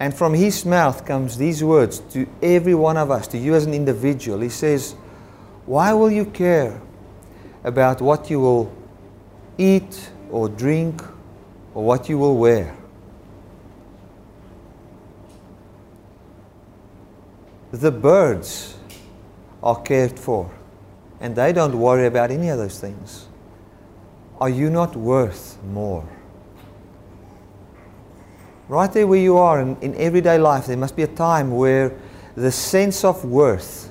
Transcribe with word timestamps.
And 0.00 0.14
from 0.14 0.34
his 0.34 0.64
mouth 0.64 1.04
comes 1.04 1.36
these 1.38 1.62
words 1.64 1.98
to 2.12 2.28
every 2.40 2.74
one 2.74 2.96
of 2.96 3.10
us, 3.10 3.26
to 3.28 3.38
you 3.38 3.54
as 3.54 3.66
an 3.66 3.74
individual. 3.74 4.40
He 4.40 4.48
says, 4.48 4.92
Why 5.66 5.92
will 5.92 6.10
you 6.10 6.24
care 6.24 6.80
about 7.64 8.00
what 8.00 8.30
you 8.30 8.40
will 8.40 8.72
eat 9.56 10.10
or 10.30 10.48
drink 10.48 11.02
or 11.74 11.84
what 11.84 12.08
you 12.08 12.18
will 12.18 12.36
wear? 12.36 12.76
The 17.72 17.90
birds 17.90 18.76
are 19.62 19.80
cared 19.82 20.18
for, 20.18 20.50
and 21.20 21.34
they 21.34 21.52
don't 21.52 21.76
worry 21.78 22.06
about 22.06 22.30
any 22.30 22.48
of 22.48 22.58
those 22.58 22.78
things. 22.80 23.26
Are 24.40 24.48
you 24.48 24.70
not 24.70 24.96
worth 24.96 25.58
more? 25.64 26.08
Right 28.68 28.92
there 28.92 29.06
where 29.06 29.18
you 29.18 29.38
are 29.38 29.60
in, 29.60 29.76
in 29.80 29.94
everyday 29.94 30.38
life, 30.38 30.66
there 30.66 30.76
must 30.76 30.94
be 30.94 31.02
a 31.02 31.08
time 31.08 31.50
where 31.50 31.96
the 32.34 32.52
sense 32.52 33.02
of 33.02 33.24
worth 33.24 33.90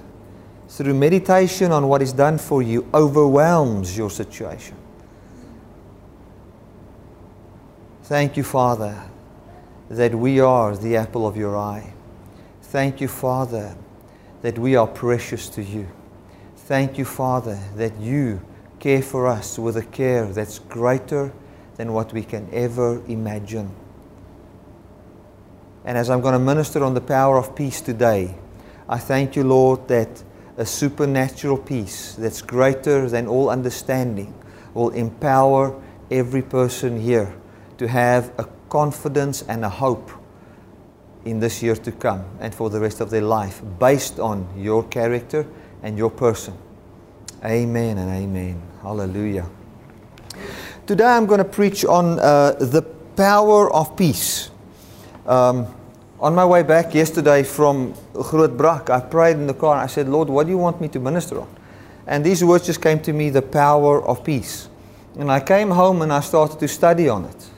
through 0.70 0.94
meditation 0.94 1.72
on 1.72 1.88
what 1.88 2.02
is 2.02 2.14
done 2.14 2.38
for 2.38 2.62
you 2.62 2.88
overwhelms 2.94 3.98
your 3.98 4.12
situation. 4.12 4.76
Thank 8.04 8.38
you, 8.38 8.44
Father, 8.44 9.04
that 9.90 10.14
we 10.14 10.40
are 10.40 10.78
the 10.78 10.96
apple 10.96 11.28
of 11.28 11.36
your 11.36 11.58
eye. 11.58 11.94
Thank 12.62 13.02
you, 13.02 13.08
Father, 13.08 13.76
that 14.44 14.60
we 14.60 14.76
are 14.76 14.88
precious 14.88 15.50
to 15.50 15.64
you. 15.64 15.88
Thank 16.56 16.98
you, 16.98 17.06
Father, 17.06 17.60
that 17.76 18.00
you 18.00 18.42
care 18.80 19.02
for 19.02 19.28
us 19.28 19.58
with 19.58 19.78
a 19.78 19.84
care 19.84 20.26
that's 20.28 20.60
greater 20.60 21.34
than 21.78 21.94
what 21.94 22.14
we 22.14 22.24
can 22.24 22.48
ever 22.54 23.02
imagine. 23.08 23.74
And 25.88 25.98
as 25.98 26.10
I'm 26.10 26.20
going 26.20 26.34
to 26.34 26.40
minister 26.40 26.84
on 26.84 26.94
the 26.94 27.02
power 27.02 27.38
of 27.38 27.56
peace 27.56 27.80
today, 27.80 28.36
I 28.90 28.98
thank 28.98 29.38
you, 29.38 29.46
Lord, 29.46 29.88
that 29.88 30.22
a 30.58 30.66
supernatural 30.66 31.58
peace 31.58 32.14
that's 32.16 32.42
greater 32.42 33.08
than 33.08 33.26
all 33.26 33.50
understanding 33.50 34.34
will 34.74 34.90
empower 34.90 35.82
every 36.12 36.42
person 36.42 37.00
here 37.00 37.34
to 37.78 37.88
have 37.88 38.34
a 38.38 38.46
confidence 38.68 39.44
and 39.44 39.64
a 39.64 39.70
hope 39.70 40.12
in 41.24 41.40
this 41.40 41.64
year 41.64 41.78
to 41.78 41.92
come 41.94 42.26
and 42.42 42.54
for 42.54 42.70
the 42.70 42.82
rest 42.82 43.00
of 43.00 43.10
their 43.10 43.22
life 43.22 43.62
based 43.80 44.20
on 44.20 44.46
your 44.58 44.84
character 44.84 45.48
and 45.84 45.98
your 45.98 46.12
person. 46.12 46.54
Amen 47.46 47.98
and 47.98 48.12
amen. 48.12 48.62
Hallelujah. 48.82 49.50
Today 50.86 51.06
I'm 51.06 51.28
going 51.28 51.38
to 51.38 51.46
preach 51.46 51.86
on 51.86 52.20
uh, 52.20 52.52
the 52.60 52.82
power 53.16 53.74
of 53.74 53.96
peace. 53.96 54.50
Um, 55.28 55.68
on 56.20 56.34
my 56.34 56.46
way 56.46 56.64
back 56.64 56.96
yesterday 56.96 57.44
from 57.44 57.94
Grootbrak, 58.14 58.90
I 58.90 59.02
prayed 59.02 59.36
in 59.36 59.46
the 59.46 59.54
car 59.54 59.74
and 59.74 59.84
I 59.84 59.88
said, 59.88 60.08
Lord, 60.08 60.30
what 60.30 60.46
do 60.46 60.52
you 60.52 60.58
want 60.58 60.80
me 60.80 60.88
to 60.88 61.00
minister 61.00 61.42
on? 61.42 61.54
And 62.08 62.24
these 62.24 62.44
words 62.44 62.66
just 62.66 62.82
came 62.82 63.02
to 63.02 63.12
me 63.12 63.30
the 63.30 63.42
power 63.42 64.02
of 64.04 64.24
peace. 64.24 64.70
And 65.20 65.30
I 65.30 65.42
came 65.42 65.70
home 65.70 66.02
and 66.02 66.14
I 66.14 66.22
started 66.22 66.60
to 66.60 66.68
study 66.68 67.10
on 67.10 67.26
it. 67.26 67.50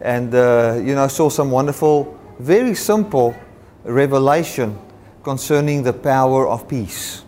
And, 0.00 0.34
uh, 0.34 0.80
you 0.82 0.94
know, 0.94 1.04
I 1.04 1.08
saw 1.08 1.28
some 1.28 1.50
wonderful, 1.50 2.18
very 2.38 2.74
simple 2.74 3.36
revelation 3.84 4.78
concerning 5.22 5.82
the 5.82 5.92
power 5.92 6.48
of 6.48 6.66
peace. 6.66 7.24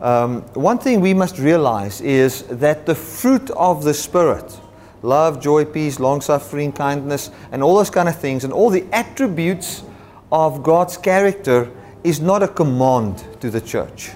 Um, 0.00 0.42
one 0.54 0.78
thing 0.78 1.00
we 1.00 1.14
must 1.14 1.38
realize 1.38 2.00
is 2.00 2.42
that 2.44 2.86
the 2.86 2.94
fruit 2.94 3.50
of 3.50 3.84
the 3.84 3.94
Spirit, 3.94 4.58
love, 5.06 5.40
joy, 5.40 5.64
peace, 5.64 6.00
long 6.00 6.20
suffering, 6.20 6.72
kindness, 6.72 7.30
and 7.52 7.62
all 7.62 7.76
those 7.76 7.90
kind 7.90 8.08
of 8.08 8.18
things, 8.18 8.44
and 8.44 8.52
all 8.52 8.70
the 8.70 8.84
attributes 8.92 9.84
of 10.32 10.62
God's 10.62 10.96
character, 10.96 11.70
is 12.02 12.20
not 12.20 12.42
a 12.42 12.48
command 12.48 13.24
to 13.40 13.50
the 13.50 13.60
church. 13.60 14.10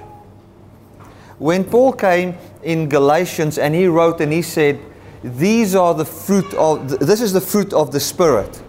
When 1.38 1.64
Paul 1.64 1.92
came 1.92 2.36
in 2.62 2.88
Galatians 2.88 3.56
and 3.56 3.74
he 3.74 3.86
wrote 3.86 4.20
and 4.20 4.32
he 4.32 4.42
said, 4.42 4.78
These 5.24 5.74
are 5.74 5.94
the 5.94 6.04
fruit 6.04 6.52
of, 6.54 6.98
this 7.00 7.20
is 7.20 7.32
the 7.32 7.40
fruit 7.40 7.72
of 7.72 7.92
the 7.92 8.00
Spirit. 8.00 8.62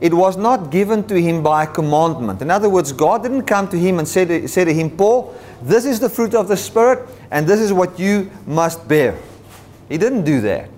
It 0.00 0.14
was 0.14 0.36
not 0.36 0.70
given 0.70 1.04
to 1.04 1.20
him 1.20 1.42
by 1.42 1.66
commandment. 1.66 2.42
In 2.42 2.50
other 2.50 2.68
words, 2.68 2.92
God 2.92 3.22
didn't 3.22 3.42
come 3.42 3.68
to 3.68 3.78
him 3.78 3.98
and 3.98 4.06
say 4.06 4.24
to, 4.24 4.48
say 4.48 4.64
to 4.64 4.74
him, 4.74 4.90
Paul, 4.90 5.34
this 5.62 5.84
is 5.84 6.00
the 6.00 6.08
fruit 6.08 6.34
of 6.34 6.48
the 6.48 6.56
Spirit, 6.56 7.08
and 7.30 7.46
this 7.46 7.60
is 7.60 7.72
what 7.72 7.98
you 7.98 8.30
must 8.46 8.86
bear. 8.88 9.16
He 9.88 9.98
didn't 9.98 10.24
do 10.24 10.40
that. 10.40 10.71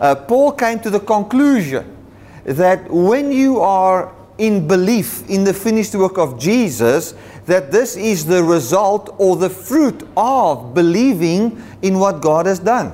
Uh, 0.00 0.14
Paul 0.14 0.52
came 0.52 0.80
to 0.80 0.90
the 0.90 1.00
conclusion 1.00 1.96
that 2.44 2.90
when 2.90 3.32
you 3.32 3.60
are 3.60 4.14
in 4.36 4.66
belief 4.66 5.28
in 5.30 5.44
the 5.44 5.54
finished 5.54 5.94
work 5.94 6.18
of 6.18 6.38
Jesus, 6.38 7.14
that 7.46 7.70
this 7.70 7.96
is 7.96 8.26
the 8.26 8.42
result 8.42 9.14
or 9.18 9.36
the 9.36 9.50
fruit 9.50 10.06
of 10.16 10.74
believing 10.74 11.62
in 11.82 11.98
what 11.98 12.20
God 12.20 12.46
has 12.46 12.58
done. 12.58 12.92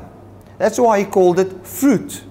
That's 0.58 0.78
why 0.78 1.00
he 1.00 1.04
called 1.06 1.38
it 1.38 1.66
fruit. 1.66 2.24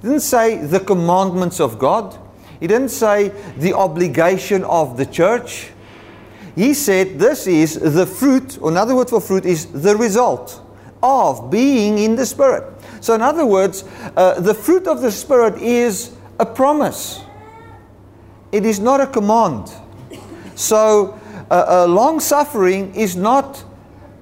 He 0.00 0.08
didn't 0.08 0.20
say 0.20 0.64
the 0.64 0.80
commandments 0.80 1.60
of 1.60 1.78
God. 1.78 2.16
He 2.60 2.66
didn't 2.66 2.90
say 2.90 3.30
the 3.56 3.72
obligation 3.72 4.62
of 4.64 4.96
the 4.96 5.06
church 5.06 5.72
he 6.54 6.72
said 6.74 7.18
this 7.18 7.46
is 7.46 7.74
the 7.74 8.06
fruit, 8.06 8.58
or 8.60 8.70
another 8.70 8.94
word 8.94 9.10
for 9.10 9.20
fruit 9.20 9.44
is 9.44 9.66
the 9.66 9.96
result 9.96 10.60
of 11.04 11.50
being 11.50 11.98
in 11.98 12.16
the 12.16 12.24
Spirit. 12.24 12.64
So, 13.00 13.14
in 13.14 13.20
other 13.20 13.44
words, 13.44 13.84
uh, 14.16 14.40
the 14.40 14.54
fruit 14.54 14.88
of 14.88 15.02
the 15.02 15.12
Spirit 15.12 15.60
is 15.60 16.16
a 16.40 16.46
promise, 16.46 17.20
it 18.50 18.64
is 18.64 18.80
not 18.80 19.00
a 19.00 19.06
command. 19.06 19.70
So, 20.54 21.20
uh, 21.50 21.84
uh, 21.84 21.86
long 21.86 22.20
suffering 22.20 22.94
is 22.94 23.16
not 23.16 23.62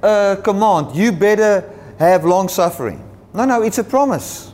a 0.03 0.39
command. 0.43 0.97
You 0.97 1.13
better 1.13 1.71
have 1.99 2.25
long 2.25 2.49
suffering. 2.49 3.09
No, 3.33 3.45
no, 3.45 3.63
it's 3.63 3.79
a 3.79 3.85
promise. 3.85 4.53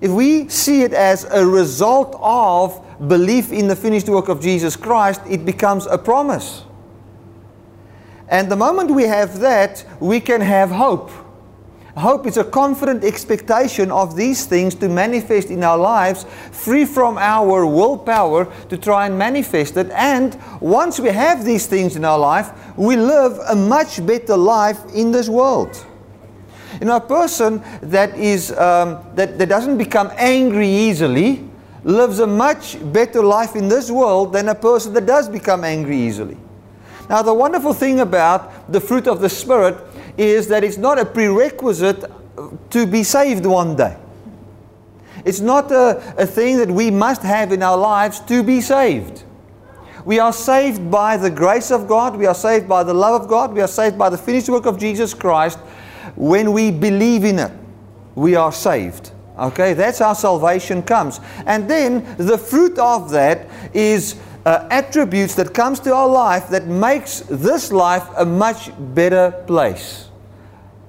If 0.00 0.10
we 0.10 0.48
see 0.48 0.82
it 0.82 0.92
as 0.92 1.24
a 1.24 1.46
result 1.46 2.16
of 2.20 2.84
belief 3.08 3.52
in 3.52 3.68
the 3.68 3.76
finished 3.76 4.08
work 4.08 4.28
of 4.28 4.42
Jesus 4.42 4.76
Christ, 4.76 5.22
it 5.28 5.46
becomes 5.46 5.86
a 5.86 5.96
promise. 5.96 6.63
And 8.28 8.50
the 8.50 8.56
moment 8.56 8.90
we 8.90 9.04
have 9.04 9.40
that, 9.40 9.84
we 10.00 10.20
can 10.20 10.40
have 10.40 10.70
hope. 10.70 11.10
Hope 11.96 12.26
is 12.26 12.36
a 12.36 12.44
confident 12.44 13.04
expectation 13.04 13.92
of 13.92 14.16
these 14.16 14.46
things 14.46 14.74
to 14.76 14.88
manifest 14.88 15.48
in 15.50 15.62
our 15.62 15.78
lives, 15.78 16.26
free 16.50 16.84
from 16.84 17.16
our 17.18 17.64
willpower 17.64 18.46
to 18.68 18.76
try 18.76 19.06
and 19.06 19.16
manifest 19.16 19.76
it. 19.76 19.90
And 19.90 20.36
once 20.60 20.98
we 20.98 21.10
have 21.10 21.44
these 21.44 21.68
things 21.68 21.94
in 21.94 22.04
our 22.04 22.18
life, 22.18 22.50
we 22.76 22.96
live 22.96 23.38
a 23.48 23.54
much 23.54 24.04
better 24.04 24.36
life 24.36 24.80
in 24.92 25.12
this 25.12 25.28
world. 25.28 25.86
You 26.80 26.86
know, 26.86 26.96
a 26.96 27.00
person 27.00 27.62
that, 27.82 28.16
is, 28.16 28.50
um, 28.50 28.98
that, 29.14 29.38
that 29.38 29.48
doesn't 29.48 29.78
become 29.78 30.10
angry 30.16 30.68
easily 30.68 31.48
lives 31.84 32.18
a 32.18 32.26
much 32.26 32.76
better 32.92 33.22
life 33.22 33.54
in 33.54 33.68
this 33.68 33.88
world 33.88 34.32
than 34.32 34.48
a 34.48 34.54
person 34.54 34.92
that 34.94 35.06
does 35.06 35.28
become 35.28 35.62
angry 35.62 35.98
easily. 35.98 36.36
Now, 37.08 37.22
the 37.22 37.34
wonderful 37.34 37.74
thing 37.74 38.00
about 38.00 38.72
the 38.72 38.80
fruit 38.80 39.06
of 39.06 39.20
the 39.20 39.28
Spirit 39.28 39.76
is 40.16 40.48
that 40.48 40.64
it's 40.64 40.78
not 40.78 40.98
a 40.98 41.04
prerequisite 41.04 42.04
uh, 42.04 42.48
to 42.70 42.86
be 42.86 43.02
saved 43.02 43.44
one 43.46 43.76
day. 43.76 43.96
It's 45.24 45.40
not 45.40 45.70
a, 45.70 46.14
a 46.18 46.26
thing 46.26 46.58
that 46.58 46.70
we 46.70 46.90
must 46.90 47.22
have 47.22 47.52
in 47.52 47.62
our 47.62 47.76
lives 47.76 48.20
to 48.20 48.42
be 48.42 48.60
saved. 48.60 49.24
We 50.04 50.18
are 50.18 50.32
saved 50.32 50.90
by 50.90 51.16
the 51.16 51.30
grace 51.30 51.70
of 51.70 51.88
God, 51.88 52.16
we 52.16 52.26
are 52.26 52.34
saved 52.34 52.68
by 52.68 52.82
the 52.82 52.92
love 52.92 53.22
of 53.22 53.28
God, 53.28 53.54
we 53.54 53.62
are 53.62 53.68
saved 53.68 53.98
by 53.98 54.10
the 54.10 54.18
finished 54.18 54.50
work 54.50 54.66
of 54.66 54.78
Jesus 54.78 55.14
Christ. 55.14 55.58
When 56.14 56.52
we 56.52 56.70
believe 56.70 57.24
in 57.24 57.38
it, 57.38 57.52
we 58.14 58.34
are 58.34 58.52
saved. 58.52 59.12
Okay, 59.38 59.72
that's 59.72 59.98
how 59.98 60.12
salvation 60.12 60.82
comes. 60.82 61.20
And 61.46 61.68
then 61.68 62.16
the 62.18 62.38
fruit 62.38 62.78
of 62.78 63.10
that 63.10 63.48
is 63.74 64.16
uh, 64.44 64.66
attributes 64.70 65.34
that 65.36 65.54
comes 65.54 65.80
to 65.80 65.94
our 65.94 66.08
life 66.08 66.48
that 66.48 66.66
makes 66.66 67.20
this 67.20 67.72
life 67.72 68.06
a 68.16 68.24
much 68.24 68.70
better 68.94 69.30
place. 69.46 70.08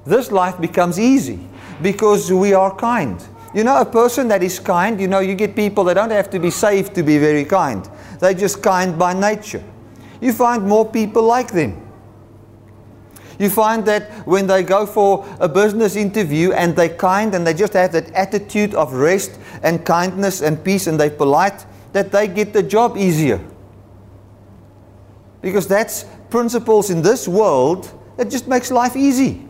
This 0.05 0.31
life 0.31 0.59
becomes 0.59 0.99
easy 0.99 1.39
because 1.81 2.31
we 2.31 2.53
are 2.53 2.75
kind. 2.75 3.23
You 3.53 3.63
know, 3.63 3.79
a 3.79 3.85
person 3.85 4.27
that 4.27 4.43
is 4.43 4.59
kind, 4.59 4.99
you 4.99 5.07
know, 5.07 5.19
you 5.19 5.33
get 5.33 5.55
people 5.55 5.85
that 5.85 5.93
don't 5.93 6.11
have 6.11 6.29
to 6.31 6.39
be 6.39 6.49
saved 6.49 6.93
to 6.95 7.03
be 7.03 7.17
very 7.17 7.45
kind. 7.45 7.89
They're 8.19 8.33
just 8.33 8.61
kind 8.61 8.99
by 8.99 9.13
nature. 9.13 9.63
You 10.19 10.33
find 10.33 10.67
more 10.67 10.85
people 10.85 11.23
like 11.23 11.51
them. 11.51 11.81
You 13.39 13.49
find 13.49 13.85
that 13.85 14.11
when 14.27 14.47
they 14.47 14.63
go 14.63 14.85
for 14.85 15.25
a 15.39 15.47
business 15.49 15.95
interview 15.95 16.51
and 16.53 16.75
they're 16.75 16.95
kind 16.95 17.35
and 17.35 17.45
they 17.45 17.53
just 17.53 17.73
have 17.73 17.91
that 17.91 18.11
attitude 18.11 18.73
of 18.75 18.93
rest 18.93 19.39
and 19.61 19.85
kindness 19.85 20.41
and 20.41 20.63
peace 20.63 20.87
and 20.87 20.99
they're 20.99 21.09
polite, 21.09 21.65
that 21.95 22.11
they 22.11 22.27
get 22.27 22.51
the 22.51 22.61
job 22.61 22.97
easier. 22.97 23.39
Because 25.39 25.65
that's 25.65 26.03
principles 26.29 26.89
in 26.89 27.01
this 27.01 27.25
world 27.25 27.89
that 28.17 28.29
just 28.29 28.49
makes 28.49 28.69
life 28.69 28.97
easy. 28.97 29.47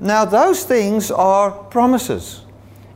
Now, 0.00 0.24
those 0.24 0.64
things 0.64 1.10
are 1.10 1.50
promises. 1.50 2.40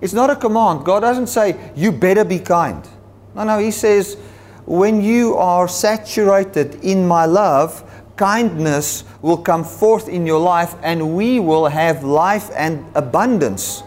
It's 0.00 0.14
not 0.14 0.30
a 0.30 0.36
command. 0.36 0.86
God 0.86 1.00
doesn't 1.00 1.26
say, 1.26 1.72
you 1.76 1.92
better 1.92 2.24
be 2.24 2.38
kind. 2.38 2.88
No, 3.34 3.44
no, 3.44 3.58
he 3.58 3.70
says, 3.70 4.16
when 4.64 5.02
you 5.02 5.34
are 5.34 5.68
saturated 5.68 6.82
in 6.82 7.06
my 7.06 7.26
love, 7.26 7.84
kindness 8.16 9.04
will 9.20 9.36
come 9.36 9.62
forth 9.62 10.08
in 10.08 10.24
your 10.24 10.40
life, 10.40 10.74
and 10.82 11.14
we 11.14 11.38
will 11.38 11.66
have 11.66 12.02
life 12.02 12.48
and 12.56 12.82
abundance 12.94 13.82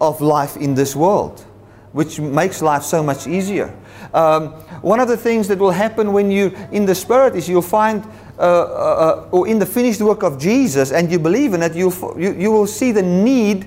of 0.00 0.20
life 0.20 0.56
in 0.56 0.76
this 0.76 0.94
world, 0.94 1.44
which 1.92 2.20
makes 2.20 2.62
life 2.62 2.82
so 2.82 3.02
much 3.02 3.26
easier. 3.26 3.76
Um, 4.14 4.48
one 4.82 5.00
of 5.00 5.08
the 5.08 5.16
things 5.16 5.48
that 5.48 5.58
will 5.58 5.70
happen 5.70 6.12
when 6.12 6.30
you 6.30 6.56
in 6.70 6.86
the 6.86 6.94
Spirit 6.94 7.36
is 7.36 7.48
you'll 7.48 7.62
find, 7.62 8.04
uh, 8.38 8.40
uh, 8.40 9.24
uh 9.24 9.28
or 9.30 9.48
in 9.48 9.58
the 9.58 9.66
finished 9.66 10.00
work 10.00 10.22
of 10.22 10.38
Jesus, 10.38 10.92
and 10.92 11.10
you 11.10 11.18
believe 11.18 11.54
in 11.54 11.62
it, 11.62 11.74
you'll, 11.74 11.94
you, 12.18 12.32
you 12.34 12.50
will 12.50 12.66
see 12.66 12.92
the 12.92 13.02
need. 13.02 13.66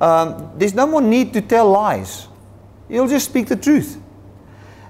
Um, 0.00 0.52
there's 0.56 0.74
no 0.74 0.86
more 0.86 1.02
need 1.02 1.32
to 1.34 1.40
tell 1.40 1.70
lies. 1.70 2.28
You'll 2.88 3.08
just 3.08 3.26
speak 3.26 3.48
the 3.48 3.56
truth. 3.56 4.00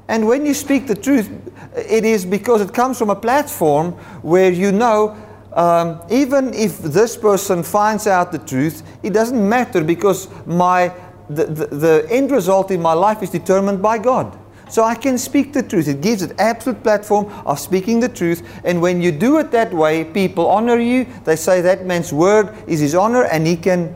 And 0.09 0.27
when 0.27 0.45
you 0.45 0.55
speak 0.55 0.87
the 0.87 0.95
truth, 0.95 1.31
it 1.77 2.05
is 2.05 2.27
because 2.27 2.61
it 2.61 2.75
comes 2.75 2.99
from 2.99 3.11
a 3.11 3.17
platform 3.17 3.93
where 4.23 4.51
you 4.51 4.73
know 4.73 5.17
um, 5.55 6.03
even 6.11 6.55
if 6.55 6.79
this 6.79 7.17
person 7.17 7.63
finds 7.63 8.07
out 8.07 8.33
the 8.33 8.39
truth, 8.39 8.83
it 9.03 9.13
doesn't 9.13 9.49
matter 9.49 9.85
because 9.85 10.29
my, 10.47 10.93
the, 11.35 11.47
the, 11.47 11.67
the 11.67 12.07
end 12.11 12.31
result 12.31 12.71
in 12.71 12.81
my 12.81 12.93
life 12.93 13.23
is 13.23 13.31
determined 13.31 13.83
by 13.83 13.99
God. 13.99 14.39
So 14.69 14.83
I 14.83 14.95
can 14.95 15.19
speak 15.19 15.53
the 15.53 15.63
truth. 15.63 15.87
It 15.87 16.01
gives 16.01 16.23
an 16.23 16.35
absolute 16.39 16.83
platform 16.83 17.31
of 17.45 17.59
speaking 17.59 18.01
the 18.01 18.09
truth. 18.09 18.43
And 18.65 18.81
when 18.81 19.03
you 19.03 19.13
do 19.13 19.39
it 19.39 19.51
that 19.51 19.71
way, 19.71 20.05
people 20.05 20.49
honor 20.49 20.79
you. 20.79 21.07
They 21.25 21.37
say 21.37 21.61
that 21.61 21.85
man's 21.85 22.11
word 22.11 22.55
is 22.67 22.81
his 22.81 22.95
honor 22.95 23.25
and 23.25 23.47
he 23.47 23.57
can, 23.57 23.95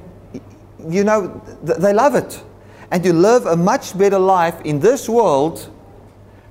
you 0.87 1.03
know, 1.03 1.41
they 1.63 1.95
love 1.95 2.15
it. 2.15 2.43
And 2.91 3.03
you 3.05 3.15
live 3.15 3.47
a 3.47 3.57
much 3.57 3.97
better 3.97 4.19
life 4.19 4.61
in 4.67 4.79
this 4.79 5.09
world 5.09 5.73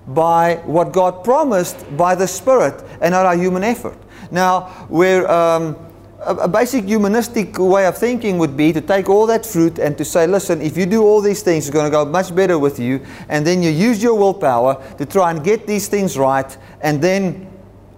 by 0.07 0.55
what 0.65 0.91
God 0.91 1.23
promised 1.23 1.85
by 1.95 2.15
the 2.15 2.27
Spirit 2.27 2.83
and 3.01 3.11
not 3.11 3.27
our 3.27 3.37
human 3.37 3.63
effort. 3.63 3.97
Now, 4.31 4.61
where 4.89 5.29
um, 5.29 5.75
a, 6.25 6.47
basic 6.47 6.85
humanistic 6.85 7.57
way 7.57 7.85
of 7.85 7.97
thinking 7.97 8.37
would 8.37 8.57
be 8.57 8.73
to 8.73 8.81
take 8.81 9.09
all 9.09 9.25
that 9.27 9.45
fruit 9.45 9.79
and 9.79 9.97
to 9.97 10.05
say, 10.05 10.27
listen, 10.27 10.61
if 10.61 10.77
you 10.77 10.85
do 10.85 11.03
all 11.03 11.21
these 11.21 11.41
things, 11.41 11.67
it's 11.67 11.73
going 11.73 11.85
to 11.85 11.91
go 11.91 12.05
much 12.05 12.35
better 12.35 12.57
with 12.57 12.79
you. 12.79 13.05
And 13.29 13.45
then 13.45 13.61
you 13.61 13.69
use 13.69 14.01
your 14.01 14.15
willpower 14.15 14.81
to 14.97 15.05
try 15.05 15.31
and 15.31 15.43
get 15.43 15.67
these 15.67 15.87
things 15.87 16.17
right. 16.17 16.57
And 16.81 17.01
then, 17.01 17.51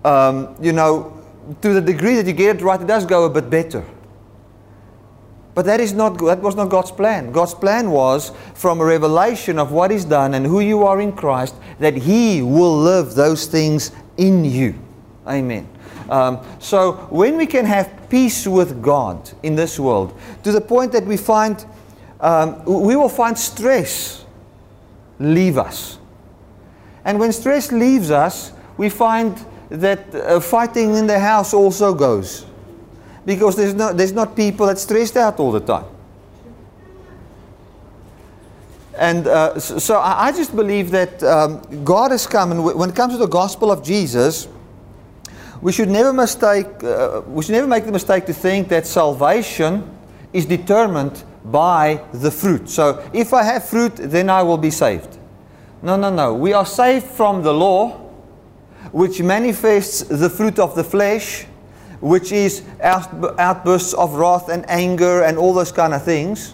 um, 0.03 0.55
you 0.61 0.73
know, 0.73 1.13
to 1.61 1.73
the 1.73 1.81
degree 1.81 2.15
that 2.15 2.25
you 2.25 2.33
get 2.33 2.57
it 2.57 2.61
right, 2.61 2.79
it 2.79 2.87
does 2.87 3.05
go 3.05 3.25
a 3.25 3.29
bit 3.29 3.49
better. 3.49 3.83
But 5.55 5.65
that 5.65 5.79
is 5.79 5.91
not 5.91 6.19
that 6.19 6.39
was 6.39 6.55
not 6.55 6.69
God's 6.69 6.91
plan. 6.91 7.31
God's 7.31 7.55
plan 7.55 7.89
was 7.89 8.31
from 8.53 8.79
a 8.79 8.85
revelation 8.85 9.57
of 9.57 9.71
what 9.71 9.91
is 9.91 10.05
done 10.05 10.35
and 10.35 10.45
who 10.45 10.59
you 10.59 10.85
are 10.85 11.01
in 11.01 11.11
Christ 11.13 11.55
that 11.79 11.95
He 11.95 12.43
will 12.43 12.77
live 12.77 13.15
those 13.15 13.47
things 13.47 13.91
in 14.17 14.45
you. 14.45 14.75
Amen. 15.25 15.67
Um, 16.09 16.39
so 16.59 16.93
when 17.09 17.37
we 17.37 17.45
can 17.45 17.65
have 17.65 18.09
peace 18.09 18.47
with 18.47 18.81
God 18.81 19.29
in 19.43 19.55
this 19.55 19.79
world, 19.79 20.17
to 20.43 20.51
the 20.51 20.61
point 20.61 20.91
that 20.93 21.05
we 21.05 21.17
find, 21.17 21.65
um, 22.19 22.63
we 22.65 22.95
will 22.95 23.09
find 23.09 23.37
stress 23.37 24.25
leave 25.19 25.57
us. 25.57 25.97
And 27.03 27.19
when 27.19 27.31
stress 27.31 27.71
leaves 27.71 28.11
us, 28.11 28.51
we 28.77 28.89
find 28.89 29.43
that 29.69 30.13
uh, 30.13 30.39
fighting 30.39 30.95
in 30.95 31.07
the 31.07 31.19
house 31.19 31.53
also 31.53 31.93
goes. 31.93 32.45
Because 33.25 33.55
there's, 33.55 33.73
no, 33.73 33.91
there's 33.91 34.13
not 34.13 34.35
people 34.35 34.67
that 34.67 34.79
stressed 34.79 35.17
out 35.17 35.39
all 35.39 35.51
the 35.51 35.59
time. 35.59 35.85
And 38.97 39.27
uh, 39.27 39.59
so 39.59 39.99
I 39.99 40.31
just 40.31 40.55
believe 40.55 40.89
that 40.91 41.21
um, 41.21 41.83
God 41.83 42.11
has 42.11 42.25
come, 42.25 42.51
and 42.51 42.63
when 42.63 42.89
it 42.89 42.95
comes 42.95 43.13
to 43.13 43.19
the 43.19 43.27
gospel 43.27 43.71
of 43.71 43.83
Jesus, 43.83 44.47
we 45.61 45.71
should 45.71 45.89
never 45.89 46.13
mistake, 46.13 46.83
uh, 46.83 47.21
we 47.27 47.43
should 47.43 47.53
never 47.53 47.67
make 47.67 47.85
the 47.85 47.91
mistake 47.91 48.25
to 48.25 48.33
think 48.33 48.69
that 48.69 48.85
salvation 48.85 49.89
is 50.33 50.45
determined 50.45 51.23
by 51.45 52.01
the 52.13 52.29
fruit. 52.29 52.69
So 52.69 53.07
if 53.13 53.33
I 53.33 53.43
have 53.43 53.67
fruit, 53.67 53.95
then 53.95 54.29
I 54.29 54.43
will 54.43 54.57
be 54.57 54.71
saved. 54.71 55.17
No, 55.81 55.95
no, 55.95 56.09
no. 56.09 56.33
We 56.33 56.53
are 56.53 56.65
saved 56.65 57.05
from 57.05 57.43
the 57.43 57.53
law, 57.53 57.91
which 58.91 59.21
manifests 59.21 60.01
the 60.01 60.29
fruit 60.29 60.59
of 60.59 60.75
the 60.75 60.83
flesh, 60.83 61.45
which 62.01 62.31
is 62.31 62.63
outbursts 62.81 63.93
of 63.93 64.13
wrath 64.13 64.49
and 64.49 64.69
anger 64.69 65.23
and 65.23 65.37
all 65.37 65.53
those 65.53 65.71
kind 65.71 65.93
of 65.93 66.03
things. 66.03 66.53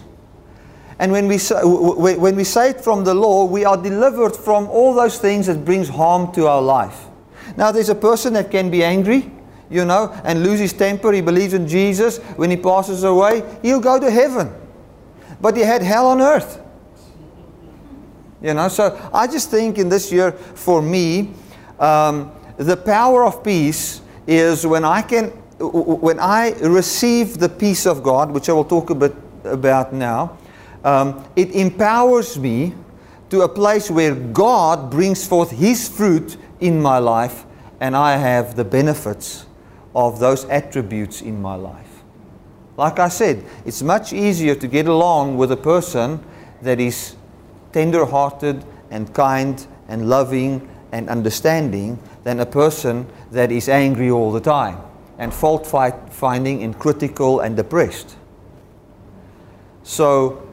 And 0.98 1.10
when 1.10 1.26
we, 1.26 1.38
when 1.38 2.36
we 2.36 2.44
say 2.44 2.70
it 2.70 2.80
from 2.80 3.04
the 3.04 3.14
law, 3.14 3.44
we 3.44 3.64
are 3.64 3.76
delivered 3.76 4.36
from 4.36 4.68
all 4.68 4.94
those 4.94 5.18
things 5.18 5.46
that 5.46 5.64
brings 5.64 5.88
harm 5.88 6.32
to 6.34 6.46
our 6.46 6.62
life. 6.62 7.06
Now, 7.56 7.70
there's 7.72 7.88
a 7.88 7.94
person 7.94 8.32
that 8.34 8.50
can 8.50 8.70
be 8.70 8.82
angry, 8.82 9.30
you 9.70 9.84
know, 9.84 10.12
and 10.24 10.42
lose 10.42 10.60
his 10.60 10.72
temper. 10.72 11.12
He 11.12 11.20
believes 11.20 11.54
in 11.54 11.68
Jesus. 11.68 12.18
When 12.36 12.50
he 12.50 12.56
passes 12.56 13.04
away, 13.04 13.42
he'll 13.62 13.80
go 13.80 13.98
to 13.98 14.10
heaven. 14.10 14.52
But 15.40 15.56
he 15.56 15.62
had 15.62 15.82
hell 15.82 16.06
on 16.06 16.20
earth. 16.20 16.60
You 18.42 18.52
know, 18.52 18.68
so 18.68 18.98
I 19.12 19.26
just 19.26 19.50
think 19.50 19.78
in 19.78 19.88
this 19.88 20.12
year, 20.12 20.32
for 20.32 20.82
me, 20.82 21.30
um, 21.78 22.30
the 22.56 22.76
power 22.76 23.24
of 23.24 23.42
peace 23.42 24.02
is 24.26 24.66
when 24.66 24.84
I 24.84 25.02
can, 25.02 25.28
when 25.58 26.18
I 26.18 26.52
receive 26.60 27.38
the 27.38 27.48
peace 27.48 27.86
of 27.86 28.02
God, 28.02 28.30
which 28.30 28.48
I 28.48 28.52
will 28.52 28.64
talk 28.64 28.90
a 28.90 28.94
bit 28.94 29.14
about 29.44 29.92
now. 29.92 30.36
Um, 30.84 31.24
it 31.36 31.52
empowers 31.52 32.38
me 32.38 32.74
to 33.30 33.42
a 33.42 33.48
place 33.48 33.90
where 33.90 34.14
God 34.14 34.90
brings 34.90 35.26
forth 35.26 35.50
His 35.50 35.88
fruit 35.88 36.36
in 36.60 36.80
my 36.80 36.98
life 36.98 37.44
and 37.80 37.96
I 37.96 38.16
have 38.16 38.56
the 38.56 38.64
benefits 38.64 39.46
of 39.94 40.18
those 40.18 40.44
attributes 40.46 41.22
in 41.22 41.40
my 41.40 41.54
life. 41.54 42.02
Like 42.76 42.98
I 42.98 43.08
said, 43.08 43.44
it's 43.64 43.82
much 43.82 44.12
easier 44.12 44.54
to 44.56 44.66
get 44.66 44.86
along 44.86 45.36
with 45.36 45.52
a 45.52 45.56
person 45.56 46.24
that 46.62 46.80
is 46.80 47.14
tender 47.72 48.04
hearted 48.04 48.64
and 48.90 49.12
kind 49.14 49.64
and 49.88 50.08
loving 50.08 50.68
and 50.92 51.08
understanding 51.08 51.98
than 52.24 52.40
a 52.40 52.46
person 52.46 53.06
that 53.30 53.52
is 53.52 53.68
angry 53.68 54.10
all 54.10 54.32
the 54.32 54.40
time 54.40 54.78
and 55.18 55.32
fault 55.32 55.66
finding 56.10 56.62
and 56.62 56.78
critical 56.78 57.40
and 57.40 57.56
depressed. 57.56 58.16
So, 59.82 60.48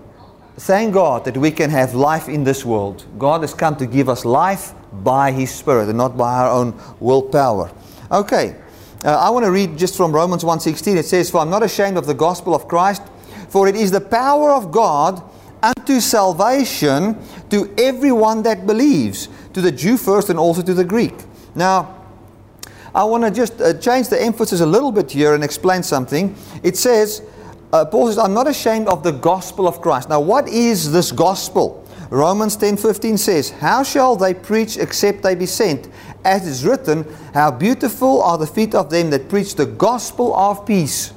thank 0.58 0.94
God 0.94 1.26
that 1.26 1.38
we 1.38 1.50
can 1.52 1.70
have 1.70 1.96
life 1.96 2.28
in 2.28 2.44
this 2.44 2.66
world. 2.66 3.06
God 3.18 3.42
has 3.42 3.54
come 3.54 3.76
to 3.78 3.86
give 3.88 4.10
us 4.10 4.26
life 4.26 4.74
by 4.92 5.32
His 5.32 5.54
Spirit 5.54 5.90
and 5.90 5.98
not 5.98 6.18
by 6.18 6.40
our 6.40 6.50
own 6.50 6.80
willpower. 7.00 7.72
Okay, 8.12 8.56
uh, 9.04 9.18
I 9.18 9.30
want 9.30 9.46
to 9.46 9.52
read 9.52 9.78
just 9.78 9.98
from 9.98 10.14
Romans 10.14 10.44
1.16. 10.44 10.98
It 10.98 11.06
says, 11.06 11.32
For 11.32 11.40
I'm 11.40 11.50
not 11.50 11.64
ashamed 11.64 11.98
of 11.98 12.06
the 12.06 12.14
gospel 12.14 12.54
of 12.54 12.68
Christ, 12.68 13.02
for 13.50 13.68
it 13.68 13.76
is 13.76 13.92
the 13.92 14.02
power 14.02 14.52
of 14.52 14.72
God 14.72 15.24
unto 15.64 16.00
salvation 16.00 17.18
to 17.50 17.74
everyone 17.78 18.44
that 18.44 18.68
believes, 18.68 19.30
to 19.54 19.62
the 19.62 19.72
Jew 19.72 19.98
first 19.98 20.30
and 20.30 20.38
also 20.40 20.62
to 20.62 20.74
the 20.74 20.84
Greek. 20.84 21.14
Now, 21.56 21.98
I 22.94 23.04
want 23.06 23.24
to 23.24 23.32
just 23.32 23.62
uh, 23.62 23.74
change 23.80 24.10
the 24.10 24.22
emphasis 24.22 24.60
a 24.60 24.66
little 24.66 24.92
bit 24.92 25.12
here 25.12 25.34
and 25.34 25.44
explain 25.44 25.82
something. 25.82 26.36
It 26.62 26.76
says, 26.78 27.22
uh, 27.72 27.86
Paul 27.86 28.08
says, 28.08 28.18
I'm 28.18 28.34
not 28.34 28.48
ashamed 28.48 28.88
of 28.88 29.04
the 29.04 29.12
gospel 29.12 29.68
of 29.68 29.82
Christ. 29.82 30.10
Now, 30.10 30.20
what 30.20 30.48
is 30.50 30.92
this 30.92 31.12
gospel? 31.12 31.81
Romans 32.12 32.58
10:15 32.58 33.18
says, 33.18 33.52
"How 33.62 33.84
shall 33.84 34.18
they 34.18 34.34
preach 34.34 34.78
except 34.78 35.24
they 35.24 35.34
be 35.34 35.46
sent? 35.46 35.88
As 36.26 36.46
is 36.46 36.66
written, 36.66 37.06
how 37.34 37.52
beautiful 37.52 38.22
are 38.22 38.38
the 38.38 38.46
feet 38.46 38.76
of 38.76 38.90
them 38.90 39.10
that 39.12 39.30
preach 39.30 39.56
the 39.56 39.66
gospel 39.66 40.36
of 40.36 40.66
peace." 40.66 41.14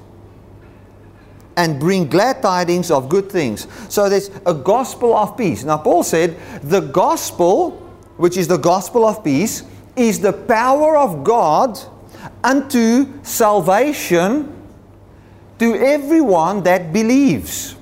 and 1.57 1.79
bring 1.79 2.09
glad 2.09 2.43
tidings 2.43 2.91
of 2.91 3.09
good 3.09 3.31
things. 3.31 3.69
So 3.89 4.09
there's 4.09 4.29
a 4.45 4.53
gospel 4.53 5.17
of 5.17 5.37
peace. 5.37 5.63
Now, 5.63 5.77
Paul 5.77 6.03
said 6.03 6.37
the 6.65 6.81
gospel, 6.81 7.81
which 8.17 8.37
is 8.37 8.49
the 8.49 8.59
gospel 8.59 9.05
of 9.07 9.23
peace, 9.23 9.63
is 9.95 10.19
the 10.19 10.33
power 10.33 10.97
of 10.97 11.23
God 11.23 11.79
unto 12.43 13.07
salvation 13.23 14.53
to 15.61 15.75
everyone 15.77 16.65
that 16.65 16.93
believes. 16.93 17.77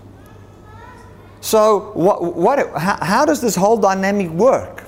So, 1.43 1.91
what, 1.95 2.37
what, 2.37 2.71
how, 2.79 3.25
does 3.25 3.41
this 3.41 3.57
whole 3.57 3.77
dynamic 3.77 4.31
work? 4.31 4.85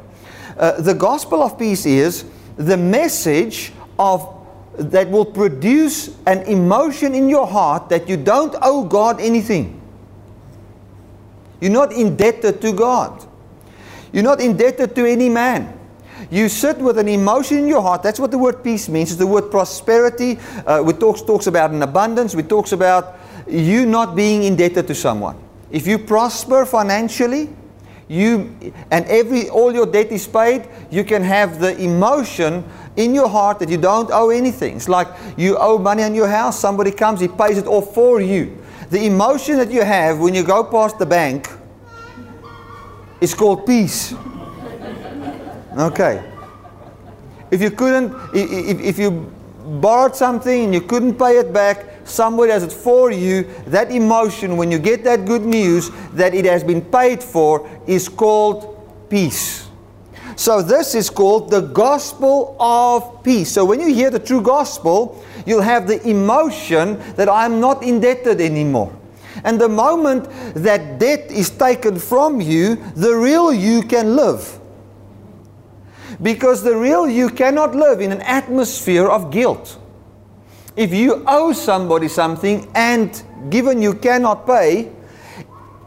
Uh, 0.56 0.80
the 0.80 0.94
gospel 0.94 1.42
of 1.42 1.58
peace 1.58 1.84
is 1.84 2.24
the 2.56 2.76
message 2.76 3.72
of 3.98 4.46
that 4.78 5.10
will 5.10 5.24
produce 5.24 6.16
an 6.26 6.42
emotion 6.42 7.12
in 7.12 7.28
your 7.28 7.46
heart 7.48 7.88
that 7.88 8.08
you 8.08 8.16
don't 8.16 8.54
owe 8.62 8.84
God 8.84 9.20
anything. 9.20 9.80
You're 11.60 11.72
not 11.72 11.92
indebted 11.92 12.60
to 12.62 12.72
God. 12.72 13.26
You're 14.12 14.22
not 14.22 14.40
indebted 14.40 14.94
to 14.94 15.06
any 15.06 15.28
man. 15.28 15.76
You 16.30 16.48
sit 16.48 16.78
with 16.78 16.98
an 16.98 17.08
emotion 17.08 17.58
in 17.58 17.66
your 17.66 17.82
heart. 17.82 18.04
That's 18.04 18.20
what 18.20 18.30
the 18.30 18.38
word 18.38 18.62
peace 18.62 18.88
means. 18.88 19.10
It's 19.10 19.18
the 19.18 19.26
word 19.26 19.50
prosperity. 19.50 20.38
Uh, 20.64 20.84
it 20.86 21.00
talks, 21.00 21.20
talks 21.20 21.48
about 21.48 21.72
an 21.72 21.82
abundance. 21.82 22.36
We 22.36 22.44
talks 22.44 22.70
about 22.70 23.18
you 23.48 23.86
not 23.86 24.14
being 24.14 24.44
indebted 24.44 24.86
to 24.86 24.94
someone. 24.94 25.43
If 25.74 25.88
you 25.88 25.98
prosper 25.98 26.64
financially, 26.64 27.50
you 28.06 28.54
and 28.92 29.04
every 29.06 29.48
all 29.48 29.74
your 29.74 29.86
debt 29.86 30.12
is 30.12 30.24
paid, 30.24 30.68
you 30.88 31.02
can 31.02 31.20
have 31.24 31.58
the 31.58 31.76
emotion 31.82 32.62
in 32.94 33.12
your 33.12 33.28
heart 33.28 33.58
that 33.58 33.68
you 33.68 33.76
don't 33.76 34.08
owe 34.12 34.30
anything. 34.30 34.76
It's 34.76 34.88
like 34.88 35.08
you 35.36 35.56
owe 35.58 35.76
money 35.78 36.04
on 36.04 36.14
your 36.14 36.28
house, 36.28 36.60
somebody 36.60 36.92
comes, 36.92 37.18
he 37.18 37.26
pays 37.26 37.58
it 37.58 37.66
off 37.66 37.92
for 37.92 38.20
you. 38.20 38.56
The 38.90 39.04
emotion 39.04 39.56
that 39.56 39.72
you 39.72 39.82
have 39.82 40.20
when 40.20 40.32
you 40.32 40.44
go 40.44 40.62
past 40.62 41.00
the 41.00 41.06
bank 41.06 41.48
is 43.20 43.34
called 43.34 43.66
peace. 43.66 44.14
Okay. 45.76 46.22
If 47.50 47.60
you 47.60 47.72
couldn't, 47.72 48.14
if, 48.32 48.80
if 48.80 48.98
you 48.98 49.10
borrowed 49.80 50.14
something 50.14 50.66
and 50.66 50.72
you 50.72 50.82
couldn't 50.82 51.18
pay 51.18 51.38
it 51.38 51.52
back, 51.52 51.93
somebody 52.04 52.52
does 52.52 52.62
it 52.62 52.72
for 52.72 53.10
you, 53.10 53.44
that 53.66 53.90
emotion, 53.90 54.56
when 54.56 54.70
you 54.70 54.78
get 54.78 55.04
that 55.04 55.24
good 55.24 55.42
news 55.42 55.90
that 56.12 56.34
it 56.34 56.44
has 56.44 56.64
been 56.64 56.82
paid 56.82 57.22
for, 57.22 57.68
is 57.86 58.08
called 58.08 59.08
peace. 59.08 59.68
So, 60.36 60.62
this 60.62 60.94
is 60.94 61.10
called 61.10 61.50
the 61.50 61.60
gospel 61.60 62.56
of 62.58 63.22
peace. 63.22 63.52
So, 63.52 63.64
when 63.64 63.80
you 63.80 63.94
hear 63.94 64.10
the 64.10 64.18
true 64.18 64.42
gospel, 64.42 65.24
you'll 65.46 65.62
have 65.62 65.86
the 65.86 66.02
emotion 66.08 66.98
that 67.14 67.28
I'm 67.28 67.60
not 67.60 67.84
indebted 67.84 68.40
anymore. 68.40 68.92
And 69.44 69.60
the 69.60 69.68
moment 69.68 70.28
that 70.54 70.98
debt 70.98 71.30
is 71.30 71.50
taken 71.50 71.98
from 71.98 72.40
you, 72.40 72.76
the 72.94 73.14
real 73.14 73.52
you 73.52 73.82
can 73.82 74.16
live. 74.16 74.58
Because 76.22 76.62
the 76.62 76.76
real 76.76 77.08
you 77.08 77.28
cannot 77.28 77.74
live 77.74 78.00
in 78.00 78.12
an 78.12 78.22
atmosphere 78.22 79.08
of 79.08 79.30
guilt. 79.30 79.78
If 80.76 80.92
you 80.92 81.22
owe 81.26 81.52
somebody 81.52 82.08
something 82.08 82.68
and 82.74 83.22
given 83.48 83.80
you 83.80 83.94
cannot 83.94 84.46
pay, 84.46 84.90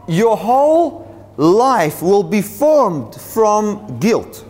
your 0.06 0.36
whole 0.36 1.32
life 1.36 2.00
will 2.02 2.22
be 2.22 2.40
formed 2.40 3.14
from 3.14 3.98
guilt. 4.00 4.44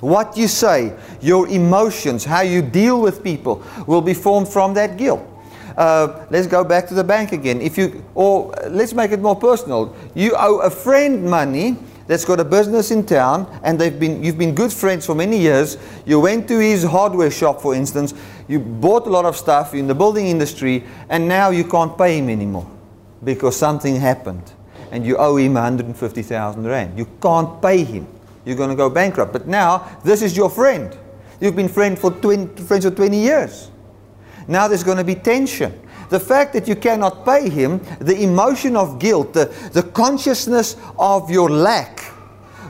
What 0.00 0.36
you 0.36 0.48
say, 0.48 0.96
your 1.20 1.46
emotions, 1.48 2.24
how 2.24 2.40
you 2.40 2.62
deal 2.62 3.00
with 3.00 3.22
people 3.22 3.62
will 3.86 4.02
be 4.02 4.14
formed 4.14 4.48
from 4.48 4.74
that 4.74 4.96
guilt. 4.96 5.22
Uh, 5.76 6.24
let's 6.30 6.46
go 6.46 6.64
back 6.64 6.86
to 6.88 6.94
the 6.94 7.04
bank 7.04 7.32
again. 7.32 7.60
If 7.60 7.76
you, 7.76 8.04
or 8.14 8.54
let's 8.68 8.92
make 8.94 9.10
it 9.10 9.20
more 9.20 9.36
personal. 9.36 9.94
You 10.14 10.34
owe 10.38 10.58
a 10.58 10.70
friend 10.70 11.24
money 11.24 11.76
that's 12.06 12.24
got 12.24 12.40
a 12.40 12.44
business 12.44 12.90
in 12.90 13.06
town 13.06 13.48
and 13.62 13.78
they've 13.78 13.98
been, 13.98 14.22
you've 14.22 14.38
been 14.38 14.54
good 14.54 14.72
friends 14.72 15.06
for 15.06 15.14
many 15.14 15.38
years. 15.38 15.78
You 16.04 16.20
went 16.20 16.48
to 16.48 16.58
his 16.58 16.82
hardware 16.82 17.30
shop, 17.30 17.60
for 17.60 17.74
instance. 17.74 18.14
You 18.48 18.58
bought 18.58 19.06
a 19.06 19.10
lot 19.10 19.24
of 19.24 19.36
stuff 19.36 19.74
in 19.74 19.86
the 19.86 19.94
building 19.94 20.26
industry 20.26 20.84
and 21.08 21.26
now 21.26 21.50
you 21.50 21.64
can't 21.64 21.96
pay 21.96 22.18
him 22.18 22.28
anymore 22.28 22.70
because 23.22 23.56
something 23.56 23.96
happened 23.96 24.52
and 24.90 25.04
you 25.06 25.16
owe 25.16 25.36
him 25.36 25.54
150,000 25.54 26.64
rand. 26.64 26.98
You 26.98 27.06
can't 27.20 27.60
pay 27.62 27.84
him. 27.84 28.06
You're 28.44 28.56
going 28.56 28.70
to 28.70 28.76
go 28.76 28.90
bankrupt. 28.90 29.32
But 29.32 29.46
now 29.46 29.98
this 30.04 30.22
is 30.22 30.36
your 30.36 30.50
friend. 30.50 30.96
You've 31.40 31.56
been 31.56 31.68
friend 31.68 31.98
for 31.98 32.10
20, 32.10 32.62
friends 32.62 32.84
for 32.84 32.90
20 32.90 33.18
years. 33.18 33.70
Now 34.46 34.68
there's 34.68 34.84
going 34.84 34.98
to 34.98 35.04
be 35.04 35.14
tension. 35.14 35.80
The 36.10 36.20
fact 36.20 36.52
that 36.52 36.68
you 36.68 36.76
cannot 36.76 37.24
pay 37.24 37.48
him, 37.48 37.80
the 37.98 38.22
emotion 38.22 38.76
of 38.76 38.98
guilt, 38.98 39.32
the, 39.32 39.46
the 39.72 39.82
consciousness 39.82 40.76
of 40.98 41.30
your 41.30 41.50
lack 41.50 42.04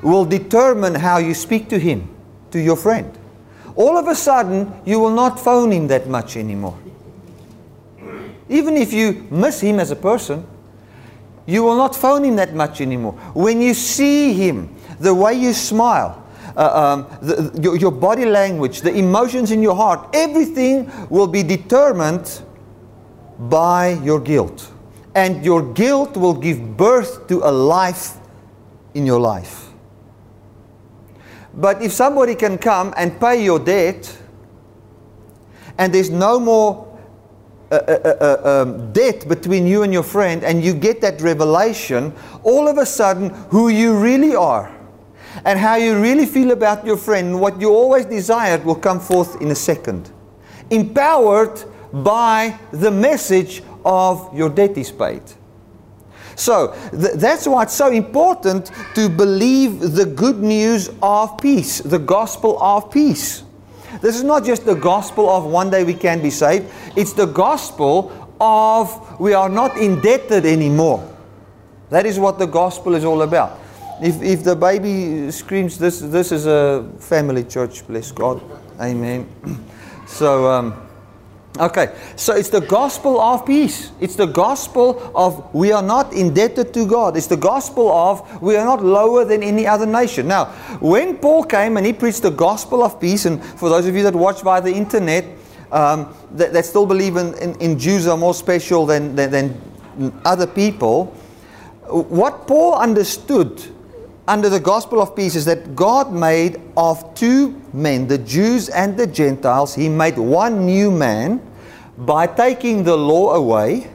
will 0.03 0.25
determine 0.25 0.95
how 0.95 1.19
you 1.19 1.35
speak 1.35 1.69
to 1.71 1.79
him, 1.79 2.09
to 2.51 2.61
your 2.61 2.77
friend. 2.77 3.17
All 3.77 3.97
of 3.99 4.07
a 4.07 4.15
sudden, 4.15 4.73
you 4.85 5.01
will 5.01 5.15
not 5.15 5.41
phone 5.41 5.73
him 5.73 5.89
that 5.89 6.09
much 6.09 6.37
anymore. 6.37 6.79
Even 8.49 8.77
if 8.77 8.93
you 8.93 9.27
miss 9.31 9.61
him 9.61 9.81
as 9.81 9.91
a 9.91 9.97
person, 9.97 10.47
you 11.47 11.63
will 11.63 11.77
not 11.77 11.95
phone 11.97 12.25
him 12.25 12.37
that 12.37 12.55
much 12.55 12.81
anymore. 12.81 13.13
When 13.35 13.61
you 13.61 13.75
see 13.75 14.33
him, 14.33 14.75
the 15.01 15.15
way 15.15 15.35
you 15.35 15.53
smile, 15.53 16.23
uh, 16.57 17.05
um, 17.11 17.19
the, 17.21 17.59
your, 17.61 17.77
your 17.77 17.91
body 17.91 18.25
language, 18.25 18.83
the 18.83 18.95
emotions 18.95 19.51
in 19.51 19.61
your 19.61 19.75
heart, 19.75 20.09
everything 20.15 20.91
will 21.09 21.27
be 21.27 21.43
determined 21.43 22.43
by 23.49 24.01
your 24.03 24.21
guilt. 24.21 24.73
And 25.15 25.45
your 25.45 25.63
guilt 25.63 26.17
will 26.17 26.35
give 26.35 26.77
birth 26.77 27.29
to 27.29 27.43
a 27.45 27.53
life 27.53 28.17
in 28.95 29.07
your 29.07 29.21
life. 29.21 29.69
But 31.55 31.83
if 31.83 31.93
somebody 31.93 32.35
can 32.35 32.59
come 32.59 32.93
and 32.97 33.19
pay 33.21 33.45
your 33.45 33.59
debt, 33.59 34.19
and 35.79 35.93
there's 35.93 36.11
no 36.11 36.41
more 36.41 36.99
uh, 37.71 37.77
uh, 37.77 37.99
uh, 38.05 38.09
uh, 38.09 38.63
um, 38.63 38.93
debt 38.93 39.29
between 39.29 39.67
you 39.67 39.83
and 39.83 39.93
your 39.93 40.03
friend, 40.03 40.43
and 40.43 40.65
you 40.65 40.75
get 40.75 41.01
that 41.01 41.21
revelation, 41.21 42.13
all 42.43 42.69
of 42.69 42.79
a 42.79 42.87
sudden, 42.87 43.31
who 43.51 43.69
you 43.69 43.97
really 43.97 44.35
are 44.35 44.75
and 45.45 45.59
how 45.59 45.77
you 45.77 46.01
really 46.01 46.27
feel 46.27 46.53
about 46.53 46.87
your 46.87 46.97
friend, 46.97 47.41
what 47.41 47.61
you 47.61 47.71
always 47.71 48.07
desired, 48.07 48.65
will 48.65 48.75
come 48.75 49.01
forth 49.01 49.41
in 49.41 49.51
a 49.51 49.55
second. 49.55 50.11
Empowered 50.71 51.65
by 52.03 52.59
the 52.73 52.91
message 52.91 53.63
of 53.85 54.35
your 54.35 54.49
debt 54.49 54.77
is 54.77 54.91
paid. 54.91 55.23
So 56.37 56.75
th- 56.91 57.15
that's 57.15 57.47
why 57.47 57.63
it's 57.63 57.75
so 57.75 57.91
important 57.93 58.71
to 58.95 59.09
believe 59.09 59.81
the 59.81 60.05
good 60.05 60.41
news 60.41 60.91
of 61.03 61.39
peace, 61.41 61.79
the 61.79 61.99
gospel 61.99 62.61
of 62.61 62.91
peace. 62.91 63.45
This 64.01 64.17
is 64.17 64.25
not 64.25 64.45
just 64.45 64.67
the 64.67 64.75
gospel 64.75 65.31
of 65.31 65.45
one 65.45 65.71
day 65.71 65.85
we 65.85 65.95
can 65.95 66.21
be 66.21 66.31
saved, 66.31 66.67
it's 66.97 67.13
the 67.13 67.27
gospel 67.27 68.13
of 68.41 69.21
we 69.21 69.33
are 69.33 69.49
not 69.49 69.77
indebted 69.77 70.45
anymore. 70.45 71.09
That 71.91 72.07
is 72.07 72.19
what 72.19 72.39
the 72.39 72.47
gospel 72.47 72.95
is 72.95 73.05
all 73.05 73.23
about. 73.23 73.61
If, 74.03 74.21
if 74.21 74.43
the 74.43 74.57
baby 74.57 75.31
screams, 75.31 75.79
this, 75.79 76.01
this 76.01 76.33
is 76.33 76.47
a 76.47 76.91
family 76.99 77.45
church, 77.45 77.87
bless 77.87 78.11
God. 78.11 78.43
Amen. 78.81 79.29
So, 80.07 80.47
um, 80.51 80.84
Okay, 81.57 81.95
so 82.17 82.35
it's 82.35 82.49
the 82.49 82.61
gospel 82.61 83.21
of 83.21 83.47
peace. 83.47 83.93
It's 84.01 84.17
the 84.17 84.27
gospel 84.27 85.13
of 85.15 85.55
we 85.55 85.71
are 85.71 85.85
not 85.85 86.13
indebted 86.13 86.75
to 86.75 86.85
God. 86.85 87.17
It's 87.17 87.29
the 87.29 87.37
gospel 87.37 87.93
of 87.93 88.43
we 88.43 88.57
are 88.57 88.65
not 88.65 88.85
lower 88.85 89.25
than 89.25 89.45
any 89.45 89.65
other 89.65 89.87
nation. 89.87 90.27
Now, 90.27 90.47
when 90.81 91.17
Paul 91.17 91.45
came 91.45 91.77
and 91.77 91.87
he 91.87 91.93
preached 91.93 92.23
the 92.23 92.33
gospel 92.33 92.83
of 92.83 93.01
peace, 93.01 93.25
and 93.25 93.41
for 93.45 93.69
those 93.69 93.87
of 93.87 93.95
you 93.95 94.03
that 94.03 94.17
watch 94.17 94.43
via 94.43 94.61
the 94.61 94.75
internet, 94.75 95.27
um, 95.71 96.13
that, 96.33 96.53
that, 96.53 96.65
still 96.65 96.87
believe 96.87 97.17
in, 97.17 97.35
in, 97.35 97.55
in, 97.61 97.79
Jews 97.79 98.09
are 98.09 98.17
more 98.17 98.35
special 98.35 98.85
than, 98.85 99.15
than, 99.15 99.31
than 99.31 100.21
other 100.25 100.49
people, 100.49 101.07
what 101.87 102.49
Paul 102.49 102.75
understood 102.75 103.63
under 104.27 104.49
the 104.49 104.61
gospel 104.61 105.03
of 105.03 105.15
peace 105.15 105.35
is 105.35 105.45
that 105.45 105.77
God 105.77 106.13
made 106.13 106.61
of 106.77 107.15
two 107.15 107.61
men, 107.73 108.07
the 108.07 108.19
Jews 108.19 108.69
and 108.71 108.97
the 108.97 109.07
Gentiles, 109.07 109.75
He 109.75 109.89
made 109.89 110.17
one 110.17 110.65
new 110.65 110.91
man 110.91 111.43
by 111.99 112.27
taking 112.27 112.85
the 112.85 112.97
law 112.97 113.35
away 113.35 113.91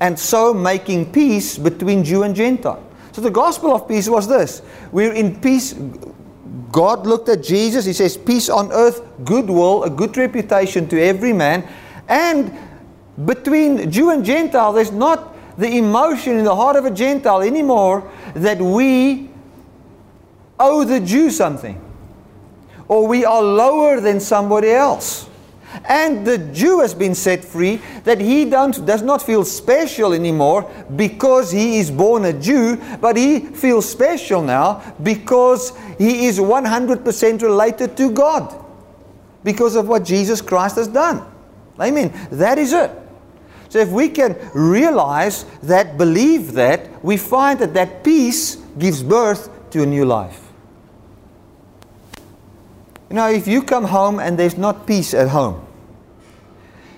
and 0.00 0.18
so 0.18 0.54
making 0.54 1.12
peace 1.12 1.58
between 1.58 2.04
Jew 2.04 2.22
and 2.22 2.34
Gentile. 2.34 2.82
So 3.12 3.20
the 3.20 3.30
gospel 3.30 3.74
of 3.74 3.88
peace 3.88 4.08
was 4.08 4.28
this 4.28 4.62
we're 4.92 5.12
in 5.12 5.40
peace. 5.40 5.74
God 6.70 7.06
looked 7.06 7.28
at 7.28 7.42
Jesus, 7.42 7.84
He 7.84 7.92
says, 7.92 8.16
Peace 8.16 8.48
on 8.48 8.72
earth, 8.72 9.02
goodwill, 9.24 9.84
a 9.84 9.90
good 9.90 10.16
reputation 10.16 10.88
to 10.88 11.02
every 11.02 11.32
man. 11.32 11.68
And 12.08 12.56
between 13.26 13.90
Jew 13.90 14.10
and 14.10 14.24
Gentile, 14.24 14.72
there's 14.72 14.92
not 14.92 15.36
the 15.58 15.76
emotion 15.76 16.38
in 16.38 16.44
the 16.44 16.56
heart 16.56 16.76
of 16.76 16.86
a 16.86 16.90
Gentile 16.90 17.42
anymore 17.42 18.10
that 18.34 18.58
we 18.58 19.31
owe 20.62 20.84
the 20.84 21.00
Jew 21.00 21.30
something, 21.30 21.80
or 22.88 23.06
we 23.06 23.24
are 23.24 23.42
lower 23.42 24.00
than 24.00 24.20
somebody 24.20 24.70
else. 24.70 25.28
And 25.86 26.26
the 26.26 26.36
Jew 26.38 26.80
has 26.80 26.92
been 26.94 27.14
set 27.14 27.44
free 27.44 27.80
that 28.04 28.20
he 28.20 28.44
does 28.44 29.02
not 29.02 29.22
feel 29.22 29.42
special 29.44 30.12
anymore 30.12 30.70
because 30.96 31.50
he 31.50 31.78
is 31.78 31.90
born 31.90 32.26
a 32.26 32.32
Jew, 32.32 32.76
but 33.00 33.16
he 33.16 33.40
feels 33.40 33.88
special 33.88 34.42
now 34.42 34.82
because 35.02 35.72
he 35.96 36.26
is 36.26 36.38
100% 36.38 37.42
related 37.42 37.96
to 37.96 38.10
God 38.10 38.54
because 39.42 39.74
of 39.74 39.88
what 39.88 40.04
Jesus 40.04 40.42
Christ 40.42 40.76
has 40.76 40.88
done. 40.88 41.24
Amen. 41.80 42.12
That 42.30 42.58
is 42.58 42.74
it. 42.74 42.90
So 43.70 43.78
if 43.78 43.88
we 43.88 44.10
can 44.10 44.36
realize 44.52 45.44
that, 45.62 45.96
believe 45.96 46.52
that, 46.52 47.02
we 47.02 47.16
find 47.16 47.58
that 47.60 47.72
that 47.72 48.04
peace 48.04 48.56
gives 48.78 49.02
birth 49.02 49.48
to 49.70 49.82
a 49.82 49.86
new 49.86 50.04
life. 50.04 50.41
You 53.12 53.16
know, 53.16 53.28
if 53.28 53.46
you 53.46 53.62
come 53.62 53.84
home 53.84 54.20
and 54.20 54.38
there's 54.38 54.56
not 54.56 54.86
peace 54.86 55.12
at 55.12 55.28
home, 55.28 55.62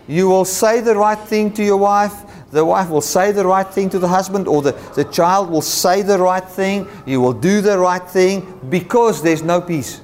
you 0.07 0.29
will 0.29 0.45
say 0.45 0.81
the 0.81 0.95
right 0.95 1.19
thing 1.19 1.53
to 1.55 1.65
your 1.65 1.77
wife, 1.77 2.13
the 2.53 2.65
wife 2.65 2.89
will 2.89 3.01
say 3.01 3.33
the 3.33 3.45
right 3.45 3.67
thing 3.67 3.91
to 3.91 3.99
the 3.99 4.07
husband, 4.07 4.47
or 4.47 4.63
the, 4.63 4.81
the 4.95 5.03
child 5.07 5.51
will 5.51 5.61
say 5.61 6.03
the 6.03 6.17
right 6.17 6.49
thing, 6.49 6.87
you 7.05 7.21
will 7.21 7.33
do 7.33 7.61
the 7.61 7.77
right 7.77 8.09
thing 8.09 8.61
because 8.71 9.25
there's 9.25 9.43
no 9.43 9.61
peace. 9.61 10.03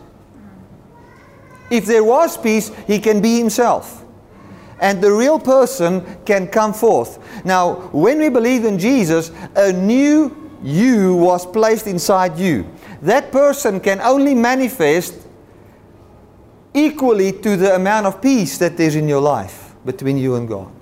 If 1.71 1.87
there 1.87 2.03
was 2.03 2.37
peace, 2.37 2.73
he 2.89 2.99
can 2.99 3.23
be 3.23 3.39
himself. 3.39 4.05
And 4.81 5.01
the 5.01 5.13
real 5.13 5.39
person 5.39 6.05
can 6.25 6.49
come 6.49 6.75
forth. 6.75 7.45
Now, 7.45 7.89
when 7.93 8.19
we 8.19 8.31
believe 8.31 8.65
in 8.65 8.81
Jesus, 8.81 9.31
a 9.55 9.73
new 9.73 10.59
you 10.61 11.15
was 11.15 11.47
placed 11.47 11.87
inside 11.87 12.37
you. 12.37 12.69
That 13.01 13.31
person 13.31 13.79
can 13.79 14.01
only 14.01 14.35
manifest 14.35 15.15
equally 16.75 17.33
to 17.33 17.57
the 17.57 17.75
amount 17.75 18.07
of 18.07 18.23
peace 18.23 18.59
that 18.59 18.77
there's 18.77 18.95
in 18.95 19.09
your 19.09 19.21
life 19.21 19.75
between 19.85 20.19
you 20.19 20.37
and 20.37 20.49
God. 20.49 20.73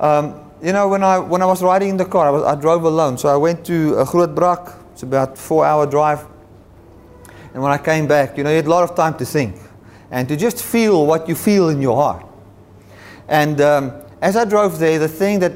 Um, 0.00 0.50
you 0.62 0.72
know, 0.72 0.88
when 0.88 1.02
I, 1.02 1.18
when 1.18 1.42
I 1.42 1.46
was 1.46 1.62
riding 1.62 1.90
in 1.90 1.96
the 1.96 2.04
car, 2.04 2.28
I, 2.28 2.30
was, 2.30 2.42
I 2.44 2.54
drove 2.54 2.84
alone. 2.84 3.18
So 3.18 3.28
I 3.28 3.36
went 3.36 3.64
to 3.66 3.96
uh, 3.98 4.04
Grootbrak. 4.04 4.78
It's 4.92 5.02
about 5.02 5.36
four 5.36 5.66
hour 5.66 5.86
drive. 5.86 6.26
And 7.52 7.62
when 7.62 7.72
I 7.72 7.78
came 7.78 8.06
back, 8.06 8.38
you 8.38 8.44
know, 8.44 8.50
you 8.50 8.56
had 8.56 8.66
a 8.66 8.70
lot 8.70 8.88
of 8.88 8.96
time 8.96 9.16
to 9.18 9.24
think 9.24 9.56
and 10.10 10.28
to 10.28 10.36
just 10.36 10.62
feel 10.62 11.06
what 11.06 11.28
you 11.28 11.34
feel 11.34 11.68
in 11.68 11.82
your 11.82 11.96
heart. 11.96 12.26
And 13.28 13.60
um, 13.60 13.92
as 14.20 14.36
I 14.36 14.44
drove 14.44 14.78
there, 14.78 14.98
the 14.98 15.08
thing 15.08 15.40
that 15.40 15.52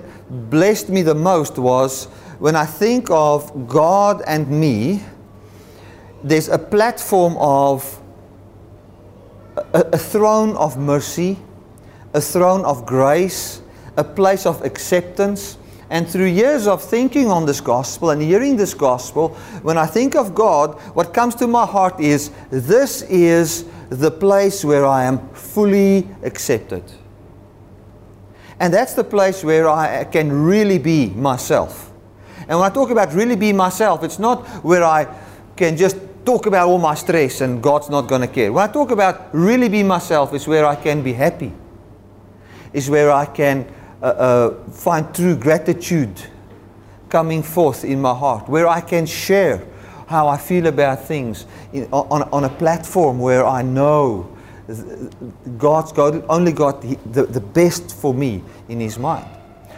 blessed 0.51 0.89
me 0.89 1.03
the 1.03 1.15
most 1.15 1.59
was 1.59 2.07
when 2.39 2.57
I 2.57 2.67
think 2.67 3.11
of 3.11 3.69
God 3.69 4.23
and 4.27 4.49
me, 4.49 5.03
there's 6.23 6.49
a 6.49 6.59
platform 6.59 7.37
of 7.39 8.03
a, 9.57 9.81
a 9.93 9.99
throne 9.99 10.57
of 10.57 10.77
mercy, 10.77 11.39
a 12.15 12.21
throne 12.21 12.65
of 12.65 12.87
grace, 12.87 13.63
a 13.97 14.05
place 14.05 14.47
of 14.47 14.63
acceptance. 14.65 15.59
And 15.89 16.09
through 16.09 16.27
years 16.27 16.67
of 16.67 16.83
thinking 16.83 17.31
on 17.31 17.47
this 17.47 17.61
gospel 17.61 18.11
and 18.11 18.21
hearing 18.21 18.57
this 18.57 18.75
gospel, 18.75 19.31
when 19.63 19.79
I 19.79 19.87
think 19.87 20.17
of 20.17 20.35
God, 20.35 20.81
what 20.95 21.15
comes 21.15 21.35
to 21.37 21.47
my 21.47 21.65
heart 21.65 22.01
is 22.01 22.31
this 22.51 23.03
is 23.03 23.67
the 23.89 24.11
place 24.11 24.65
where 24.65 24.85
I 24.85 25.05
am 25.05 25.29
fully 25.29 26.09
accepted. 26.25 26.83
And 28.59 28.73
that's 28.73 28.95
the 28.95 29.05
place 29.05 29.45
where 29.45 29.69
I 29.69 30.05
can 30.05 30.33
really 30.33 30.79
be 30.79 31.11
myself. 31.11 31.93
And 32.49 32.59
when 32.59 32.71
I 32.71 32.73
talk 32.73 32.91
about 32.91 33.13
really 33.13 33.37
be 33.37 33.53
myself, 33.53 34.03
it's 34.03 34.19
not 34.19 34.47
where 34.65 34.83
I 34.83 35.07
can 35.57 35.77
just 35.77 35.97
talk 36.27 36.47
about 36.47 36.69
all 36.69 36.79
my 36.79 36.95
stress 36.95 37.41
and 37.41 37.63
God's 37.63 37.89
not 37.89 38.03
going 38.03 38.21
to 38.21 38.27
care. 38.27 38.53
When 38.53 38.69
I 38.69 38.73
talk 38.73 38.91
about 38.91 39.33
really 39.33 39.69
be 39.69 39.83
myself, 39.85 40.35
it's 40.35 40.47
where 40.47 40.67
I 40.67 40.75
can 40.75 41.03
be 41.03 41.13
happy. 41.13 41.53
It's 42.73 42.89
where 42.89 43.13
I 43.13 43.27
can 43.27 43.73
uh, 44.03 44.07
uh, 44.07 44.71
find 44.71 45.15
true 45.15 45.37
gratitude 45.37 46.21
coming 47.09 47.43
forth 47.43 47.85
in 47.85 48.01
my 48.01 48.13
heart, 48.13 48.49
where 48.49 48.67
I 48.67 48.81
can 48.81 49.07
share 49.07 49.65
how 50.09 50.27
I 50.27 50.37
feel 50.37 50.67
about 50.67 51.05
things 51.05 51.47
in, 51.73 51.85
on, 51.93 52.23
on 52.25 52.45
a 52.45 52.49
platform 52.49 53.21
where 53.21 53.47
I 53.47 53.63
know 53.63 54.29
God's 55.59 55.93
God's 55.93 56.25
only 56.29 56.53
got 56.53 56.83
the, 56.83 57.23
the 57.23 57.41
best 57.41 57.95
for 57.95 58.13
me 58.13 58.43
in 58.69 58.81
His 58.81 58.99
mind. 58.99 59.27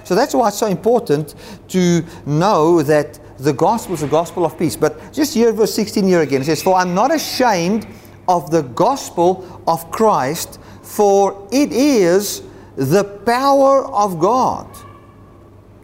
So 0.05 0.15
that's 0.15 0.35
why 0.35 0.49
it's 0.49 0.59
so 0.59 0.67
important 0.67 1.35
to 1.69 2.03
know 2.25 2.83
that 2.83 3.21
the 3.39 3.53
gospel 3.53 3.95
is 3.95 4.01
the 4.01 4.09
gospel 4.09 4.45
of 4.45 4.59
peace. 4.59 4.77
But 4.77 5.13
just 5.13 5.35
here, 5.35 5.53
verse 5.53 5.75
16 5.75 6.05
here 6.05 6.21
again, 6.21 6.43
it 6.43 6.47
says, 6.47 6.63
For 6.63 6.77
I'm 6.77 6.95
not 6.95 7.15
ashamed 7.15 7.87
of 8.27 8.51
the 8.51 8.63
gospel 8.63 9.63
of 9.67 9.91
Christ, 9.91 10.61
for 10.83 11.49
it 11.53 11.73
is 11.73 12.43
the 12.77 13.05
power 13.05 13.87
of 13.87 14.19
God. 14.19 14.67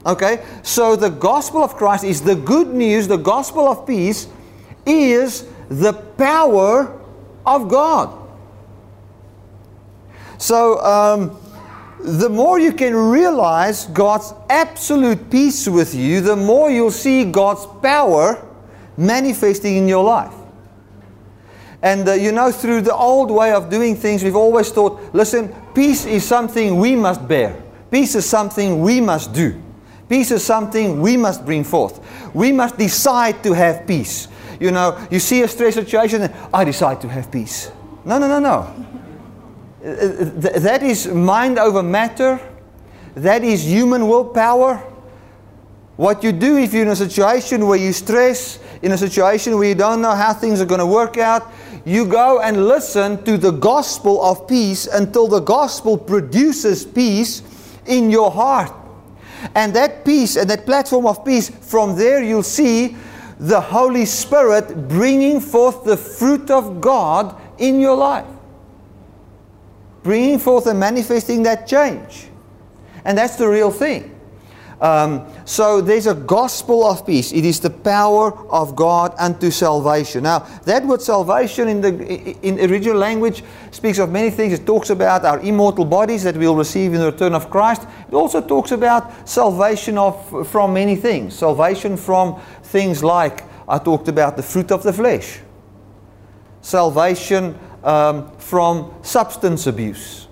Okay? 0.04 0.44
So 0.62 0.96
the 0.96 1.08
gospel 1.08 1.62
of 1.62 1.76
Christ 1.76 2.04
is 2.04 2.20
the 2.20 2.34
good 2.34 2.68
news, 2.68 3.08
the 3.08 3.16
gospel 3.16 3.68
of 3.68 3.86
peace 3.86 4.28
is 4.84 5.46
the 5.68 5.92
power 5.92 7.00
of 7.46 7.68
God. 7.68 8.20
So, 10.38 10.78
um, 10.84 11.40
the 12.04 12.28
more 12.28 12.58
you 12.58 12.72
can 12.72 12.94
realize 12.94 13.86
God's 13.86 14.34
absolute 14.50 15.30
peace 15.30 15.66
with 15.66 15.94
you, 15.94 16.20
the 16.20 16.36
more 16.36 16.70
you'll 16.70 16.90
see 16.90 17.24
God's 17.24 17.66
power 17.82 18.46
manifesting 18.98 19.76
in 19.76 19.88
your 19.88 20.04
life. 20.04 20.34
And 21.80 22.06
uh, 22.06 22.12
you 22.12 22.30
know, 22.30 22.52
through 22.52 22.82
the 22.82 22.94
old 22.94 23.30
way 23.30 23.52
of 23.52 23.70
doing 23.70 23.96
things, 23.96 24.22
we've 24.22 24.36
always 24.36 24.70
thought 24.70 25.00
listen, 25.14 25.54
peace 25.74 26.04
is 26.04 26.24
something 26.24 26.78
we 26.78 26.94
must 26.94 27.26
bear, 27.26 27.62
peace 27.90 28.14
is 28.14 28.26
something 28.26 28.82
we 28.82 29.00
must 29.00 29.32
do, 29.32 29.60
peace 30.08 30.30
is 30.30 30.44
something 30.44 31.00
we 31.00 31.16
must 31.16 31.44
bring 31.44 31.64
forth. 31.64 32.00
We 32.34 32.52
must 32.52 32.76
decide 32.76 33.42
to 33.44 33.54
have 33.54 33.86
peace. 33.86 34.28
You 34.60 34.72
know, 34.72 35.06
you 35.10 35.20
see 35.20 35.42
a 35.42 35.48
stress 35.48 35.74
situation, 35.74 36.30
I 36.52 36.64
decide 36.64 37.00
to 37.00 37.08
have 37.08 37.30
peace. 37.30 37.70
No, 38.04 38.18
no, 38.18 38.28
no, 38.28 38.38
no. 38.38 38.93
That 39.84 40.82
is 40.82 41.06
mind 41.08 41.58
over 41.58 41.82
matter. 41.82 42.40
That 43.16 43.44
is 43.44 43.66
human 43.66 44.08
willpower. 44.08 44.76
What 45.96 46.24
you 46.24 46.32
do 46.32 46.56
if 46.56 46.72
you're 46.72 46.84
in 46.84 46.88
a 46.88 46.96
situation 46.96 47.66
where 47.66 47.78
you 47.78 47.92
stress, 47.92 48.58
in 48.80 48.92
a 48.92 48.98
situation 48.98 49.56
where 49.58 49.68
you 49.68 49.74
don't 49.74 50.00
know 50.00 50.14
how 50.14 50.32
things 50.32 50.62
are 50.62 50.64
going 50.64 50.80
to 50.80 50.86
work 50.86 51.18
out, 51.18 51.52
you 51.84 52.06
go 52.06 52.40
and 52.40 52.66
listen 52.66 53.22
to 53.24 53.36
the 53.36 53.50
gospel 53.50 54.24
of 54.24 54.48
peace 54.48 54.86
until 54.86 55.28
the 55.28 55.40
gospel 55.40 55.98
produces 55.98 56.86
peace 56.86 57.42
in 57.84 58.10
your 58.10 58.30
heart. 58.30 58.72
And 59.54 59.76
that 59.76 60.02
peace 60.02 60.36
and 60.36 60.48
that 60.48 60.64
platform 60.64 61.06
of 61.06 61.26
peace, 61.26 61.50
from 61.50 61.94
there 61.94 62.22
you'll 62.22 62.42
see 62.42 62.96
the 63.38 63.60
Holy 63.60 64.06
Spirit 64.06 64.88
bringing 64.88 65.40
forth 65.40 65.84
the 65.84 65.98
fruit 65.98 66.50
of 66.50 66.80
God 66.80 67.38
in 67.58 67.80
your 67.80 67.96
life 67.96 68.33
bringing 70.04 70.38
forth 70.38 70.68
and 70.68 70.78
manifesting 70.78 71.42
that 71.42 71.66
change. 71.66 72.28
And 73.04 73.18
that's 73.18 73.34
the 73.34 73.48
real 73.48 73.72
thing. 73.72 74.14
Um, 74.80 75.26
so 75.46 75.80
there's 75.80 76.06
a 76.06 76.14
gospel 76.14 76.84
of 76.84 77.06
peace. 77.06 77.32
It 77.32 77.44
is 77.44 77.58
the 77.58 77.70
power 77.70 78.36
of 78.50 78.76
God 78.76 79.14
unto 79.18 79.50
salvation. 79.50 80.24
Now, 80.24 80.40
that 80.64 80.84
word 80.84 81.00
salvation 81.00 81.68
in 81.68 81.80
the 81.80 82.36
in 82.42 82.58
original 82.58 82.98
language 82.98 83.42
speaks 83.70 83.98
of 83.98 84.10
many 84.10 84.30
things. 84.30 84.52
It 84.52 84.66
talks 84.66 84.90
about 84.90 85.24
our 85.24 85.40
immortal 85.40 85.86
bodies 85.86 86.22
that 86.24 86.36
we'll 86.36 86.56
receive 86.56 86.92
in 86.92 87.00
the 87.00 87.12
return 87.12 87.34
of 87.34 87.48
Christ. 87.50 87.86
It 88.08 88.14
also 88.14 88.40
talks 88.40 88.72
about 88.72 89.26
salvation 89.26 89.96
of 89.96 90.48
from 90.48 90.74
many 90.74 90.96
things. 90.96 91.34
Salvation 91.34 91.96
from 91.96 92.38
things 92.64 93.02
like 93.02 93.44
I 93.66 93.78
talked 93.78 94.08
about 94.08 94.36
the 94.36 94.42
fruit 94.42 94.70
of 94.70 94.82
the 94.82 94.92
flesh. 94.92 95.40
Salvation 96.60 97.58
um, 97.84 98.30
from 98.38 98.92
substance 99.02 99.66
abuse, 99.66 100.26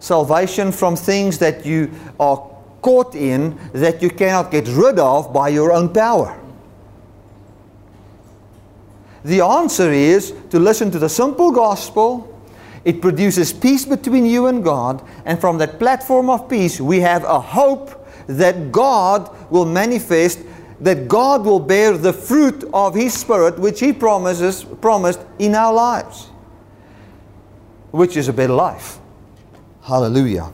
salvation 0.00 0.72
from 0.72 0.96
things 0.96 1.38
that 1.38 1.64
you 1.64 1.90
are 2.18 2.50
caught 2.82 3.14
in 3.14 3.58
that 3.72 4.02
you 4.02 4.10
cannot 4.10 4.50
get 4.50 4.66
rid 4.68 4.98
of 4.98 5.32
by 5.32 5.48
your 5.48 5.72
own 5.72 5.92
power. 5.92 6.40
The 9.24 9.40
answer 9.40 9.90
is 9.90 10.34
to 10.50 10.58
listen 10.58 10.90
to 10.90 10.98
the 10.98 11.08
simple 11.08 11.50
gospel. 11.50 12.30
It 12.84 13.00
produces 13.00 13.52
peace 13.52 13.86
between 13.86 14.26
you 14.26 14.46
and 14.46 14.62
God, 14.62 15.02
and 15.24 15.40
from 15.40 15.56
that 15.58 15.78
platform 15.78 16.28
of 16.28 16.48
peace, 16.48 16.78
we 16.80 17.00
have 17.00 17.24
a 17.24 17.40
hope 17.40 18.06
that 18.26 18.70
God 18.70 19.34
will 19.50 19.64
manifest, 19.64 20.40
that 20.80 21.08
God 21.08 21.46
will 21.46 21.60
bear 21.60 21.96
the 21.96 22.12
fruit 22.12 22.64
of 22.74 22.94
His 22.94 23.14
Spirit, 23.14 23.58
which 23.58 23.80
He 23.80 23.94
promises 23.94 24.64
promised 24.64 25.20
in 25.38 25.54
our 25.54 25.72
lives 25.72 26.28
which 27.94 28.16
is 28.16 28.26
a 28.26 28.32
better 28.32 28.52
life. 28.52 28.98
Hallelujah. 29.84 30.50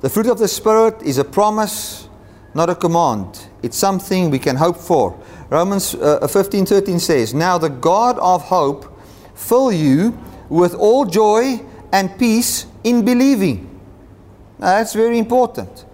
The 0.00 0.08
fruit 0.08 0.26
of 0.26 0.38
the 0.38 0.48
Spirit 0.48 1.02
is 1.02 1.18
a 1.18 1.24
promise, 1.24 2.08
not 2.54 2.70
a 2.70 2.74
command. 2.74 3.46
It's 3.62 3.76
something 3.76 4.30
we 4.30 4.38
can 4.38 4.56
hope 4.56 4.78
for. 4.78 5.18
Romans 5.50 5.94
uh, 5.96 6.26
15 6.26 6.64
13 6.64 6.98
says, 6.98 7.34
Now 7.34 7.58
the 7.58 7.68
God 7.68 8.18
of 8.20 8.44
hope 8.44 8.98
fill 9.34 9.70
you 9.70 10.18
with 10.48 10.74
all 10.74 11.04
joy 11.04 11.60
and 11.92 12.18
peace 12.18 12.64
in 12.84 13.04
believing. 13.04 13.68
Now 14.58 14.78
that's 14.78 14.94
very 14.94 15.18
important. 15.18 15.84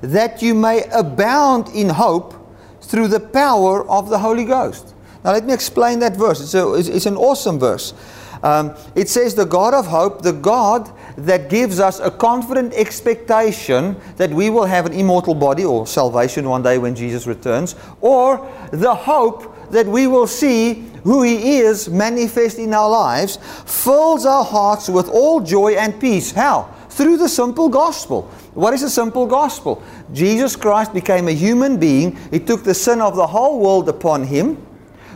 That 0.00 0.42
you 0.42 0.54
may 0.54 0.84
abound 0.92 1.70
in 1.70 1.88
hope 1.88 2.34
through 2.80 3.08
the 3.08 3.20
power 3.20 3.84
of 3.90 4.10
the 4.10 4.20
Holy 4.20 4.44
Ghost. 4.44 4.94
Now, 5.24 5.32
let 5.32 5.44
me 5.44 5.52
explain 5.52 6.00
that 6.00 6.16
verse. 6.16 6.40
It's, 6.40 6.54
a, 6.54 6.74
it's 6.74 7.06
an 7.06 7.16
awesome 7.16 7.58
verse. 7.58 7.94
Um, 8.42 8.74
it 8.96 9.08
says, 9.08 9.34
The 9.34 9.44
God 9.44 9.72
of 9.72 9.86
hope, 9.86 10.22
the 10.22 10.32
God 10.32 10.90
that 11.16 11.48
gives 11.48 11.78
us 11.78 12.00
a 12.00 12.10
confident 12.10 12.74
expectation 12.74 13.96
that 14.16 14.30
we 14.30 14.50
will 14.50 14.64
have 14.64 14.86
an 14.86 14.92
immortal 14.92 15.34
body 15.34 15.64
or 15.64 15.86
salvation 15.86 16.48
one 16.48 16.62
day 16.62 16.78
when 16.78 16.94
Jesus 16.94 17.26
returns, 17.26 17.76
or 18.00 18.50
the 18.72 18.94
hope 18.94 19.70
that 19.70 19.86
we 19.86 20.06
will 20.06 20.26
see 20.26 20.84
who 21.04 21.22
He 21.22 21.58
is 21.58 21.88
manifest 21.88 22.58
in 22.58 22.74
our 22.74 22.90
lives, 22.90 23.38
fills 23.64 24.26
our 24.26 24.44
hearts 24.44 24.88
with 24.88 25.08
all 25.08 25.40
joy 25.40 25.74
and 25.74 26.00
peace. 26.00 26.32
How? 26.32 26.74
Through 26.90 27.18
the 27.18 27.28
simple 27.28 27.68
gospel. 27.68 28.22
What 28.54 28.74
is 28.74 28.82
the 28.82 28.90
simple 28.90 29.26
gospel? 29.26 29.82
Jesus 30.12 30.56
Christ 30.56 30.92
became 30.92 31.28
a 31.28 31.32
human 31.32 31.78
being. 31.78 32.16
He 32.30 32.40
took 32.40 32.64
the 32.64 32.74
sin 32.74 33.00
of 33.00 33.16
the 33.16 33.26
whole 33.26 33.60
world 33.60 33.88
upon 33.88 34.24
Him 34.24 34.58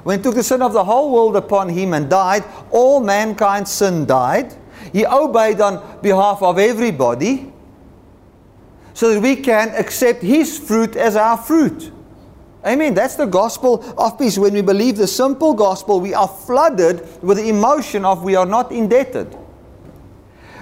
when 0.07 0.21
he 0.21 0.23
took 0.23 0.37
the 0.37 0.43
sin 0.43 0.63
of 0.63 0.73
the 0.73 0.85
whole 0.85 1.11
world 1.13 1.35
upon 1.35 1.69
him 1.69 1.93
and 1.93 2.09
died, 2.09 2.45
all 2.71 3.01
mankind's 3.01 3.73
sin 3.73 4.07
died. 4.07 4.55
He 4.93 5.05
obeyed 5.05 5.61
on 5.61 6.01
behalf 6.01 6.43
of 6.43 6.59
everybody. 6.59 7.53
so 8.97 9.13
that 9.13 9.21
we 9.21 9.37
can 9.37 9.69
accept 9.75 10.23
His 10.23 10.59
fruit 10.59 10.97
as 10.97 11.17
our 11.17 11.37
fruit. 11.37 11.93
Amen. 12.65 12.95
That's 12.95 13.15
the 13.15 13.27
gospel 13.27 13.85
of 13.99 14.19
peace. 14.19 14.39
When 14.39 14.55
we 14.55 14.63
believe 14.63 14.97
the 14.97 15.07
simple 15.07 15.53
gospel, 15.53 16.01
we 16.01 16.15
are 16.15 16.27
flooded 16.27 17.07
with 17.23 17.37
the 17.37 17.51
emotion 17.51 18.07
of 18.07 18.23
we 18.23 18.37
are 18.37 18.47
not 18.47 18.73
indebted. 18.73 19.35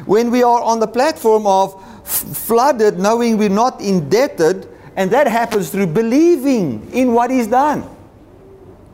When 0.05 0.33
we 0.33 0.43
are 0.43 0.61
on 0.61 0.81
the 0.81 0.89
platform 0.89 1.47
of 1.47 1.81
flooded, 2.05 2.99
knowing 2.99 3.39
we're 3.39 3.49
not 3.49 3.81
indebted, 3.81 4.69
and 4.97 5.13
that 5.13 5.29
happens 5.29 5.71
through 5.71 5.87
believing 5.87 6.91
in 6.93 7.13
what 7.13 7.31
is 7.31 7.47
done. 7.47 7.89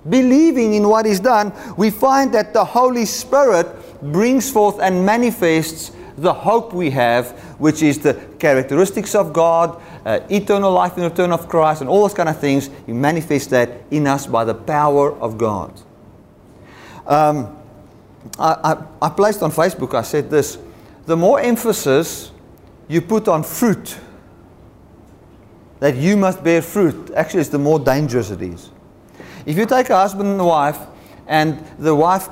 Believing 0.08 0.74
in 0.74 0.88
what 0.88 1.06
is 1.06 1.20
done, 1.20 1.52
we 1.76 1.90
find 1.90 2.32
that 2.32 2.54
the 2.54 2.64
Holy 2.64 3.04
Spirit 3.04 3.66
brings 4.00 4.50
forth 4.50 4.78
and 4.80 5.04
manifests 5.04 5.92
the 6.16 6.32
hope 6.32 6.72
we 6.72 6.90
have, 6.90 7.30
which 7.58 7.82
is 7.82 7.98
the 7.98 8.14
characteristics 8.38 9.14
of 9.14 9.32
God, 9.32 9.80
uh, 10.04 10.20
eternal 10.30 10.72
life 10.72 10.96
in 10.96 11.02
the 11.02 11.10
return 11.10 11.32
of 11.32 11.48
Christ, 11.48 11.80
and 11.80 11.90
all 11.90 12.02
those 12.02 12.14
kind 12.14 12.28
of 12.28 12.38
things. 12.38 12.70
He 12.86 12.92
manifests 12.92 13.48
that 13.48 13.70
in 13.90 14.06
us 14.06 14.26
by 14.26 14.44
the 14.44 14.54
power 14.54 15.12
of 15.18 15.38
God. 15.38 15.80
Um, 17.06 17.56
I, 18.38 18.76
I, 19.02 19.06
I 19.06 19.08
placed 19.10 19.42
on 19.42 19.50
Facebook, 19.50 19.94
I 19.94 20.02
said 20.02 20.30
this 20.30 20.58
the 21.06 21.16
more 21.16 21.40
emphasis 21.40 22.30
you 22.88 23.00
put 23.00 23.28
on 23.28 23.42
fruit, 23.42 23.98
that 25.80 25.96
you 25.96 26.16
must 26.16 26.44
bear 26.44 26.62
fruit, 26.62 27.10
actually, 27.16 27.40
it's 27.40 27.50
the 27.50 27.58
more 27.58 27.78
dangerous 27.78 28.30
it 28.30 28.42
is. 28.42 28.70
If 29.46 29.56
you 29.56 29.66
take 29.66 29.90
a 29.90 29.96
husband 29.96 30.28
and 30.28 30.40
a 30.40 30.44
wife, 30.44 30.78
and 31.26 31.64
the 31.78 31.94
wife 31.94 32.28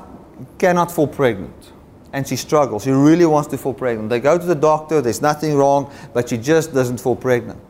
cannot 0.58 0.90
fall 0.90 1.06
pregnant, 1.06 1.72
and 2.12 2.26
she 2.26 2.36
struggles. 2.36 2.84
She 2.84 2.90
really 2.90 3.26
wants 3.26 3.48
to 3.50 3.58
fall 3.58 3.74
pregnant. 3.74 4.10
They 4.10 4.20
go 4.20 4.38
to 4.38 4.44
the 4.44 4.54
doctor, 4.54 5.00
there's 5.00 5.22
nothing 5.22 5.56
wrong, 5.56 5.92
but 6.12 6.28
she 6.28 6.36
just 6.36 6.74
doesn't 6.74 6.98
fall 6.98 7.16
pregnant. 7.16 7.60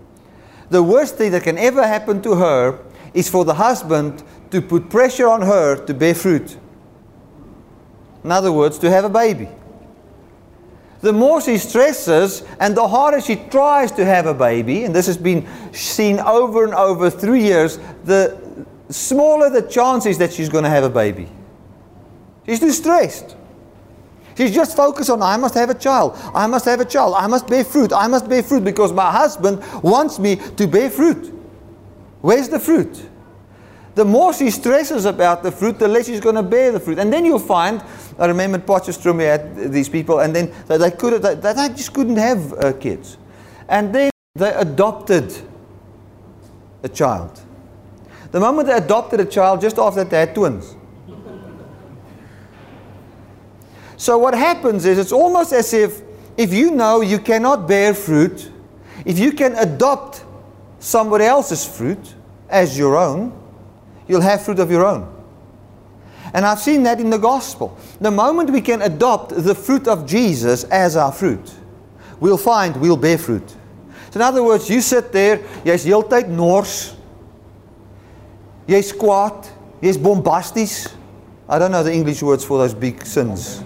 The 0.70 0.82
worst 0.82 1.16
thing 1.16 1.32
that 1.32 1.42
can 1.42 1.58
ever 1.58 1.86
happen 1.86 2.22
to 2.22 2.34
her 2.34 2.78
is 3.14 3.28
for 3.28 3.44
the 3.44 3.54
husband 3.54 4.22
to 4.50 4.60
put 4.60 4.90
pressure 4.90 5.28
on 5.28 5.42
her 5.42 5.84
to 5.86 5.94
bear 5.94 6.14
fruit. 6.14 6.56
In 8.24 8.32
other 8.32 8.52
words, 8.52 8.78
to 8.78 8.90
have 8.90 9.04
a 9.04 9.08
baby. 9.08 9.48
The 11.00 11.12
more 11.12 11.40
she 11.40 11.58
stresses 11.58 12.42
and 12.58 12.76
the 12.76 12.88
harder 12.88 13.20
she 13.20 13.36
tries 13.36 13.92
to 13.92 14.04
have 14.04 14.26
a 14.26 14.34
baby, 14.34 14.84
and 14.84 14.94
this 14.94 15.06
has 15.06 15.16
been 15.16 15.46
seen 15.72 16.18
over 16.18 16.64
and 16.64 16.74
over 16.74 17.08
through 17.08 17.36
years, 17.36 17.78
the 18.04 18.47
smaller 18.88 19.50
the 19.50 19.62
chances 19.62 20.18
that 20.18 20.32
she's 20.32 20.48
going 20.48 20.64
to 20.64 20.70
have 20.70 20.84
a 20.84 20.90
baby. 20.90 21.28
She's 22.46 22.60
too 22.60 22.72
stressed. 22.72 23.36
She's 24.36 24.54
just 24.54 24.76
focused 24.76 25.10
on, 25.10 25.20
I 25.20 25.36
must 25.36 25.54
have 25.54 25.68
a 25.68 25.74
child. 25.74 26.16
I 26.32 26.46
must 26.46 26.64
have 26.66 26.80
a 26.80 26.84
child. 26.84 27.14
I 27.16 27.26
must 27.26 27.48
bear 27.48 27.64
fruit. 27.64 27.92
I 27.92 28.06
must 28.06 28.28
bear 28.28 28.42
fruit 28.42 28.62
because 28.62 28.92
my 28.92 29.10
husband 29.10 29.62
wants 29.82 30.18
me 30.18 30.36
to 30.36 30.66
bear 30.66 30.90
fruit. 30.90 31.34
Where's 32.20 32.48
the 32.48 32.60
fruit? 32.60 33.08
The 33.96 34.04
more 34.04 34.32
she 34.32 34.50
stresses 34.50 35.06
about 35.06 35.42
the 35.42 35.50
fruit, 35.50 35.80
the 35.80 35.88
less 35.88 36.06
she's 36.06 36.20
going 36.20 36.36
to 36.36 36.42
bear 36.44 36.70
the 36.70 36.78
fruit. 36.78 37.00
And 37.00 37.12
then 37.12 37.24
you'll 37.24 37.40
find, 37.40 37.82
I 38.16 38.26
remember 38.26 38.58
Potchefstroom, 38.58 39.18
we 39.18 39.24
had 39.24 39.72
these 39.72 39.88
people, 39.88 40.20
and 40.20 40.34
then 40.34 40.54
they, 40.68 40.92
could, 40.92 41.20
they, 41.20 41.34
they 41.34 41.68
just 41.70 41.92
couldn't 41.92 42.16
have 42.16 42.52
uh, 42.52 42.72
kids. 42.74 43.18
And 43.68 43.92
then 43.92 44.10
they 44.36 44.52
adopted 44.52 45.34
a 46.84 46.88
child. 46.88 47.40
The 48.30 48.40
moment 48.40 48.68
they 48.68 48.74
adopted 48.74 49.20
a 49.20 49.24
child, 49.24 49.60
just 49.60 49.78
after 49.78 50.04
that, 50.04 50.10
they 50.10 50.18
had 50.20 50.34
twins. 50.34 50.76
So 53.96 54.16
what 54.16 54.34
happens 54.34 54.84
is 54.84 54.98
it's 54.98 55.12
almost 55.12 55.52
as 55.52 55.74
if 55.74 56.02
if 56.36 56.54
you 56.54 56.70
know 56.70 57.00
you 57.00 57.18
cannot 57.18 57.66
bear 57.66 57.92
fruit, 57.92 58.50
if 59.04 59.18
you 59.18 59.32
can 59.32 59.56
adopt 59.56 60.24
somebody 60.78 61.24
else's 61.24 61.66
fruit 61.66 62.14
as 62.48 62.78
your 62.78 62.96
own, 62.96 63.32
you'll 64.06 64.20
have 64.20 64.44
fruit 64.44 64.60
of 64.60 64.70
your 64.70 64.86
own. 64.86 65.12
And 66.32 66.46
I've 66.46 66.60
seen 66.60 66.84
that 66.84 67.00
in 67.00 67.10
the 67.10 67.18
gospel. 67.18 67.76
The 68.00 68.12
moment 68.12 68.50
we 68.50 68.60
can 68.60 68.82
adopt 68.82 69.30
the 69.30 69.54
fruit 69.54 69.88
of 69.88 70.06
Jesus 70.06 70.62
as 70.64 70.96
our 70.96 71.10
fruit, 71.10 71.52
we'll 72.20 72.38
find 72.38 72.76
we'll 72.76 72.96
bear 72.96 73.18
fruit. 73.18 73.48
So 74.10 74.20
in 74.20 74.22
other 74.22 74.44
words, 74.44 74.70
you 74.70 74.80
sit 74.80 75.10
there, 75.10 75.38
jy's 75.64 75.84
heeltyd 75.84 76.28
nors. 76.28 76.94
Jy's 78.68 78.92
kwaad, 78.92 79.48
jy's 79.82 79.96
bombasties. 79.96 80.94
I 81.48 81.58
don't 81.58 81.72
know 81.72 81.82
the 81.82 81.92
English 81.92 82.22
words 82.22 82.44
for 82.44 82.58
those 82.58 82.74
big 82.74 83.04
sins 83.06 83.64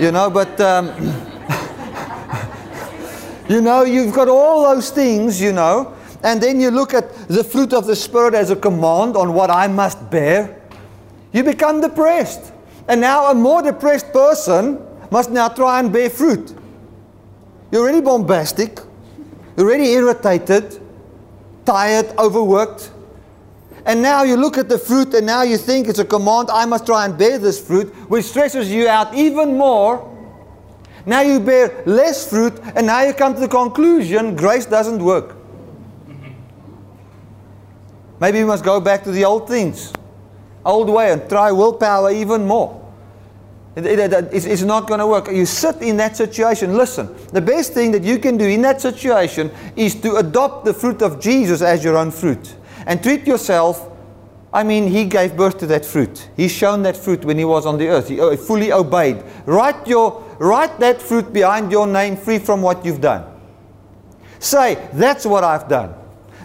you 0.00 0.10
know, 0.10 0.30
but, 0.30 0.58
um, 0.60 0.86
you 3.48 3.60
know, 3.60 3.84
you've 3.84 4.14
got 4.14 4.28
all 4.28 4.74
those 4.74 4.90
things, 4.90 5.40
you 5.40 5.52
know, 5.52 5.94
and 6.22 6.42
then 6.42 6.58
you 6.58 6.70
look 6.70 6.94
at 6.94 7.12
the 7.28 7.44
fruit 7.44 7.74
of 7.74 7.86
the 7.86 7.94
Spirit 7.94 8.32
as 8.32 8.50
a 8.50 8.56
command 8.56 9.14
on 9.14 9.34
what 9.34 9.50
I 9.50 9.68
must 9.68 10.10
bear, 10.10 10.58
you 11.32 11.44
become 11.44 11.82
depressed. 11.82 12.52
And 12.88 13.02
now 13.02 13.30
a 13.30 13.34
more 13.34 13.62
depressed 13.62 14.10
person 14.12 14.84
must 15.10 15.30
now 15.30 15.48
try 15.48 15.80
and 15.80 15.92
bear 15.92 16.08
fruit. 16.08 16.54
You're 17.70 17.82
already 17.82 18.00
bombastic, 18.00 18.80
you're 19.56 19.66
already 19.66 19.92
irritated, 19.92 20.80
tired, 21.66 22.06
overworked. 22.18 22.90
And 23.86 24.02
now 24.02 24.22
you 24.22 24.36
look 24.36 24.58
at 24.58 24.68
the 24.68 24.78
fruit 24.78 25.14
and 25.14 25.26
now 25.26 25.42
you 25.42 25.56
think 25.56 25.88
it's 25.88 25.98
a 25.98 26.04
command, 26.04 26.50
I 26.50 26.64
must 26.66 26.86
try 26.86 27.04
and 27.04 27.16
bear 27.16 27.38
this 27.38 27.64
fruit, 27.64 27.88
which 28.10 28.26
stresses 28.26 28.70
you 28.70 28.88
out 28.88 29.14
even 29.14 29.56
more. 29.56 30.06
Now 31.06 31.22
you 31.22 31.40
bear 31.40 31.82
less 31.86 32.28
fruit, 32.28 32.60
and 32.74 32.86
now 32.86 33.02
you 33.02 33.14
come 33.14 33.34
to 33.34 33.40
the 33.40 33.48
conclusion 33.48 34.36
grace 34.36 34.66
doesn't 34.66 35.02
work. 35.02 35.34
Maybe 38.20 38.38
you 38.38 38.46
must 38.46 38.64
go 38.64 38.80
back 38.80 39.02
to 39.04 39.10
the 39.10 39.24
old 39.24 39.48
things, 39.48 39.94
old 40.64 40.90
way, 40.90 41.10
and 41.10 41.26
try 41.26 41.52
willpower 41.52 42.10
even 42.10 42.46
more. 42.46 42.76
It, 43.76 43.86
it, 43.86 44.12
it, 44.12 44.46
it's 44.46 44.62
not 44.62 44.88
going 44.88 45.00
to 45.00 45.06
work. 45.06 45.30
You 45.30 45.46
sit 45.46 45.80
in 45.80 45.96
that 45.96 46.18
situation. 46.18 46.76
Listen, 46.76 47.14
the 47.32 47.40
best 47.40 47.72
thing 47.72 47.92
that 47.92 48.02
you 48.02 48.18
can 48.18 48.36
do 48.36 48.44
in 48.44 48.60
that 48.62 48.82
situation 48.82 49.50
is 49.76 49.94
to 50.02 50.16
adopt 50.16 50.66
the 50.66 50.74
fruit 50.74 51.00
of 51.00 51.18
Jesus 51.18 51.62
as 51.62 51.82
your 51.82 51.96
own 51.96 52.10
fruit 52.10 52.56
and 52.86 53.02
treat 53.02 53.26
yourself. 53.26 53.88
I 54.52 54.64
mean, 54.64 54.88
he 54.88 55.04
gave 55.04 55.36
birth 55.36 55.58
to 55.58 55.66
that 55.66 55.84
fruit. 55.84 56.28
He's 56.36 56.50
shown 56.50 56.82
that 56.82 56.96
fruit 56.96 57.24
when 57.24 57.38
he 57.38 57.44
was 57.44 57.66
on 57.66 57.78
the 57.78 57.88
earth. 57.88 58.08
He 58.08 58.20
uh, 58.20 58.36
fully 58.36 58.72
obeyed. 58.72 59.22
Write, 59.46 59.86
your, 59.86 60.22
write 60.38 60.80
that 60.80 61.00
fruit 61.00 61.32
behind 61.32 61.70
your 61.70 61.86
name 61.86 62.16
free 62.16 62.38
from 62.38 62.60
what 62.60 62.84
you've 62.84 63.00
done. 63.00 63.24
Say, 64.40 64.88
that's 64.94 65.24
what 65.24 65.44
I've 65.44 65.68
done. 65.68 65.94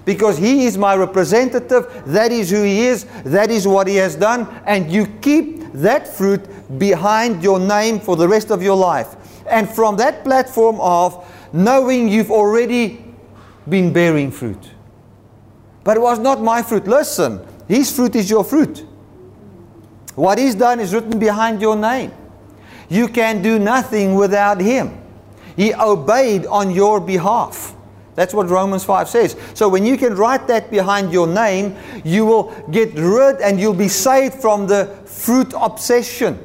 Because 0.03 0.37
he 0.37 0.65
is 0.65 0.77
my 0.77 0.95
representative. 0.95 2.03
That 2.05 2.31
is 2.31 2.51
who 2.51 2.61
he 2.61 2.81
is. 2.81 3.05
That 3.23 3.49
is 3.49 3.67
what 3.67 3.87
he 3.87 3.95
has 3.95 4.15
done. 4.15 4.47
And 4.67 4.91
you 4.91 5.07
keep 5.21 5.71
that 5.73 6.07
fruit 6.07 6.47
behind 6.77 7.41
your 7.41 7.59
name 7.59 7.99
for 7.99 8.15
the 8.15 8.27
rest 8.27 8.51
of 8.51 8.61
your 8.61 8.75
life. 8.75 9.15
And 9.49 9.67
from 9.67 9.97
that 9.97 10.23
platform 10.23 10.79
of 10.79 11.25
knowing 11.53 12.07
you've 12.07 12.31
already 12.31 13.03
been 13.67 13.91
bearing 13.91 14.29
fruit. 14.29 14.74
But 15.85 15.97
it 15.97 15.99
was 15.99 16.17
not 16.17 16.41
my 16.41 16.63
fruit. 16.63 16.87
Listen, 16.87 17.45
his 17.67 17.95
fruit 17.95 18.15
is 18.15 18.27
your 18.27 18.43
fruit. 18.43 18.79
What 20.15 20.39
he's 20.39 20.55
done 20.55 20.79
is 20.79 20.93
written 20.93 21.19
behind 21.19 21.61
your 21.61 21.75
name. 21.75 22.11
You 22.89 23.07
can 23.07 23.43
do 23.43 23.59
nothing 23.59 24.15
without 24.15 24.59
him. 24.59 24.99
He 25.55 25.75
obeyed 25.75 26.47
on 26.47 26.71
your 26.71 26.99
behalf. 26.99 27.75
That's 28.15 28.33
what 28.33 28.49
Romans 28.49 28.83
5 28.83 29.07
says. 29.07 29.37
So 29.53 29.69
when 29.69 29.85
you 29.85 29.95
can 29.95 30.15
write 30.15 30.47
that 30.47 30.71
behind 30.71 31.13
your 31.13 31.27
name, 31.27 31.77
you 32.03 32.25
will 32.25 32.51
get 32.71 32.93
rid 32.95 33.39
and 33.41 33.59
you'll 33.59 33.73
be 33.75 33.87
saved 33.87 34.35
from 34.35 34.65
the 34.65 34.87
fruit 35.05 35.53
obsession. 35.55 36.39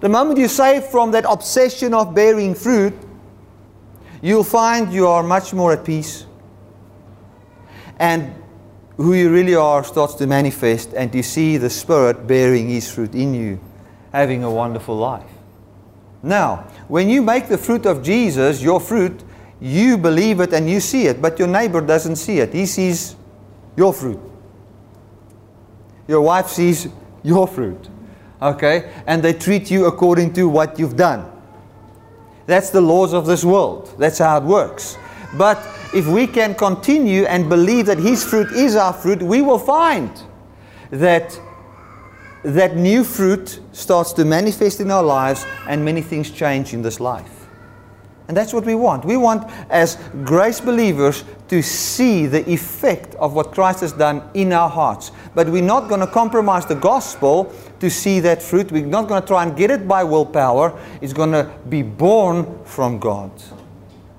The 0.00 0.08
moment 0.08 0.40
you 0.40 0.48
save 0.48 0.84
from 0.86 1.12
that 1.12 1.24
obsession 1.28 1.94
of 1.94 2.12
bearing 2.12 2.56
fruit, 2.56 2.94
you'll 4.20 4.44
find 4.44 4.92
you 4.92 5.06
are 5.06 5.22
much 5.22 5.54
more 5.54 5.72
at 5.72 5.84
peace 5.84 6.25
and 7.98 8.34
who 8.96 9.14
you 9.14 9.30
really 9.30 9.54
are 9.54 9.84
starts 9.84 10.14
to 10.14 10.26
manifest, 10.26 10.92
and 10.94 11.14
you 11.14 11.22
see 11.22 11.56
the 11.56 11.70
Spirit 11.70 12.26
bearing 12.26 12.68
His 12.68 12.90
fruit 12.90 13.14
in 13.14 13.34
you, 13.34 13.60
having 14.12 14.42
a 14.42 14.50
wonderful 14.50 14.96
life. 14.96 15.30
Now, 16.22 16.66
when 16.88 17.08
you 17.08 17.22
make 17.22 17.48
the 17.48 17.58
fruit 17.58 17.86
of 17.86 18.02
Jesus 18.02 18.62
your 18.62 18.80
fruit, 18.80 19.22
you 19.60 19.96
believe 19.96 20.40
it 20.40 20.52
and 20.52 20.68
you 20.68 20.80
see 20.80 21.06
it, 21.06 21.22
but 21.22 21.38
your 21.38 21.48
neighbor 21.48 21.80
doesn't 21.80 22.16
see 22.16 22.38
it. 22.38 22.52
He 22.52 22.66
sees 22.66 23.16
your 23.76 23.92
fruit. 23.92 24.20
Your 26.08 26.20
wife 26.22 26.48
sees 26.48 26.88
your 27.22 27.46
fruit. 27.46 27.88
Okay? 28.40 28.92
And 29.06 29.22
they 29.22 29.32
treat 29.32 29.70
you 29.70 29.86
according 29.86 30.32
to 30.34 30.48
what 30.48 30.78
you've 30.78 30.96
done. 30.96 31.30
That's 32.46 32.70
the 32.70 32.80
laws 32.80 33.12
of 33.12 33.26
this 33.26 33.44
world. 33.44 33.94
That's 33.98 34.18
how 34.18 34.38
it 34.38 34.44
works. 34.44 34.98
But 35.34 35.58
if 35.94 36.06
we 36.06 36.26
can 36.26 36.54
continue 36.54 37.24
and 37.24 37.48
believe 37.48 37.86
that 37.86 37.98
His 37.98 38.24
fruit 38.24 38.52
is 38.52 38.76
our 38.76 38.92
fruit, 38.92 39.22
we 39.22 39.42
will 39.42 39.58
find 39.58 40.10
that 40.90 41.38
that 42.42 42.76
new 42.76 43.02
fruit 43.02 43.60
starts 43.72 44.12
to 44.12 44.24
manifest 44.24 44.80
in 44.80 44.90
our 44.90 45.02
lives 45.02 45.44
and 45.68 45.84
many 45.84 46.00
things 46.00 46.30
change 46.30 46.74
in 46.74 46.82
this 46.82 47.00
life. 47.00 47.36
And 48.28 48.36
that's 48.36 48.52
what 48.52 48.64
we 48.64 48.74
want. 48.74 49.04
We 49.04 49.16
want, 49.16 49.48
as 49.70 49.96
grace 50.24 50.60
believers, 50.60 51.24
to 51.48 51.62
see 51.62 52.26
the 52.26 52.48
effect 52.50 53.14
of 53.16 53.34
what 53.34 53.52
Christ 53.52 53.80
has 53.80 53.92
done 53.92 54.22
in 54.34 54.52
our 54.52 54.68
hearts. 54.68 55.12
But 55.34 55.48
we're 55.48 55.62
not 55.62 55.88
going 55.88 56.00
to 56.00 56.08
compromise 56.08 56.66
the 56.66 56.74
gospel 56.74 57.52
to 57.78 57.88
see 57.88 58.18
that 58.20 58.42
fruit. 58.42 58.72
We're 58.72 58.84
not 58.84 59.06
going 59.06 59.20
to 59.20 59.26
try 59.26 59.44
and 59.44 59.56
get 59.56 59.70
it 59.70 59.86
by 59.86 60.02
willpower. 60.02 60.76
It's 61.00 61.12
going 61.12 61.32
to 61.32 61.52
be 61.68 61.82
born 61.82 62.64
from 62.64 62.98
God. 62.98 63.30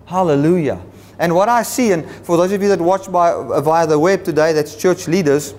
Hallelujah. 0.06 0.82
And 1.20 1.34
what 1.34 1.50
I 1.50 1.64
see, 1.64 1.92
and 1.92 2.06
for 2.10 2.38
those 2.38 2.52
of 2.52 2.62
you 2.62 2.70
that 2.70 2.80
watch 2.80 3.12
by, 3.12 3.62
via 3.62 3.88
the 3.88 3.98
web 3.98 4.24
today, 4.24 4.54
that's 4.54 4.76
church 4.76 5.08
leaders, 5.08 5.56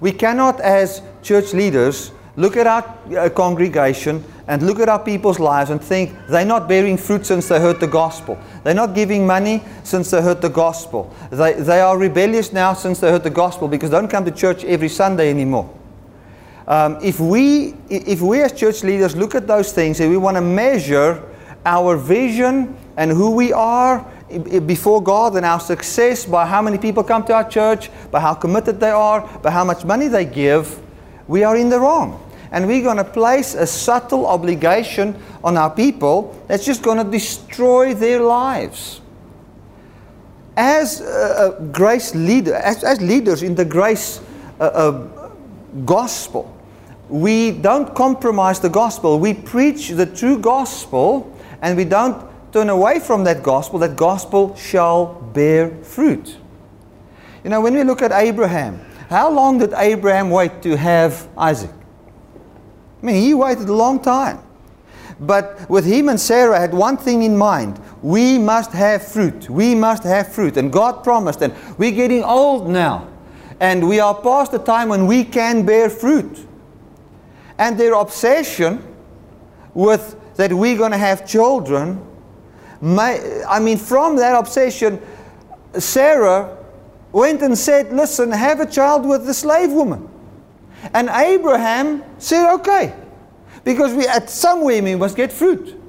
we 0.00 0.12
cannot, 0.12 0.60
as 0.60 1.02
church 1.22 1.52
leaders, 1.52 2.12
look 2.36 2.56
at 2.56 2.66
our 2.66 2.98
uh, 3.16 3.28
congregation 3.30 4.24
and 4.46 4.62
look 4.62 4.78
at 4.78 4.88
our 4.88 4.98
people's 4.98 5.38
lives 5.38 5.70
and 5.70 5.82
think 5.82 6.14
they're 6.28 6.44
not 6.44 6.68
bearing 6.68 6.96
fruit 6.96 7.24
since 7.24 7.48
they 7.48 7.58
heard 7.58 7.80
the 7.80 7.86
gospel. 7.86 8.38
They're 8.62 8.74
not 8.74 8.94
giving 8.94 9.26
money 9.26 9.62
since 9.82 10.10
they 10.10 10.20
heard 10.20 10.42
the 10.42 10.50
gospel. 10.50 11.14
They, 11.30 11.54
they 11.54 11.80
are 11.80 11.96
rebellious 11.96 12.52
now 12.52 12.74
since 12.74 13.00
they 13.00 13.10
heard 13.10 13.22
the 13.22 13.30
gospel 13.30 13.68
because 13.68 13.90
they 13.90 13.96
don't 13.96 14.10
come 14.10 14.24
to 14.24 14.30
church 14.30 14.64
every 14.64 14.88
Sunday 14.88 15.30
anymore. 15.30 15.72
Um, 16.66 16.98
if, 17.02 17.20
we, 17.20 17.74
if 17.88 18.20
we 18.20 18.42
as 18.42 18.52
church 18.52 18.82
leaders 18.84 19.14
look 19.14 19.34
at 19.34 19.46
those 19.46 19.72
things 19.72 20.00
and 20.00 20.10
we 20.10 20.16
want 20.16 20.36
to 20.36 20.40
measure 20.40 21.22
our 21.64 21.96
vision 21.96 22.76
and 22.96 23.10
who 23.10 23.30
we 23.30 23.52
are 23.52 24.10
before 24.38 25.02
God 25.02 25.36
and 25.36 25.44
our 25.44 25.60
success 25.60 26.24
by 26.26 26.46
how 26.46 26.62
many 26.62 26.78
people 26.78 27.04
come 27.04 27.24
to 27.24 27.34
our 27.34 27.48
church, 27.48 27.90
by 28.10 28.20
how 28.20 28.34
committed 28.34 28.80
they 28.80 28.90
are, 28.90 29.20
by 29.42 29.50
how 29.50 29.64
much 29.64 29.84
money 29.84 30.08
they 30.08 30.24
give, 30.24 30.80
we 31.26 31.44
are 31.44 31.56
in 31.56 31.68
the 31.68 31.78
wrong 31.80 32.20
and 32.54 32.68
we're 32.68 32.84
going 32.84 32.98
to 32.98 33.04
place 33.04 33.54
a 33.54 33.66
subtle 33.66 34.26
obligation 34.26 35.20
on 35.42 35.56
our 35.56 35.68
people 35.68 36.40
that's 36.46 36.64
just 36.64 36.82
going 36.84 37.04
to 37.04 37.10
destroy 37.10 37.92
their 37.94 38.20
lives. 38.20 39.00
As 40.56 41.00
grace 41.72 42.14
leader, 42.14 42.54
as, 42.54 42.84
as, 42.84 43.00
leaders 43.00 43.42
in 43.42 43.56
the 43.56 43.64
grace 43.64 44.20
uh, 44.60 44.66
uh, 44.66 45.30
gospel, 45.84 46.56
we 47.08 47.50
don't 47.50 47.92
compromise 47.92 48.60
the 48.60 48.68
gospel. 48.68 49.18
We 49.18 49.34
preach 49.34 49.88
the 49.88 50.06
true 50.06 50.38
gospel 50.38 51.36
and 51.60 51.76
we 51.76 51.84
don't 51.84 52.24
turn 52.54 52.70
away 52.70 53.00
from 53.00 53.24
that 53.24 53.42
gospel. 53.42 53.80
That 53.80 53.96
gospel 53.96 54.54
shall 54.54 55.06
bear 55.34 55.70
fruit. 55.82 56.36
You 57.42 57.50
know, 57.50 57.60
when 57.60 57.74
we 57.74 57.82
look 57.82 58.00
at 58.00 58.12
Abraham, 58.12 58.80
how 59.10 59.28
long 59.28 59.58
did 59.58 59.72
Abraham 59.76 60.30
wait 60.30 60.62
to 60.62 60.76
have 60.76 61.28
Isaac? 61.36 61.72
I 63.02 63.06
mean, 63.06 63.20
he 63.20 63.34
waited 63.34 63.68
a 63.68 63.72
long 63.74 64.00
time. 64.00 64.38
But 65.18 65.68
with 65.68 65.84
him 65.84 66.08
and 66.08 66.20
Sarah 66.20 66.60
had 66.60 66.72
one 66.72 66.96
thing 66.96 67.24
in 67.24 67.36
mind. 67.36 67.80
We 68.02 68.38
must 68.38 68.70
have 68.70 69.04
fruit. 69.04 69.50
We 69.50 69.74
must 69.74 70.04
have 70.04 70.32
fruit. 70.32 70.56
And 70.56 70.72
God 70.72 71.02
promised. 71.02 71.42
And 71.42 71.52
we're 71.76 71.90
getting 71.90 72.22
old 72.22 72.68
now. 72.68 73.08
And 73.58 73.88
we 73.88 73.98
are 73.98 74.14
past 74.14 74.52
the 74.52 74.60
time 74.60 74.90
when 74.90 75.08
we 75.08 75.24
can 75.24 75.66
bear 75.66 75.90
fruit. 75.90 76.46
And 77.58 77.76
their 77.78 77.94
obsession 77.94 78.80
with 79.74 80.16
that 80.36 80.52
we're 80.52 80.78
going 80.78 80.92
to 80.92 80.98
have 80.98 81.26
children, 81.26 82.13
may, 82.80 83.42
I 83.48 83.60
mean, 83.60 83.78
from 83.78 84.16
that 84.16 84.38
obsession, 84.38 85.00
Sarah 85.78 86.56
went 87.12 87.42
and 87.42 87.56
said, 87.56 87.92
Listen, 87.92 88.30
have 88.30 88.60
a 88.60 88.66
child 88.66 89.06
with 89.06 89.26
the 89.26 89.34
slave 89.34 89.72
woman. 89.72 90.08
And 90.92 91.08
Abraham 91.08 92.04
said, 92.18 92.52
okay, 92.56 92.94
because 93.62 93.94
we 93.94 94.06
at 94.06 94.28
somewhere 94.28 94.82
we 94.82 94.96
must 94.96 95.16
get 95.16 95.32
fruit. 95.32 95.80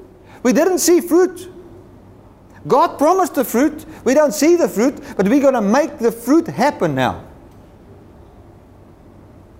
We 0.44 0.54
didn't 0.54 0.80
see 0.80 1.02
fruit. 1.02 1.52
God 2.68 2.98
promised 2.98 3.36
the 3.36 3.44
fruit. 3.44 3.86
We 4.06 4.14
don't 4.14 4.34
see 4.34 4.56
the 4.56 4.70
fruit, 4.70 5.02
but 5.18 5.28
we're 5.28 5.42
going 5.42 5.54
to 5.56 5.62
make 5.62 5.98
the 5.98 6.12
fruit 6.12 6.48
happen 6.48 6.96
now. 6.96 7.26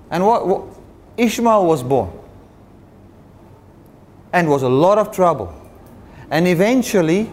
And 0.10 0.26
what, 0.26 0.48
what 0.48 0.64
Ishmael 1.18 1.66
was 1.66 1.84
born. 1.84 2.12
And 4.32 4.50
was 4.50 4.64
a 4.64 4.70
lot 4.70 4.98
of 4.98 5.12
trouble. 5.12 5.54
And 6.30 6.48
eventually, 6.48 7.30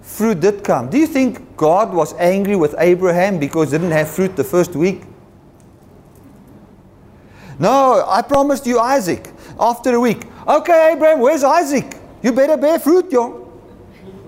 fruit 0.00 0.40
did 0.40 0.62
come. 0.62 0.88
Do 0.88 0.98
you 0.98 1.06
think 1.06 1.56
God 1.56 1.92
was 1.92 2.14
angry 2.14 2.56
with 2.56 2.74
Abraham 2.78 3.38
because 3.38 3.72
he 3.72 3.78
didn't 3.78 3.92
have 3.92 4.08
fruit 4.08 4.36
the 4.36 4.44
first 4.44 4.76
week? 4.76 5.02
No, 7.58 8.04
I 8.06 8.22
promised 8.22 8.66
you 8.66 8.78
Isaac 8.78 9.32
after 9.58 9.94
a 9.94 10.00
week. 10.00 10.24
Okay, 10.46 10.92
Abraham, 10.92 11.20
where's 11.20 11.42
Isaac? 11.42 11.96
You 12.22 12.32
better 12.32 12.56
bear 12.56 12.78
fruit, 12.78 13.10
young. 13.10 13.42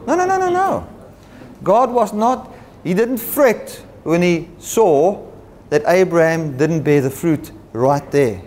No, 0.06 0.16
no, 0.16 0.24
no, 0.24 0.38
no, 0.38 0.50
no. 0.50 0.88
God 1.62 1.90
was 1.92 2.12
not, 2.12 2.54
he 2.82 2.94
didn't 2.94 3.18
fret 3.18 3.84
when 4.04 4.22
he 4.22 4.48
saw 4.58 5.26
that 5.70 5.82
Abraham 5.86 6.56
didn't 6.56 6.82
bear 6.82 7.00
the 7.00 7.10
fruit 7.10 7.52
right 7.72 8.10
there. 8.10 8.40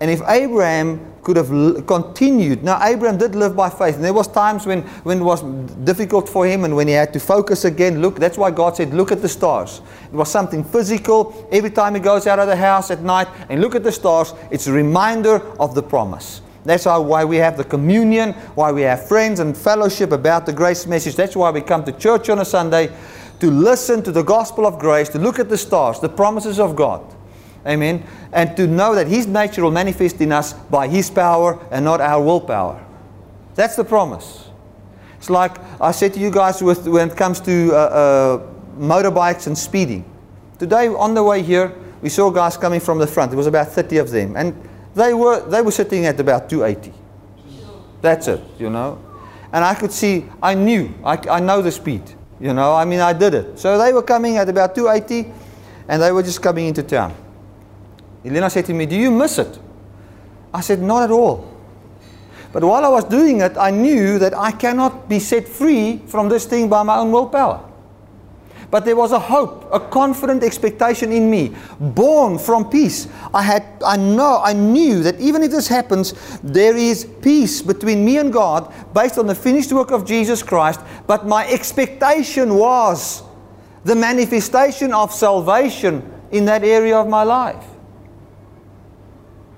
And 0.00 0.10
if 0.10 0.22
Abraham 0.26 1.09
could 1.22 1.36
have 1.36 1.86
continued. 1.86 2.62
Now, 2.62 2.82
Abraham 2.82 3.18
did 3.18 3.34
live 3.34 3.54
by 3.54 3.68
faith, 3.68 3.96
and 3.96 4.04
there 4.04 4.12
was 4.12 4.28
times 4.28 4.66
when, 4.66 4.82
when 5.02 5.20
it 5.20 5.24
was 5.24 5.42
difficult 5.84 6.28
for 6.28 6.46
him 6.46 6.64
and 6.64 6.74
when 6.74 6.88
he 6.88 6.94
had 6.94 7.12
to 7.12 7.20
focus 7.20 7.64
again. 7.64 8.00
Look, 8.00 8.16
that's 8.16 8.38
why 8.38 8.50
God 8.50 8.76
said, 8.76 8.94
look 8.94 9.12
at 9.12 9.20
the 9.20 9.28
stars. 9.28 9.82
It 10.04 10.16
was 10.16 10.30
something 10.30 10.64
physical. 10.64 11.48
Every 11.52 11.70
time 11.70 11.94
he 11.94 12.00
goes 12.00 12.26
out 12.26 12.38
of 12.38 12.46
the 12.46 12.56
house 12.56 12.90
at 12.90 13.02
night 13.02 13.28
and 13.48 13.60
look 13.60 13.74
at 13.74 13.82
the 13.82 13.92
stars, 13.92 14.32
it's 14.50 14.66
a 14.66 14.72
reminder 14.72 15.40
of 15.58 15.74
the 15.74 15.82
promise. 15.82 16.40
That's 16.64 16.84
why 16.84 17.24
we 17.24 17.36
have 17.36 17.56
the 17.56 17.64
communion, 17.64 18.32
why 18.54 18.70
we 18.70 18.82
have 18.82 19.08
friends 19.08 19.40
and 19.40 19.56
fellowship 19.56 20.12
about 20.12 20.46
the 20.46 20.52
grace 20.52 20.86
message. 20.86 21.16
That's 21.16 21.34
why 21.34 21.50
we 21.50 21.62
come 21.62 21.84
to 21.84 21.92
church 21.92 22.28
on 22.28 22.38
a 22.38 22.44
Sunday 22.44 22.94
to 23.40 23.50
listen 23.50 24.02
to 24.02 24.12
the 24.12 24.22
gospel 24.22 24.66
of 24.66 24.78
grace, 24.78 25.08
to 25.10 25.18
look 25.18 25.38
at 25.38 25.48
the 25.48 25.56
stars, 25.56 26.00
the 26.00 26.08
promises 26.08 26.60
of 26.60 26.76
God. 26.76 27.02
Amen. 27.66 28.04
And 28.32 28.56
to 28.56 28.66
know 28.66 28.94
that 28.94 29.06
His 29.06 29.26
nature 29.26 29.62
will 29.62 29.70
manifest 29.70 30.20
in 30.20 30.32
us 30.32 30.52
by 30.52 30.88
His 30.88 31.10
power 31.10 31.58
and 31.70 31.84
not 31.84 32.00
our 32.00 32.22
willpower. 32.22 32.84
That's 33.54 33.76
the 33.76 33.84
promise. 33.84 34.48
It's 35.18 35.28
like 35.28 35.58
I 35.80 35.90
said 35.92 36.14
to 36.14 36.20
you 36.20 36.30
guys 36.30 36.62
with, 36.62 36.88
when 36.88 37.10
it 37.10 37.16
comes 37.16 37.40
to 37.40 37.72
uh, 37.72 37.76
uh, 37.76 38.46
motorbikes 38.78 39.46
and 39.46 39.56
speeding. 39.56 40.04
Today, 40.58 40.88
on 40.88 41.14
the 41.14 41.22
way 41.22 41.42
here, 41.42 41.74
we 42.00 42.08
saw 42.08 42.30
guys 42.30 42.56
coming 42.56 42.80
from 42.80 42.98
the 42.98 43.06
front. 43.06 43.30
There 43.30 43.36
was 43.36 43.46
about 43.46 43.68
30 43.68 43.98
of 43.98 44.10
them. 44.10 44.36
And 44.36 44.54
they 44.94 45.12
were, 45.12 45.40
they 45.48 45.60
were 45.60 45.70
sitting 45.70 46.06
at 46.06 46.18
about 46.18 46.48
280. 46.48 46.92
That's 48.00 48.28
it, 48.28 48.40
you 48.58 48.70
know. 48.70 48.98
And 49.52 49.64
I 49.64 49.74
could 49.74 49.92
see, 49.92 50.26
I 50.42 50.54
knew, 50.54 50.94
I, 51.04 51.18
I 51.28 51.40
know 51.40 51.60
the 51.60 51.70
speed. 51.70 52.02
You 52.40 52.54
know, 52.54 52.74
I 52.74 52.86
mean, 52.86 53.00
I 53.00 53.12
did 53.12 53.34
it. 53.34 53.58
So 53.58 53.76
they 53.76 53.92
were 53.92 54.02
coming 54.02 54.38
at 54.38 54.48
about 54.48 54.74
280 54.74 55.30
and 55.88 56.00
they 56.00 56.10
were 56.12 56.22
just 56.22 56.40
coming 56.40 56.66
into 56.66 56.82
town. 56.82 57.14
Elena 58.24 58.50
said 58.50 58.66
to 58.66 58.74
me, 58.74 58.86
Do 58.86 58.96
you 58.96 59.10
miss 59.10 59.38
it? 59.38 59.58
I 60.52 60.60
said, 60.60 60.80
Not 60.80 61.04
at 61.04 61.10
all. 61.10 61.50
But 62.52 62.64
while 62.64 62.84
I 62.84 62.88
was 62.88 63.04
doing 63.04 63.40
it, 63.40 63.56
I 63.56 63.70
knew 63.70 64.18
that 64.18 64.36
I 64.36 64.50
cannot 64.50 65.08
be 65.08 65.20
set 65.20 65.46
free 65.46 65.98
from 66.06 66.28
this 66.28 66.46
thing 66.46 66.68
by 66.68 66.82
my 66.82 66.98
own 66.98 67.12
willpower. 67.12 67.64
But 68.70 68.84
there 68.84 68.94
was 68.94 69.10
a 69.10 69.18
hope, 69.18 69.68
a 69.72 69.80
confident 69.80 70.44
expectation 70.44 71.10
in 71.10 71.28
me, 71.28 71.54
born 71.80 72.38
from 72.38 72.70
peace. 72.70 73.08
I 73.34 73.42
had 73.42 73.64
I 73.84 73.96
know 73.96 74.40
I 74.44 74.52
knew 74.52 75.02
that 75.02 75.18
even 75.20 75.42
if 75.42 75.50
this 75.50 75.66
happens, 75.66 76.14
there 76.42 76.76
is 76.76 77.04
peace 77.20 77.62
between 77.62 78.04
me 78.04 78.18
and 78.18 78.32
God 78.32 78.72
based 78.94 79.18
on 79.18 79.26
the 79.26 79.34
finished 79.34 79.72
work 79.72 79.90
of 79.90 80.06
Jesus 80.06 80.42
Christ, 80.42 80.80
but 81.08 81.26
my 81.26 81.48
expectation 81.48 82.54
was 82.54 83.24
the 83.84 83.96
manifestation 83.96 84.92
of 84.92 85.12
salvation 85.12 86.08
in 86.30 86.44
that 86.44 86.62
area 86.62 86.96
of 86.96 87.08
my 87.08 87.24
life. 87.24 87.64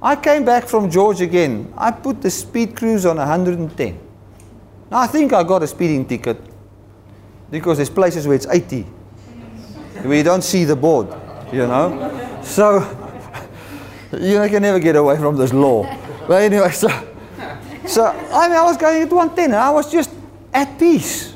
I 0.02 0.16
came 0.16 0.44
back 0.44 0.66
from 0.66 0.90
George 0.90 1.20
again. 1.20 1.72
I 1.78 1.92
put 1.92 2.20
the 2.20 2.30
speed 2.30 2.74
cruise 2.74 3.06
on 3.06 3.18
110. 3.18 4.00
Now, 4.90 4.98
I 4.98 5.06
think 5.06 5.32
I 5.32 5.44
got 5.44 5.62
a 5.62 5.66
speeding 5.68 6.04
ticket 6.04 6.38
because 7.52 7.78
there's 7.78 7.88
places 7.88 8.26
where 8.26 8.34
it's 8.34 8.48
80, 8.48 8.82
where 10.02 10.16
you 10.16 10.24
don't 10.24 10.42
see 10.42 10.64
the 10.64 10.74
board, 10.74 11.06
you 11.52 11.68
know. 11.68 12.40
So, 12.42 12.80
you 14.12 14.48
can 14.48 14.62
never 14.62 14.80
get 14.80 14.96
away 14.96 15.16
from 15.18 15.36
this 15.36 15.52
law. 15.52 15.84
But 16.26 16.42
anyway, 16.42 16.72
so, 16.72 16.88
so 17.86 18.06
I 18.06 18.48
mean, 18.48 18.56
I 18.56 18.64
was 18.64 18.76
going 18.76 19.02
at 19.02 19.08
110 19.08 19.44
and 19.44 19.54
I 19.54 19.70
was 19.70 19.90
just 19.90 20.10
at 20.52 20.80
peace. 20.80 21.32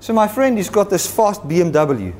So 0.00 0.14
my 0.14 0.28
friend, 0.28 0.56
he's 0.56 0.70
got 0.70 0.88
this 0.88 1.06
fast 1.06 1.46
BMW. 1.46 2.14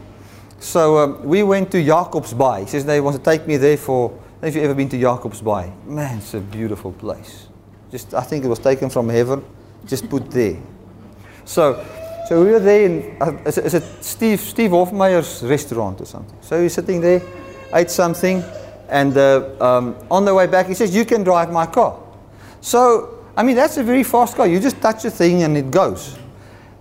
So 0.58 0.98
um, 0.98 1.24
we 1.24 1.42
went 1.42 1.70
to 1.72 1.82
Jacobsbaai. 1.82 2.60
He 2.60 2.66
says 2.66 2.84
they 2.84 3.00
want 3.00 3.16
to 3.16 3.22
take 3.22 3.46
me 3.46 3.56
there 3.56 3.76
for 3.76 4.18
if 4.44 4.54
you've 4.54 4.64
ever 4.64 4.74
been 4.74 4.88
to 4.90 4.96
Jacobsbaai, 4.96 5.86
man, 5.86 6.18
it's 6.18 6.34
a 6.34 6.40
beautiful 6.40 6.92
place. 6.92 7.48
Just, 7.90 8.14
I 8.14 8.22
think 8.22 8.44
it 8.44 8.48
was 8.48 8.58
taken 8.58 8.90
from 8.90 9.08
heaven, 9.08 9.44
just 9.86 10.08
put 10.08 10.30
there. 10.30 10.56
So, 11.44 11.84
so 12.28 12.44
we 12.44 12.50
were 12.50 12.60
there 12.60 12.84
in, 12.84 13.16
uh, 13.20 13.32
is, 13.46 13.74
it, 13.74 13.82
Steve, 14.02 14.40
Steve 14.40 14.70
Hofmeyr's 14.70 15.42
restaurant 15.42 16.00
or 16.00 16.06
something? 16.06 16.36
So 16.40 16.62
he's 16.62 16.74
sitting 16.74 17.00
there, 17.00 17.22
ate 17.72 17.90
something, 17.90 18.42
and 18.88 19.16
uh, 19.16 19.50
um, 19.60 19.96
on 20.10 20.24
the 20.24 20.34
way 20.34 20.46
back, 20.46 20.66
he 20.66 20.74
says, 20.74 20.94
You 20.94 21.04
can 21.04 21.24
drive 21.24 21.50
my 21.50 21.66
car. 21.66 22.00
So 22.60 23.14
I 23.36 23.42
mean, 23.42 23.56
that's 23.56 23.76
a 23.76 23.82
very 23.82 24.04
fast 24.04 24.36
car. 24.36 24.46
You 24.46 24.60
just 24.60 24.80
touch 24.80 25.04
a 25.04 25.10
thing 25.10 25.42
and 25.42 25.56
it 25.56 25.70
goes. 25.70 26.16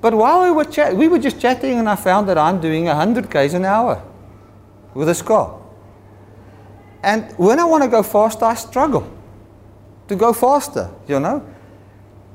But 0.01 0.13
while 0.13 0.43
we 0.43 0.51
were, 0.51 0.65
chat- 0.65 0.95
we 0.95 1.07
were 1.07 1.17
just 1.17 1.39
chatting, 1.39 1.79
and 1.79 1.89
I 1.89 1.95
found 1.95 2.27
that 2.29 2.37
I'm 2.37 2.59
doing 2.59 2.85
100 2.85 3.31
k's 3.31 3.53
an 3.53 3.65
hour 3.65 4.03
with 4.93 5.07
this 5.07 5.21
car. 5.21 5.59
And 7.03 7.31
when 7.37 7.59
I 7.59 7.65
want 7.65 7.83
to 7.83 7.89
go 7.89 8.01
faster, 8.01 8.45
I 8.45 8.55
struggle 8.55 9.09
to 10.07 10.15
go 10.15 10.33
faster, 10.33 10.89
you 11.07 11.19
know. 11.19 11.45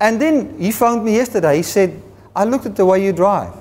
And 0.01 0.21
then 0.21 0.59
he 0.59 0.71
phoned 0.71 1.05
me 1.05 1.17
yesterday. 1.17 1.57
He 1.57 1.63
said, 1.63 2.01
I 2.37 2.45
looked 2.45 2.67
at 2.67 2.77
the 2.77 2.85
way 2.85 3.05
you 3.05 3.13
drive. 3.13 3.55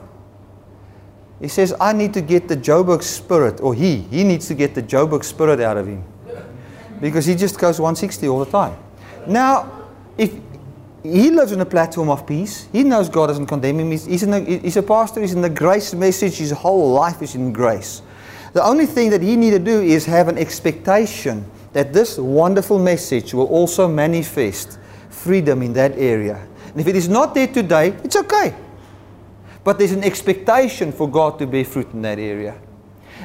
He 1.40 1.48
says, 1.48 1.74
I 1.80 1.94
need 1.94 2.14
to 2.14 2.22
get 2.22 2.48
the 2.48 2.58
Joburg 2.58 3.04
spirit, 3.04 3.62
or 3.62 3.74
he, 3.74 3.98
he 4.02 4.24
needs 4.24 4.48
to 4.48 4.56
get 4.56 4.76
the 4.76 4.84
Joburg 4.84 5.24
spirit 5.24 5.60
out 5.60 5.78
of 5.78 5.88
him. 5.88 6.04
Because 7.00 7.26
he 7.28 7.36
just 7.36 7.60
goes 7.60 7.80
160 7.80 8.28
all 8.28 8.44
the 8.44 8.52
time. 8.52 8.76
Now, 9.28 9.88
if 10.18 10.34
he 11.04 11.30
lives 11.30 11.52
on 11.52 11.62
a 11.62 11.66
platform 11.66 12.10
of 12.10 12.26
peace, 12.26 12.68
he 12.72 12.84
knows 12.84 13.08
God 13.08 13.28
doesn't 13.28 13.46
condemn 13.46 13.80
him. 13.80 13.92
He's, 13.92 14.06
he's, 14.06 14.24
in 14.24 14.62
he's 14.62 14.78
a 14.78 14.84
pastor, 14.84 15.22
he's 15.22 15.34
in 15.34 15.42
the 15.42 15.50
grace 15.50 15.94
message, 15.94 16.38
his 16.38 16.52
whole 16.52 16.92
life 16.92 17.22
is 17.22 17.36
in 17.36 17.54
grace. 17.54 18.02
The 18.54 18.64
only 18.64 18.86
thing 18.86 19.10
that 19.12 19.22
he 19.22 19.36
need 19.36 19.52
to 19.52 19.60
do 19.60 19.82
is 19.82 20.06
have 20.06 20.28
an 20.28 20.38
expectation 20.38 21.46
that 21.74 21.94
this 21.94 22.18
wonderful 22.18 22.80
message 22.80 23.34
will 23.34 23.48
also 23.48 23.88
manifest 23.88 24.80
freedom 25.10 25.62
in 25.62 25.74
that 25.74 25.98
area. 25.98 26.48
And 26.72 26.80
if 26.80 26.88
it 26.88 26.96
is 26.96 27.10
not 27.10 27.34
there 27.34 27.48
today, 27.48 27.90
it's 28.04 28.16
okay. 28.16 28.56
But 29.64 29.78
there's 29.78 29.92
an 29.92 30.04
expectation 30.04 30.92
for 30.92 31.10
God 31.10 31.40
to 31.40 31.48
bear 31.48 31.66
fruit 31.66 31.92
in 31.94 32.02
that 32.04 32.20
area. 32.20 32.60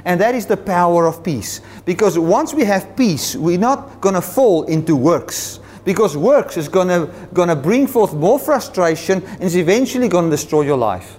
And 0.05 0.21
that 0.21 0.35
is 0.35 0.47
the 0.47 0.57
power 0.57 1.07
of 1.07 1.23
peace. 1.23 1.61
Because 1.85 2.19
once 2.19 2.53
we 2.53 2.65
have 2.65 2.97
peace, 2.97 3.37
we're 3.37 3.59
not 3.59 4.01
going 4.01 4.15
to 4.15 4.23
fall 4.23 4.65
into 4.65 4.97
works. 4.97 5.61
Because 5.85 6.17
works 6.17 6.57
is 6.57 6.69
going 6.69 6.89
to 6.89 7.57
bring 7.57 7.87
forth 7.87 8.15
more 8.15 8.39
frustration 8.39 9.23
and 9.25 9.43
is 9.43 9.57
eventually 9.57 10.09
going 10.09 10.25
to 10.25 10.31
destroy 10.31 10.63
your 10.63 10.79
life. 10.79 11.19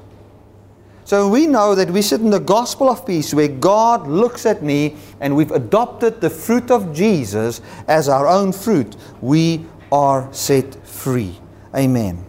So 1.13 1.29
we 1.29 1.45
know 1.45 1.75
that 1.75 1.91
we 1.91 2.01
sit 2.01 2.21
in 2.21 2.31
the 2.31 2.39
gospel 2.39 2.89
of 2.89 3.05
peace 3.05 3.35
where 3.35 3.47
God 3.47 4.07
looks 4.07 4.47
at 4.47 4.63
me 4.63 4.95
and 5.19 5.35
we've 5.35 5.51
adopted 5.51 6.19
the 6.19 6.29
fruit 6.31 6.71
of 6.71 6.91
Jesus 6.91 7.61
as 7.87 8.09
our 8.09 8.25
own 8.27 8.51
fruit. 8.51 8.95
We 9.21 9.63
are 9.91 10.27
set 10.33 10.73
free. 10.87 11.39
Amen. 11.75 12.25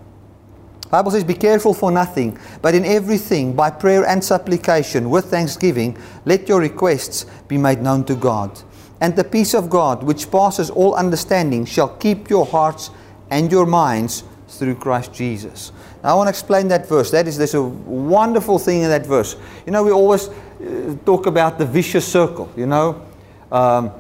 Bible 0.91 1.13
says, 1.13 1.25
Be 1.25 1.33
careful 1.33 1.73
for 1.73 1.91
nothing, 1.91 2.39
but 2.61 2.75
in 2.75 2.85
everything, 2.85 3.57
by 3.57 3.71
prayer 3.71 4.05
and 4.05 4.23
supplication, 4.23 5.09
with 5.09 5.31
thanksgiving, 5.31 5.97
let 6.27 6.47
your 6.47 6.61
requests 6.61 7.25
be 7.49 7.57
made 7.57 7.81
known 7.81 8.05
to 8.05 8.15
God. 8.15 8.61
And 9.01 9.17
the 9.17 9.25
peace 9.25 9.55
of 9.55 9.71
God, 9.71 10.03
which 10.03 10.31
passes 10.31 10.69
all 10.69 10.95
understanding, 10.95 11.65
shall 11.65 11.89
keep 11.97 12.29
your 12.29 12.45
hearts 12.45 12.91
and 13.31 13.51
your 13.51 13.65
minds 13.65 14.25
through 14.47 14.75
Christ 14.75 15.15
Jesus. 15.15 15.73
I 16.05 16.13
want 16.15 16.27
to 16.27 16.31
explain 16.31 16.69
that 16.69 16.87
verse. 16.87 17.11
That 17.11 17.27
is, 17.27 17.39
there's 17.39 17.55
a 17.55 17.63
wonderful 17.63 18.59
thing 18.59 18.83
in 18.83 18.91
that 18.91 19.07
verse. 19.07 19.37
You 19.65 19.73
know, 19.73 19.83
we 19.83 19.91
always 19.91 20.29
uh, 20.29 20.97
talk 21.07 21.27
about 21.27 21.59
the 21.59 21.65
vicious 21.65 22.07
circle, 22.07 22.53
you 22.57 22.67
know. 22.67 23.07
Um, 23.51 23.91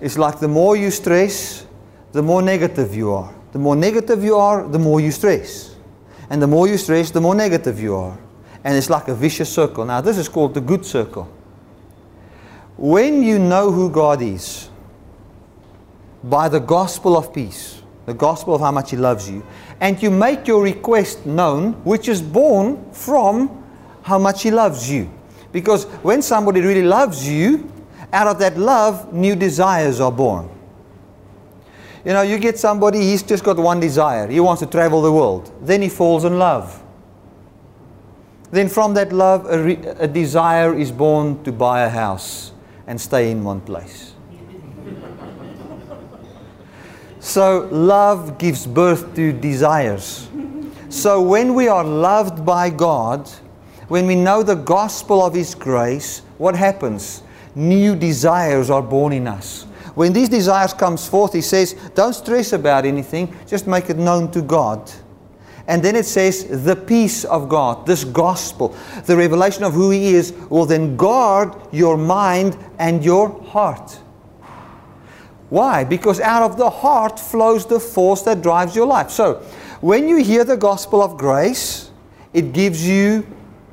it's 0.00 0.16
like 0.16 0.38
the 0.38 0.48
more 0.48 0.76
you 0.76 0.92
stress, 0.92 1.66
the 2.12 2.22
more 2.22 2.42
negative 2.42 2.94
you 2.94 3.12
are. 3.12 3.34
The 3.52 3.58
more 3.58 3.74
negative 3.74 4.22
you 4.22 4.36
are, 4.36 4.68
the 4.68 4.78
more 4.78 5.00
you 5.00 5.10
stress. 5.10 5.74
And 6.30 6.40
the 6.40 6.46
more 6.46 6.68
you 6.68 6.76
stress, 6.76 7.10
the 7.10 7.20
more 7.20 7.34
negative 7.34 7.80
you 7.80 7.96
are. 7.96 8.16
And 8.62 8.76
it's 8.76 8.90
like 8.90 9.08
a 9.08 9.14
vicious 9.14 9.52
circle. 9.52 9.84
Now, 9.84 10.00
this 10.00 10.16
is 10.16 10.28
called 10.28 10.54
the 10.54 10.60
good 10.60 10.84
circle. 10.84 11.24
When 12.76 13.22
you 13.22 13.40
know 13.40 13.72
who 13.72 13.90
God 13.90 14.22
is, 14.22 14.68
by 16.22 16.48
the 16.48 16.60
gospel 16.60 17.16
of 17.16 17.32
peace, 17.32 17.82
the 18.06 18.14
gospel 18.14 18.54
of 18.54 18.60
how 18.60 18.70
much 18.70 18.90
He 18.90 18.96
loves 18.96 19.28
you, 19.28 19.44
and 19.80 20.02
you 20.02 20.10
make 20.10 20.46
your 20.46 20.62
request 20.62 21.24
known, 21.26 21.72
which 21.84 22.08
is 22.08 22.20
born 22.20 22.92
from 22.92 23.64
how 24.02 24.18
much 24.18 24.42
He 24.42 24.50
loves 24.50 24.90
you. 24.90 25.10
Because 25.52 25.84
when 26.02 26.22
somebody 26.22 26.60
really 26.60 26.82
loves 26.82 27.26
you, 27.28 27.70
out 28.12 28.26
of 28.26 28.38
that 28.38 28.56
love, 28.56 29.12
new 29.12 29.36
desires 29.36 30.00
are 30.00 30.12
born. 30.12 30.48
You 32.04 32.12
know, 32.12 32.22
you 32.22 32.38
get 32.38 32.58
somebody, 32.58 33.00
he's 33.00 33.22
just 33.22 33.44
got 33.44 33.56
one 33.56 33.80
desire. 33.80 34.28
He 34.28 34.40
wants 34.40 34.60
to 34.60 34.66
travel 34.66 35.02
the 35.02 35.12
world. 35.12 35.52
Then 35.60 35.82
he 35.82 35.88
falls 35.88 36.24
in 36.24 36.38
love. 36.38 36.82
Then 38.50 38.68
from 38.68 38.94
that 38.94 39.12
love, 39.12 39.46
a, 39.46 39.62
re- 39.62 39.84
a 39.98 40.08
desire 40.08 40.74
is 40.74 40.90
born 40.90 41.42
to 41.44 41.52
buy 41.52 41.82
a 41.82 41.88
house 41.88 42.52
and 42.86 42.98
stay 42.98 43.30
in 43.30 43.44
one 43.44 43.60
place. 43.60 44.14
So 47.28 47.68
love 47.70 48.38
gives 48.38 48.66
birth 48.66 49.14
to 49.14 49.32
desires. 49.32 50.28
So 50.88 51.20
when 51.20 51.54
we 51.54 51.68
are 51.68 51.84
loved 51.84 52.44
by 52.44 52.70
God, 52.70 53.28
when 53.88 54.06
we 54.06 54.14
know 54.14 54.42
the 54.42 54.54
gospel 54.54 55.24
of 55.24 55.34
His 55.34 55.54
grace, 55.54 56.20
what 56.38 56.56
happens? 56.56 57.22
New 57.54 57.94
desires 57.94 58.70
are 58.70 58.82
born 58.82 59.12
in 59.12 59.28
us. 59.28 59.64
When 59.94 60.12
these 60.12 60.28
desires 60.28 60.72
comes 60.72 61.08
forth, 61.08 61.32
he 61.32 61.40
says, 61.40 61.74
don't 61.94 62.12
stress 62.12 62.52
about 62.52 62.86
anything, 62.86 63.34
just 63.46 63.66
make 63.66 63.90
it 63.90 63.96
known 63.96 64.30
to 64.30 64.40
God. 64.40 64.90
And 65.66 65.82
then 65.82 65.96
it 65.96 66.06
says, 66.06 66.64
the 66.64 66.76
peace 66.76 67.24
of 67.24 67.48
God, 67.48 67.84
this 67.84 68.04
gospel, 68.04 68.74
the 69.04 69.16
revelation 69.16 69.64
of 69.64 69.74
who 69.74 69.90
He 69.90 70.14
is, 70.14 70.32
will 70.48 70.64
then 70.64 70.96
guard 70.96 71.54
your 71.72 71.98
mind 71.98 72.56
and 72.78 73.04
your 73.04 73.42
heart. 73.42 73.98
Why? 75.50 75.84
Because 75.84 76.20
out 76.20 76.42
of 76.42 76.56
the 76.56 76.68
heart 76.68 77.18
flows 77.18 77.64
the 77.66 77.80
force 77.80 78.22
that 78.22 78.42
drives 78.42 78.76
your 78.76 78.86
life. 78.86 79.10
So, 79.10 79.42
when 79.80 80.08
you 80.08 80.16
hear 80.16 80.44
the 80.44 80.56
gospel 80.56 81.02
of 81.02 81.16
grace, 81.16 81.90
it 82.32 82.52
gives 82.52 82.86
you 82.86 83.26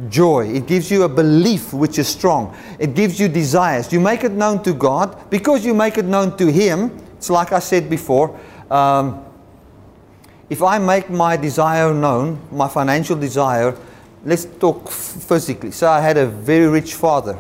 joy. 0.09 0.47
It 0.47 0.67
gives 0.67 0.91
you 0.91 1.03
a 1.03 1.09
belief 1.09 1.73
which 1.73 1.99
is 1.99 2.07
strong. 2.07 2.55
It 2.79 2.93
gives 2.95 3.19
you 3.19 3.27
desires. 3.27 3.91
You 3.91 3.99
make 3.99 4.23
it 4.23 4.31
known 4.31 4.63
to 4.63 4.73
God. 4.73 5.29
Because 5.29 5.65
you 5.65 5.73
make 5.73 5.97
it 5.97 6.05
known 6.05 6.38
to 6.38 6.51
Him, 6.51 6.95
it's 7.17 7.29
like 7.29 7.51
I 7.51 7.59
said 7.59 7.89
before. 7.89 8.39
Um, 8.69 9.25
if 10.49 10.61
I 10.61 10.77
make 10.77 11.09
my 11.09 11.38
desire 11.38 11.93
known, 11.93 12.39
my 12.51 12.67
financial 12.67 13.15
desire, 13.15 13.75
let's 14.23 14.45
talk 14.45 14.89
physically. 14.89 15.71
So 15.71 15.89
I 15.89 16.01
had 16.01 16.17
a 16.17 16.27
very 16.27 16.67
rich 16.67 16.93
father. 16.93 17.38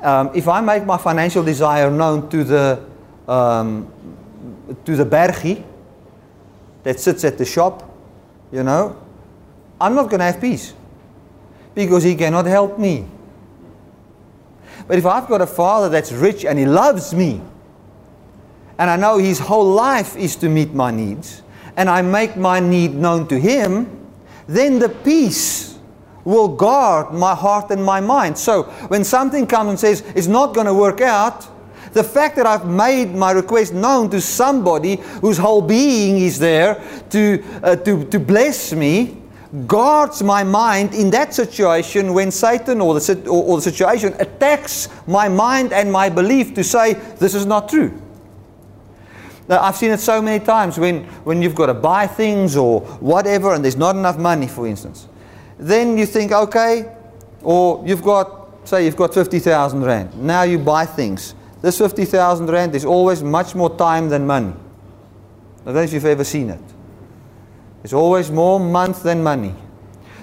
Um, 0.00 0.30
if 0.34 0.48
I 0.48 0.60
make 0.60 0.84
my 0.84 0.98
financial 0.98 1.42
desire 1.42 1.90
known 1.90 2.28
to 2.30 2.44
the 2.44 2.80
um, 3.28 3.92
to 4.84 4.96
the 4.96 5.04
bergie 5.04 5.64
that 6.82 6.98
sits 6.98 7.24
at 7.24 7.38
the 7.38 7.44
shop, 7.44 7.88
you 8.50 8.62
know, 8.62 9.00
I'm 9.80 9.94
not 9.94 10.04
going 10.04 10.20
to 10.20 10.24
have 10.24 10.40
peace 10.40 10.74
because 11.74 12.02
he 12.02 12.16
cannot 12.16 12.46
help 12.46 12.78
me. 12.78 13.06
But 14.86 14.98
if 14.98 15.06
I've 15.06 15.28
got 15.28 15.42
a 15.42 15.46
father 15.46 15.88
that's 15.88 16.12
rich 16.12 16.44
and 16.44 16.58
he 16.58 16.64
loves 16.64 17.14
me, 17.14 17.40
and 18.78 18.90
I 18.90 18.96
know 18.96 19.18
his 19.18 19.38
whole 19.38 19.72
life 19.72 20.16
is 20.16 20.36
to 20.36 20.48
meet 20.48 20.72
my 20.72 20.90
needs, 20.90 21.42
and 21.76 21.88
I 21.90 22.02
make 22.02 22.36
my 22.36 22.58
need 22.58 22.94
known 22.94 23.28
to 23.28 23.38
him, 23.38 24.08
then 24.46 24.78
the 24.78 24.88
peace 24.88 25.78
will 26.24 26.48
guard 26.48 27.12
my 27.12 27.34
heart 27.34 27.70
and 27.70 27.84
my 27.84 28.00
mind. 28.00 28.38
So 28.38 28.64
when 28.88 29.04
something 29.04 29.46
comes 29.46 29.70
and 29.70 29.78
says 29.78 30.02
it's 30.14 30.26
not 30.26 30.54
going 30.54 30.66
to 30.66 30.74
work 30.74 31.00
out, 31.00 31.46
the 31.92 32.04
fact 32.04 32.36
that 32.36 32.46
I've 32.46 32.66
made 32.66 33.14
my 33.14 33.32
request 33.32 33.72
known 33.72 34.10
to 34.10 34.20
somebody 34.20 34.96
whose 35.20 35.38
whole 35.38 35.62
being 35.62 36.18
is 36.18 36.38
there 36.38 36.82
to, 37.10 37.44
uh, 37.62 37.76
to, 37.76 38.04
to 38.04 38.18
bless 38.18 38.72
me 38.72 39.18
guards 39.66 40.22
my 40.22 40.44
mind 40.44 40.94
in 40.94 41.10
that 41.10 41.32
situation 41.32 42.12
when 42.12 42.30
Satan 42.30 42.80
or 42.80 42.98
the, 43.00 43.22
or, 43.28 43.44
or 43.44 43.56
the 43.56 43.62
situation 43.62 44.14
attacks 44.18 44.88
my 45.06 45.28
mind 45.28 45.72
and 45.72 45.90
my 45.90 46.08
belief 46.08 46.54
to 46.54 46.62
say, 46.62 46.92
this 46.92 47.34
is 47.34 47.46
not 47.46 47.68
true. 47.68 47.98
Now, 49.48 49.62
I've 49.62 49.76
seen 49.76 49.90
it 49.90 50.00
so 50.00 50.20
many 50.20 50.44
times 50.44 50.78
when, 50.78 51.04
when 51.24 51.40
you've 51.40 51.54
got 51.54 51.66
to 51.66 51.74
buy 51.74 52.06
things 52.06 52.56
or 52.56 52.80
whatever 53.00 53.54
and 53.54 53.64
there's 53.64 53.76
not 53.76 53.96
enough 53.96 54.18
money, 54.18 54.46
for 54.46 54.66
instance. 54.66 55.08
Then 55.58 55.96
you 55.96 56.04
think, 56.04 56.32
okay, 56.32 56.94
or 57.42 57.82
you've 57.86 58.02
got, 58.02 58.68
say, 58.68 58.84
you've 58.84 58.96
got 58.96 59.14
50,000 59.14 59.82
Rand. 59.82 60.14
Now 60.22 60.42
you 60.42 60.58
buy 60.58 60.84
things. 60.84 61.34
This 61.60 61.78
50,000 61.78 62.46
Rand 62.46 62.74
is 62.74 62.84
always 62.84 63.22
much 63.22 63.54
more 63.54 63.76
time 63.76 64.08
than 64.08 64.26
money. 64.26 64.54
I 65.62 65.64
don't 65.64 65.74
know 65.74 65.80
if 65.82 65.92
you've 65.92 66.04
ever 66.04 66.24
seen 66.24 66.50
it. 66.50 66.60
It's 67.82 67.92
always 67.92 68.30
more 68.30 68.60
month 68.60 69.02
than 69.02 69.22
money. 69.22 69.54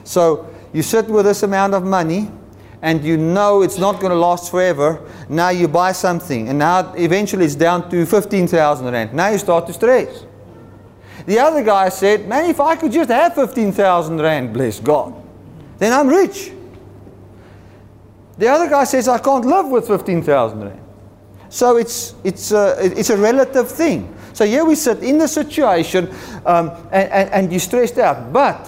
So 0.03 0.49
you 0.73 0.81
sit 0.81 1.07
with 1.07 1.25
this 1.25 1.43
amount 1.43 1.73
of 1.73 1.83
money 1.83 2.31
and 2.81 3.03
you 3.03 3.17
know 3.17 3.61
it's 3.61 3.77
not 3.77 3.99
going 3.99 4.11
to 4.11 4.17
last 4.17 4.51
forever. 4.51 5.01
Now 5.29 5.49
you 5.49 5.67
buy 5.67 5.91
something 5.91 6.49
and 6.49 6.59
now 6.59 6.93
eventually 6.93 7.45
it's 7.45 7.55
down 7.55 7.89
to 7.89 8.05
15,000 8.05 8.91
Rand. 8.91 9.13
Now 9.13 9.29
you 9.29 9.37
start 9.37 9.67
to 9.67 9.73
stress. 9.73 10.25
The 11.25 11.39
other 11.39 11.63
guy 11.63 11.89
said, 11.89 12.27
Man, 12.27 12.49
if 12.49 12.59
I 12.59 12.75
could 12.75 12.91
just 12.91 13.09
have 13.09 13.33
15,000 13.35 14.21
Rand, 14.21 14.53
bless 14.53 14.79
God, 14.79 15.13
then 15.79 15.91
I'm 15.91 16.07
rich. 16.07 16.51
The 18.37 18.47
other 18.47 18.69
guy 18.69 18.83
says, 18.83 19.07
I 19.07 19.17
can't 19.17 19.45
live 19.45 19.67
with 19.67 19.87
15,000 19.87 20.61
Rand. 20.61 20.84
So 21.49 21.77
it's, 21.77 22.15
it's, 22.23 22.51
a, 22.51 22.75
it's 22.81 23.09
a 23.09 23.17
relative 23.17 23.69
thing. 23.69 24.15
So 24.33 24.45
here 24.45 24.65
we 24.65 24.75
sit 24.75 25.01
in 25.03 25.17
the 25.17 25.27
situation 25.27 26.09
um, 26.45 26.71
and, 26.91 27.09
and, 27.11 27.29
and 27.29 27.51
you're 27.51 27.59
stressed 27.59 27.97
out. 27.97 28.33
But 28.33 28.67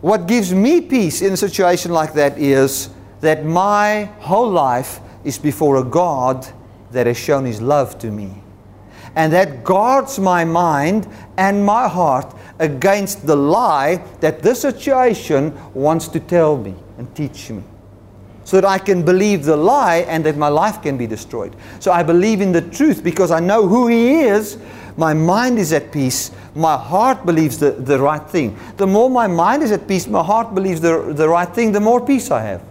what 0.00 0.26
gives 0.26 0.52
me 0.52 0.80
peace 0.80 1.22
in 1.22 1.32
a 1.32 1.36
situation 1.36 1.92
like 1.92 2.12
that 2.14 2.38
is 2.38 2.90
that 3.20 3.44
my 3.44 4.04
whole 4.20 4.50
life 4.50 5.00
is 5.24 5.38
before 5.38 5.76
a 5.76 5.84
God 5.84 6.46
that 6.90 7.06
has 7.06 7.16
shown 7.16 7.44
his 7.44 7.60
love 7.60 7.98
to 8.00 8.10
me. 8.10 8.42
And 9.16 9.32
that 9.32 9.64
guards 9.64 10.18
my 10.18 10.44
mind 10.44 11.08
and 11.36 11.64
my 11.64 11.88
heart 11.88 12.34
against 12.58 13.26
the 13.26 13.36
lie 13.36 13.96
that 14.20 14.42
this 14.42 14.60
situation 14.62 15.58
wants 15.74 16.08
to 16.08 16.20
tell 16.20 16.56
me 16.56 16.74
and 16.98 17.14
teach 17.14 17.50
me. 17.50 17.62
So 18.50 18.60
that 18.60 18.68
I 18.68 18.78
can 18.78 19.04
believe 19.04 19.44
the 19.44 19.56
lie 19.56 19.98
and 20.08 20.26
that 20.26 20.36
my 20.36 20.48
life 20.48 20.82
can 20.82 20.96
be 20.96 21.06
destroyed. 21.06 21.54
So 21.78 21.92
I 21.92 22.02
believe 22.02 22.40
in 22.40 22.50
the 22.50 22.62
truth 22.62 23.04
because 23.04 23.30
I 23.30 23.38
know 23.38 23.68
who 23.68 23.86
He 23.86 24.22
is. 24.22 24.58
My 24.96 25.14
mind 25.14 25.60
is 25.60 25.72
at 25.72 25.92
peace. 25.92 26.32
My 26.56 26.76
heart 26.76 27.24
believes 27.24 27.58
the, 27.58 27.70
the 27.70 28.00
right 28.00 28.28
thing. 28.28 28.58
The 28.76 28.88
more 28.88 29.08
my 29.08 29.28
mind 29.28 29.62
is 29.62 29.70
at 29.70 29.86
peace, 29.86 30.08
my 30.08 30.24
heart 30.24 30.52
believes 30.52 30.80
the, 30.80 31.12
the 31.12 31.28
right 31.28 31.48
thing, 31.48 31.70
the 31.70 31.78
more 31.78 32.04
peace 32.04 32.32
I 32.32 32.42
have. 32.42 32.64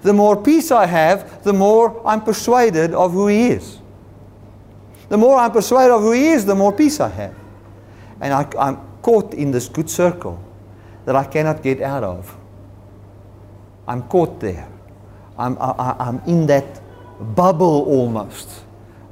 The 0.00 0.14
more 0.14 0.42
peace 0.42 0.70
I 0.70 0.86
have, 0.86 1.44
the 1.44 1.52
more 1.52 2.00
I'm 2.06 2.22
persuaded 2.22 2.94
of 2.94 3.12
who 3.12 3.26
He 3.26 3.48
is. 3.48 3.76
The 5.10 5.18
more 5.18 5.36
I'm 5.36 5.50
persuaded 5.50 5.92
of 5.92 6.00
who 6.00 6.12
He 6.12 6.28
is, 6.28 6.46
the 6.46 6.54
more 6.54 6.72
peace 6.72 6.98
I 6.98 7.10
have. 7.10 7.34
And 8.22 8.32
I, 8.32 8.48
I'm 8.58 8.78
caught 9.02 9.34
in 9.34 9.50
this 9.50 9.68
good 9.68 9.90
circle 9.90 10.42
that 11.04 11.14
I 11.14 11.24
cannot 11.24 11.62
get 11.62 11.82
out 11.82 12.04
of. 12.04 12.39
I'm 13.90 14.04
caught 14.04 14.38
there. 14.38 14.68
I'm, 15.36 15.58
I, 15.60 15.96
I'm 15.98 16.20
in 16.20 16.46
that 16.46 16.80
bubble 17.34 17.82
almost 17.86 18.62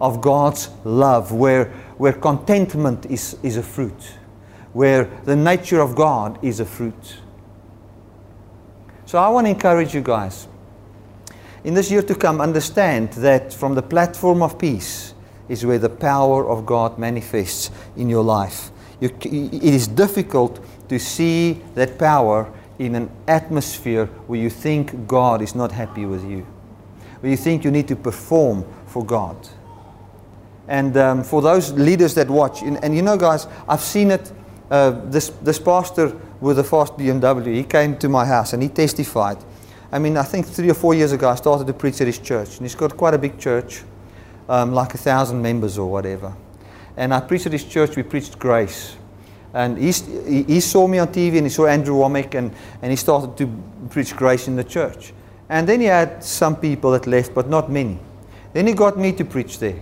of 0.01 0.21
God's 0.21 0.69
love 0.85 1.33
where, 1.33 1.65
where 1.97 2.13
contentment 2.13 3.07
is, 3.07 3.37
is 3.43 3.57
a 3.57 3.63
fruit, 3.63 4.01
where 4.73 5.11
the 5.25 5.35
nature 5.35 5.81
of 5.81 5.97
God 5.97 6.39
is 6.45 6.61
a 6.61 6.65
fruit. 6.65 7.19
So 9.05 9.19
I 9.19 9.29
want 9.31 9.47
to 9.47 9.51
encourage 9.51 9.95
you 9.95 10.01
guys 10.01 10.47
in 11.65 11.75
this 11.75 11.91
year 11.91 12.03
to 12.03 12.15
come, 12.15 12.41
understand 12.41 13.11
that 13.15 13.53
from 13.53 13.75
the 13.75 13.83
platform 13.83 14.43
of 14.43 14.61
peace 14.61 15.13
is 15.49 15.67
where 15.67 15.81
the 15.81 15.89
power 15.89 16.49
of 16.49 16.65
God 16.65 16.99
manifests 17.01 17.73
in 17.97 18.09
your 18.09 18.23
life. 18.23 18.71
You, 19.01 19.11
it 19.23 19.65
is 19.65 19.89
difficult 19.89 20.61
to 20.89 21.01
see 21.01 21.63
that 21.75 21.99
power 21.99 22.53
in 22.79 22.95
an 22.95 23.11
atmosphere 23.27 24.07
where 24.27 24.41
you 24.41 24.51
think 24.51 25.07
God 25.07 25.43
is 25.43 25.55
not 25.55 25.73
happy 25.73 26.07
with 26.07 26.25
you, 26.25 26.47
where 27.21 27.31
you 27.31 27.37
think 27.37 27.65
you 27.65 27.71
need 27.71 27.89
to 27.89 27.97
perform 27.97 28.65
for 28.87 29.05
God. 29.05 29.37
And 30.69 30.97
um, 30.97 31.25
for 31.25 31.41
those 31.41 31.73
leaders 31.73 32.15
that 32.15 32.29
watch, 32.29 32.63
and, 32.63 32.83
and, 32.85 32.95
you 32.95 33.03
know, 33.03 33.17
guys, 33.17 33.47
I've 33.69 33.81
seen 33.81 34.11
it. 34.11 34.33
Uh, 34.71 34.91
this, 35.07 35.31
this 35.41 35.59
pastor 35.59 36.15
with 36.43 36.59
a 36.59 36.65
fast 36.65 36.93
BMW, 36.99 37.55
he 37.55 37.65
came 37.65 37.97
to 37.97 38.09
my 38.09 38.27
house 38.27 38.53
and 38.53 38.63
he 38.63 38.69
testified. 38.69 39.39
I 39.91 39.99
mean, 39.99 40.19
I 40.19 40.23
think 40.23 40.47
three 40.47 40.71
or 40.71 40.75
four 40.75 40.95
years 40.95 41.13
ago, 41.13 41.31
I 41.31 41.37
started 41.37 41.67
to 41.67 41.73
preach 41.73 42.03
at 42.03 42.07
his 42.07 42.19
church, 42.19 42.59
and 42.59 42.67
he's 42.67 42.75
got 42.75 42.95
quite 42.95 43.15
a 43.15 43.19
big 43.19 43.39
church, 43.39 43.83
um, 44.47 44.75
like 44.75 44.93
a 44.93 44.99
thousand 44.99 45.41
members 45.41 45.79
or 45.79 45.91
whatever. 45.91 46.37
And 46.99 47.15
I 47.15 47.21
preached 47.21 47.47
at 47.47 47.53
his 47.53 47.65
church, 47.65 47.97
we 47.97 48.03
preached 48.03 48.39
grace. 48.39 48.97
And 49.55 49.79
he, 49.79 49.93
he 50.43 50.61
saw 50.61 50.87
me 50.87 50.99
on 50.99 51.09
TV 51.09 51.39
and 51.39 51.47
he 51.47 51.51
saw 51.51 51.67
Andrew 51.67 51.97
Wommack 51.97 52.35
and, 52.35 52.55
and 52.83 52.91
he 52.91 52.97
started 52.97 53.37
to 53.39 53.63
preach 53.91 54.15
grace 54.15 54.47
in 54.47 54.57
the 54.57 54.65
church. 54.65 55.13
And 55.49 55.69
then 55.69 55.81
he 55.81 55.87
had 55.87 56.23
some 56.23 56.57
people 56.57 56.91
that 56.93 57.07
left, 57.07 57.35
but 57.35 57.49
not 57.49 57.71
many. 57.71 57.99
Then 58.53 58.67
he 58.67 58.75
got 58.75 58.99
me 58.99 59.13
to 59.13 59.25
preach 59.25 59.59
there. 59.59 59.81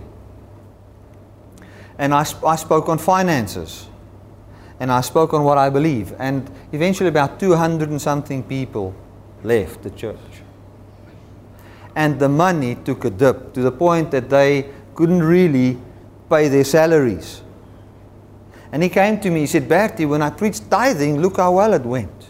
And 1.97 2.13
I, 2.13 2.25
I 2.45 2.55
spoke 2.55 2.89
on 2.89 2.97
finances. 2.97 3.87
And 4.79 4.91
I 4.91 5.01
spoke 5.01 5.33
on 5.33 5.43
what 5.43 5.57
I 5.57 5.69
believe. 5.69 6.13
And 6.19 6.49
eventually, 6.71 7.09
about 7.09 7.39
200 7.39 7.89
and 7.89 8.01
something 8.01 8.43
people 8.43 8.93
left 9.43 9.81
the 9.81 9.89
church. 9.89 10.17
And 11.95 12.19
the 12.19 12.29
money 12.29 12.75
took 12.75 13.05
a 13.05 13.09
dip 13.09 13.53
to 13.53 13.61
the 13.61 13.71
point 13.71 14.11
that 14.11 14.29
they 14.29 14.69
couldn't 14.93 15.23
really 15.23 15.79
pay 16.29 16.47
their 16.47 16.63
salaries. 16.63 17.41
And 18.71 18.83
he 18.83 18.89
came 18.89 19.19
to 19.21 19.29
me, 19.29 19.41
he 19.41 19.47
said, 19.47 19.67
Bertie, 19.69 20.05
when 20.05 20.21
I 20.21 20.29
preached 20.29 20.69
tithing, 20.69 21.21
look 21.21 21.37
how 21.37 21.53
well 21.53 21.73
it 21.73 21.83
went. 21.83 22.29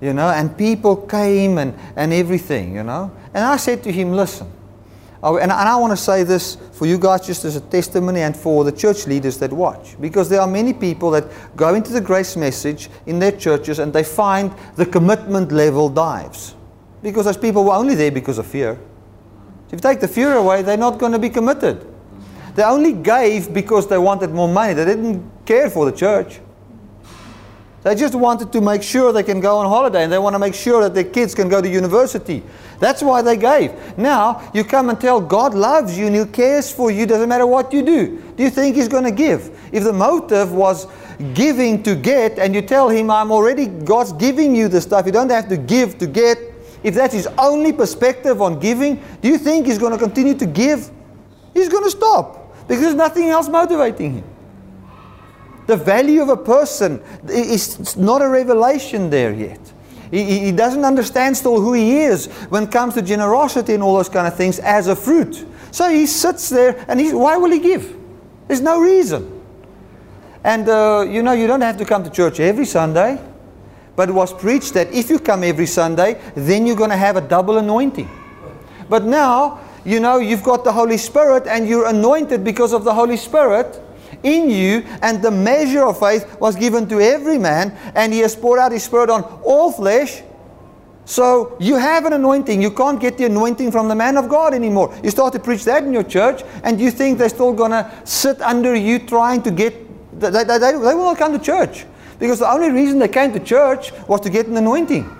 You 0.00 0.12
know, 0.12 0.28
and 0.28 0.56
people 0.56 0.96
came 0.96 1.58
and, 1.58 1.74
and 1.96 2.12
everything, 2.12 2.76
you 2.76 2.84
know. 2.84 3.10
And 3.34 3.44
I 3.44 3.56
said 3.56 3.82
to 3.82 3.92
him, 3.92 4.12
listen, 4.12 4.50
oh, 5.24 5.38
and, 5.38 5.50
and 5.50 5.52
I 5.52 5.74
want 5.76 5.90
to 5.90 5.96
say 5.96 6.22
this 6.22 6.56
for 6.72 6.86
you 6.86 6.98
guys 6.98 7.26
just 7.26 7.44
as 7.44 7.56
a 7.56 7.60
testimony 7.60 8.20
and 8.20 8.36
for 8.36 8.62
the 8.62 8.70
church 8.70 9.08
leaders 9.08 9.38
that 9.38 9.52
watch. 9.52 10.00
Because 10.00 10.28
there 10.28 10.40
are 10.40 10.46
many 10.46 10.72
people 10.72 11.10
that 11.10 11.24
go 11.56 11.74
into 11.74 11.92
the 11.92 12.00
grace 12.00 12.36
message 12.36 12.88
in 13.06 13.18
their 13.18 13.32
churches 13.32 13.80
and 13.80 13.92
they 13.92 14.04
find 14.04 14.52
the 14.76 14.86
commitment 14.86 15.50
level 15.50 15.88
dives. 15.88 16.54
Because 17.02 17.24
those 17.24 17.36
people 17.36 17.64
were 17.64 17.74
only 17.74 17.96
there 17.96 18.12
because 18.12 18.38
of 18.38 18.46
fear. 18.46 18.78
If 19.66 19.72
you 19.72 19.78
take 19.78 19.98
the 20.00 20.08
fear 20.08 20.34
away, 20.34 20.62
they're 20.62 20.76
not 20.76 20.98
going 20.98 21.12
to 21.12 21.18
be 21.18 21.28
committed. 21.28 21.84
They 22.58 22.64
only 22.64 22.92
gave 22.92 23.54
because 23.54 23.86
they 23.86 23.98
wanted 23.98 24.30
more 24.32 24.48
money. 24.48 24.74
They 24.74 24.84
didn't 24.84 25.30
care 25.46 25.70
for 25.70 25.88
the 25.88 25.96
church. 25.96 26.40
They 27.84 27.94
just 27.94 28.16
wanted 28.16 28.50
to 28.50 28.60
make 28.60 28.82
sure 28.82 29.12
they 29.12 29.22
can 29.22 29.38
go 29.38 29.58
on 29.58 29.66
holiday 29.66 30.02
and 30.02 30.12
they 30.12 30.18
want 30.18 30.34
to 30.34 30.40
make 30.40 30.56
sure 30.56 30.82
that 30.82 30.92
their 30.92 31.04
kids 31.04 31.36
can 31.36 31.48
go 31.48 31.62
to 31.62 31.68
university. 31.68 32.42
That's 32.80 33.00
why 33.00 33.22
they 33.22 33.36
gave. 33.36 33.96
Now, 33.96 34.50
you 34.52 34.64
come 34.64 34.90
and 34.90 35.00
tell 35.00 35.20
God 35.20 35.54
loves 35.54 35.96
you 35.96 36.08
and 36.08 36.16
He 36.16 36.24
cares 36.24 36.72
for 36.72 36.90
you, 36.90 37.06
doesn't 37.06 37.28
matter 37.28 37.46
what 37.46 37.72
you 37.72 37.80
do. 37.80 38.20
Do 38.36 38.42
you 38.42 38.50
think 38.50 38.74
He's 38.74 38.88
going 38.88 39.04
to 39.04 39.12
give? 39.12 39.56
If 39.70 39.84
the 39.84 39.92
motive 39.92 40.50
was 40.50 40.88
giving 41.34 41.80
to 41.84 41.94
get 41.94 42.40
and 42.40 42.56
you 42.56 42.62
tell 42.62 42.88
Him, 42.88 43.08
I'm 43.08 43.30
already, 43.30 43.66
God's 43.66 44.12
giving 44.14 44.56
you 44.56 44.66
the 44.66 44.80
stuff, 44.80 45.06
you 45.06 45.12
don't 45.12 45.30
have 45.30 45.48
to 45.50 45.56
give 45.56 45.96
to 45.98 46.08
get. 46.08 46.38
If 46.82 46.96
that's 46.96 47.14
His 47.14 47.28
only 47.38 47.72
perspective 47.72 48.42
on 48.42 48.58
giving, 48.58 49.00
do 49.22 49.28
you 49.28 49.38
think 49.38 49.66
He's 49.66 49.78
going 49.78 49.92
to 49.92 49.98
continue 49.98 50.34
to 50.34 50.46
give? 50.46 50.90
He's 51.54 51.68
going 51.68 51.84
to 51.84 51.90
stop 51.90 52.37
because 52.68 52.82
there's 52.82 52.94
nothing 52.94 53.30
else 53.30 53.48
motivating 53.48 54.14
him. 54.14 54.24
The 55.66 55.76
value 55.76 56.22
of 56.22 56.28
a 56.28 56.36
person 56.36 57.02
is 57.28 57.96
not 57.96 58.22
a 58.22 58.28
revelation 58.28 59.10
there 59.10 59.32
yet. 59.32 59.60
He, 60.10 60.38
he 60.40 60.52
doesn't 60.52 60.84
understand 60.84 61.36
still 61.36 61.60
who 61.60 61.74
he 61.74 61.98
is 61.98 62.26
when 62.48 62.64
it 62.64 62.70
comes 62.72 62.94
to 62.94 63.02
generosity 63.02 63.74
and 63.74 63.82
all 63.82 63.96
those 63.96 64.08
kind 64.08 64.26
of 64.26 64.34
things 64.34 64.58
as 64.60 64.86
a 64.86 64.96
fruit. 64.96 65.46
So 65.70 65.90
he 65.90 66.06
sits 66.06 66.48
there 66.48 66.84
and 66.88 66.98
he's, 66.98 67.12
why 67.12 67.36
will 67.36 67.50
he 67.50 67.58
give? 67.58 67.94
There's 68.46 68.62
no 68.62 68.80
reason. 68.80 69.42
And 70.44 70.68
uh, 70.68 71.06
you 71.08 71.22
know, 71.22 71.32
you 71.32 71.46
don't 71.46 71.60
have 71.60 71.76
to 71.78 71.84
come 71.84 72.04
to 72.04 72.10
church 72.10 72.40
every 72.40 72.64
Sunday, 72.64 73.22
but 73.96 74.08
it 74.08 74.12
was 74.12 74.32
preached 74.32 74.74
that 74.74 74.92
if 74.92 75.10
you 75.10 75.18
come 75.18 75.44
every 75.44 75.66
Sunday, 75.66 76.20
then 76.34 76.66
you're 76.66 76.76
going 76.76 76.90
to 76.90 76.96
have 76.96 77.16
a 77.16 77.20
double 77.20 77.58
anointing. 77.58 78.08
But 78.88 79.04
now, 79.04 79.60
you 79.84 80.00
know, 80.00 80.18
you've 80.18 80.42
got 80.42 80.64
the 80.64 80.72
Holy 80.72 80.98
Spirit 80.98 81.46
and 81.46 81.68
you're 81.68 81.86
anointed 81.86 82.44
because 82.44 82.72
of 82.72 82.84
the 82.84 82.94
Holy 82.94 83.16
Spirit 83.16 83.80
in 84.22 84.50
you, 84.50 84.84
and 85.02 85.22
the 85.22 85.30
measure 85.30 85.84
of 85.84 85.98
faith 85.98 86.40
was 86.40 86.56
given 86.56 86.88
to 86.88 87.00
every 87.00 87.38
man, 87.38 87.76
and 87.94 88.12
He 88.12 88.20
has 88.20 88.34
poured 88.34 88.58
out 88.58 88.72
His 88.72 88.82
Spirit 88.82 89.10
on 89.10 89.22
all 89.44 89.70
flesh. 89.70 90.22
So 91.04 91.56
you 91.58 91.76
have 91.76 92.04
an 92.04 92.12
anointing. 92.12 92.60
You 92.60 92.70
can't 92.70 93.00
get 93.00 93.16
the 93.16 93.24
anointing 93.24 93.70
from 93.70 93.88
the 93.88 93.94
man 93.94 94.16
of 94.16 94.28
God 94.28 94.52
anymore. 94.54 94.94
You 95.02 95.10
start 95.10 95.32
to 95.34 95.38
preach 95.38 95.64
that 95.64 95.84
in 95.84 95.92
your 95.92 96.02
church, 96.02 96.42
and 96.64 96.80
you 96.80 96.90
think 96.90 97.18
they're 97.18 97.28
still 97.28 97.52
going 97.52 97.70
to 97.70 97.90
sit 98.04 98.42
under 98.42 98.74
you 98.74 98.98
trying 98.98 99.42
to 99.42 99.50
get. 99.50 99.74
They, 100.20 100.30
they, 100.30 100.44
they, 100.44 100.58
they 100.58 100.72
will 100.72 101.04
not 101.04 101.18
come 101.18 101.32
to 101.32 101.38
church 101.38 101.86
because 102.18 102.40
the 102.40 102.50
only 102.50 102.70
reason 102.70 102.98
they 102.98 103.08
came 103.08 103.32
to 103.32 103.40
church 103.40 103.92
was 104.08 104.20
to 104.22 104.30
get 104.30 104.48
an 104.48 104.56
anointing. 104.56 105.17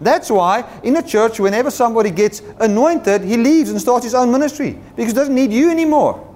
That's 0.00 0.30
why 0.30 0.68
in 0.82 0.96
a 0.96 1.02
church, 1.02 1.38
whenever 1.38 1.70
somebody 1.70 2.10
gets 2.10 2.42
anointed, 2.60 3.22
he 3.22 3.36
leaves 3.36 3.70
and 3.70 3.80
starts 3.80 4.04
his 4.04 4.14
own 4.14 4.32
ministry 4.32 4.78
because 4.96 5.12
he 5.12 5.16
doesn't 5.16 5.34
need 5.34 5.52
you 5.52 5.70
anymore. 5.70 6.28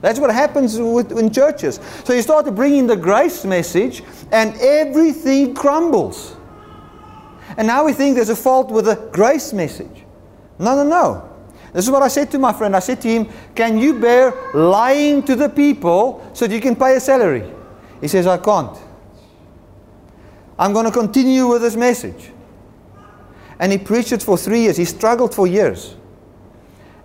That's 0.00 0.18
what 0.18 0.34
happens 0.34 0.78
with, 0.78 1.12
in 1.12 1.32
churches. 1.32 1.78
So 2.04 2.12
you 2.12 2.22
start 2.22 2.44
to 2.46 2.52
bring 2.52 2.76
in 2.76 2.86
the 2.88 2.96
grace 2.96 3.44
message 3.44 4.02
and 4.32 4.54
everything 4.56 5.54
crumbles. 5.54 6.36
And 7.56 7.66
now 7.66 7.84
we 7.84 7.92
think 7.92 8.16
there's 8.16 8.28
a 8.28 8.36
fault 8.36 8.70
with 8.70 8.86
the 8.86 8.96
grace 9.12 9.52
message. 9.52 10.04
No, 10.58 10.74
no, 10.74 10.84
no. 10.84 11.28
This 11.72 11.84
is 11.84 11.90
what 11.90 12.02
I 12.02 12.08
said 12.08 12.30
to 12.32 12.38
my 12.38 12.52
friend. 12.52 12.74
I 12.76 12.80
said 12.80 13.00
to 13.02 13.08
him, 13.08 13.28
Can 13.54 13.78
you 13.78 13.98
bear 13.98 14.34
lying 14.52 15.22
to 15.22 15.36
the 15.36 15.48
people 15.48 16.28
so 16.34 16.46
that 16.46 16.54
you 16.54 16.60
can 16.60 16.76
pay 16.76 16.96
a 16.96 17.00
salary? 17.00 17.50
He 18.00 18.08
says, 18.08 18.26
I 18.26 18.38
can't. 18.38 18.76
I'm 20.58 20.72
going 20.72 20.86
to 20.86 20.92
continue 20.92 21.46
with 21.46 21.62
this 21.62 21.76
message. 21.76 22.30
And 23.58 23.72
he 23.72 23.78
preached 23.78 24.12
it 24.12 24.22
for 24.22 24.36
three 24.36 24.62
years. 24.62 24.76
He 24.76 24.84
struggled 24.84 25.34
for 25.34 25.46
years. 25.46 25.96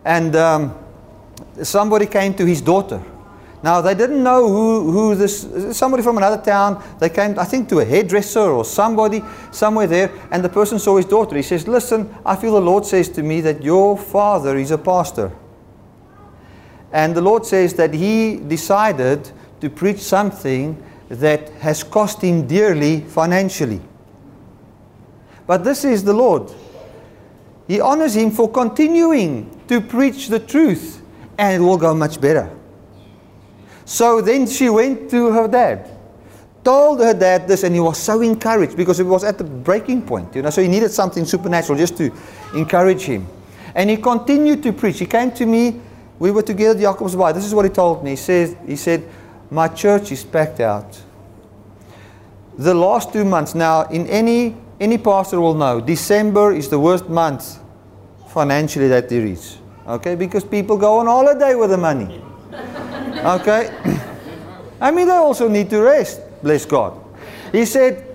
And 0.04 0.36
um, 0.36 0.78
somebody 1.64 2.06
came 2.06 2.34
to 2.36 2.46
his 2.46 2.62
daughter. 2.62 3.04
Now, 3.64 3.82
they 3.82 3.96
didn't 3.96 4.24
know 4.24 4.48
who, 4.48 4.92
who 4.92 5.16
this, 5.16 5.76
somebody 5.76 6.04
from 6.04 6.18
another 6.18 6.42
town, 6.42 6.84
they 7.00 7.10
came, 7.10 7.38
I 7.40 7.44
think, 7.44 7.70
to 7.70 7.80
a 7.80 7.86
hairdresser 7.86 8.40
or 8.40 8.64
somebody 8.64 9.24
somewhere 9.52 9.88
there, 9.88 10.12
and 10.32 10.44
the 10.44 10.50
person 10.50 10.78
saw 10.78 10.96
his 10.98 11.06
daughter. 11.06 11.36
He 11.36 11.42
says, 11.42 11.68
Listen, 11.68 12.14
I 12.26 12.36
feel 12.36 12.54
the 12.54 12.62
Lord 12.62 12.86
says 12.86 13.10
to 13.10 13.24
me 13.24 13.42
that 13.42 13.64
your 13.64 13.98
father 13.98 14.58
is 14.58 14.72
a 14.72 14.78
pastor. 14.78 15.32
And 16.92 17.16
the 17.16 17.22
Lord 17.22 17.46
says 17.46 17.74
that 17.76 17.94
He 17.94 18.38
decided 18.38 19.30
to 19.60 19.70
preach 19.70 20.00
something 20.00 20.82
that 21.10 21.50
has 21.60 21.84
cost 21.84 22.22
Him 22.22 22.48
dearly 22.48 23.02
financially. 23.02 23.82
But 25.46 25.64
this 25.64 25.86
is 25.86 26.04
the 26.04 26.14
Lord. 26.14 26.52
He 27.68 27.80
honors 27.80 28.16
Him 28.16 28.32
for 28.32 28.52
continuing 28.52 29.62
to 29.68 29.82
preach 29.82 30.28
the 30.28 30.40
truth, 30.40 31.02
and 31.38 31.62
it 31.62 31.66
will 31.66 31.78
go 31.78 31.94
much 31.94 32.20
better. 32.20 32.50
So 33.86 34.20
then 34.20 34.48
she 34.48 34.70
went 34.70 35.10
to 35.12 35.32
her 35.32 35.48
dad, 35.48 35.90
told 36.64 37.00
her 37.00 37.14
dad 37.14 37.48
this, 37.48 37.64
and 37.64 37.74
he 37.74 37.80
was 37.80 37.98
so 37.98 38.20
encouraged 38.20 38.76
because 38.76 39.00
it 39.00 39.06
was 39.06 39.24
at 39.24 39.38
the 39.38 39.46
breaking 39.46 40.02
point, 40.02 40.36
you 40.36 40.42
know. 40.42 40.50
So 40.50 40.62
he 40.62 40.68
needed 40.68 40.92
something 40.92 41.24
supernatural 41.24 41.78
just 41.78 41.96
to 41.98 42.12
encourage 42.54 43.04
him. 43.04 43.26
And 43.74 43.90
he 43.90 43.96
continued 43.96 44.62
to 44.64 44.74
preach. 44.74 45.00
He 45.00 45.06
came 45.06 45.32
to 45.32 45.46
me, 45.46 45.80
we 46.20 46.32
were 46.32 46.42
together 46.42 46.78
at 46.78 46.84
Jacobsbaai. 46.84 47.34
This 47.34 47.46
is 47.46 47.56
what 47.56 47.64
he 47.64 47.72
told 47.72 48.04
me. 48.04 48.10
He 48.12 48.16
said, 48.18 48.58
he 48.66 48.76
said, 48.76 49.08
My 49.50 49.68
church 49.68 50.12
is 50.12 50.24
packed 50.24 50.60
out. 50.60 51.02
The 52.58 52.74
last 52.74 53.14
two 53.14 53.24
months, 53.24 53.56
now, 53.56 53.84
in 53.84 54.08
any 54.08 54.56
any 54.80 54.98
pastor 54.98 55.42
will 55.42 55.56
know, 55.56 55.82
December 55.82 56.54
is 56.54 56.70
the 56.70 56.80
worst 56.80 57.10
month 57.10 57.60
financially 58.28 58.88
that 58.90 59.10
there 59.10 59.26
is. 59.26 59.58
Okay, 59.88 60.16
because 60.16 60.44
people 60.44 60.78
go 60.78 61.00
on 61.00 61.08
holiday 61.08 61.56
with 61.56 61.72
the 61.72 61.78
money. 61.78 62.22
Okay? 63.26 63.74
I 64.82 64.92
mean, 64.92 65.08
they 65.08 65.14
also 65.14 65.48
need 65.48 65.70
to 65.72 65.82
rest, 65.82 66.22
bless 66.44 66.66
God. 66.66 66.94
He 67.52 67.66
said 67.66 68.06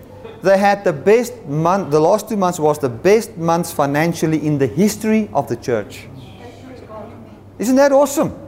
they 0.43 0.57
had 0.59 0.85
the 0.85 0.93
best 0.93 1.45
month, 1.47 1.91
the 1.91 1.99
last 1.99 2.29
two 2.29 2.37
months 2.37 2.61
was 2.61 2.79
the 2.79 2.89
best 2.89 3.37
months 3.37 3.73
financially 3.73 4.47
in 4.47 4.59
the 4.59 4.67
history 4.67 5.29
of 5.33 5.49
the 5.49 5.57
church. 5.57 6.07
Isn't 7.59 7.77
that 7.77 7.91
awesome? 7.91 8.42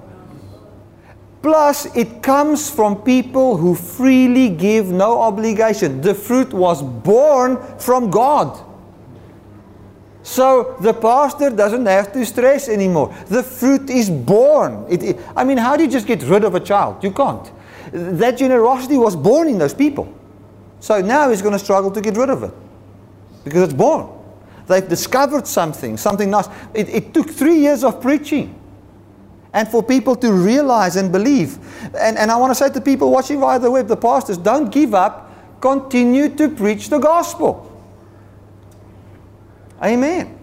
Plus, 1.44 1.94
it 1.94 2.22
comes 2.22 2.70
from 2.70 3.02
people 3.02 3.58
who 3.58 3.74
freely 3.74 4.48
give 4.48 4.86
no 4.86 5.20
obligation. 5.20 6.00
The 6.00 6.14
fruit 6.14 6.54
was 6.54 6.82
born 6.82 7.58
from 7.76 8.10
God. 8.10 8.58
So 10.22 10.74
the 10.80 10.94
pastor 10.94 11.50
doesn't 11.50 11.84
have 11.84 12.14
to 12.14 12.24
stress 12.24 12.70
anymore. 12.70 13.14
The 13.26 13.42
fruit 13.42 13.90
is 13.90 14.08
born. 14.08 14.86
It, 14.88 15.02
it, 15.02 15.18
I 15.36 15.44
mean, 15.44 15.58
how 15.58 15.76
do 15.76 15.84
you 15.84 15.90
just 15.90 16.06
get 16.06 16.22
rid 16.22 16.44
of 16.44 16.54
a 16.54 16.60
child? 16.60 17.04
You 17.04 17.10
can't. 17.10 17.52
That 17.92 18.38
generosity 18.38 18.96
was 18.96 19.14
born 19.14 19.46
in 19.48 19.58
those 19.58 19.74
people. 19.74 20.10
So 20.80 21.02
now 21.02 21.28
he's 21.28 21.42
going 21.42 21.52
to 21.52 21.58
struggle 21.58 21.90
to 21.90 22.00
get 22.00 22.16
rid 22.16 22.30
of 22.30 22.42
it 22.42 22.54
because 23.44 23.64
it's 23.64 23.74
born. 23.74 24.08
They've 24.66 24.88
discovered 24.88 25.46
something, 25.46 25.98
something 25.98 26.30
nice. 26.30 26.48
It, 26.72 26.88
it 26.88 27.12
took 27.12 27.28
three 27.28 27.58
years 27.58 27.84
of 27.84 28.00
preaching 28.00 28.58
and 29.54 29.68
for 29.68 29.82
people 29.82 30.16
to 30.16 30.32
realize 30.32 30.96
and 30.96 31.10
believe. 31.10 31.58
And, 31.96 32.18
and 32.18 32.30
I 32.30 32.36
want 32.36 32.50
to 32.50 32.54
say 32.56 32.70
to 32.70 32.80
people 32.80 33.10
watching 33.10 33.40
via 33.40 33.58
the 33.58 33.70
web, 33.70 33.86
the 33.86 33.96
pastors, 33.96 34.36
don't 34.36 34.70
give 34.70 34.94
up. 34.94 35.30
Continue 35.60 36.28
to 36.36 36.48
preach 36.50 36.90
the 36.90 36.98
gospel. 36.98 37.70
Amen. 39.82 40.38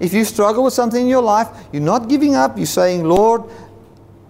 If 0.00 0.14
you 0.14 0.24
struggle 0.24 0.64
with 0.64 0.72
something 0.72 1.02
in 1.02 1.08
your 1.08 1.22
life, 1.22 1.48
you're 1.70 1.82
not 1.82 2.08
giving 2.08 2.34
up. 2.34 2.56
You're 2.56 2.66
saying, 2.66 3.04
Lord, 3.04 3.42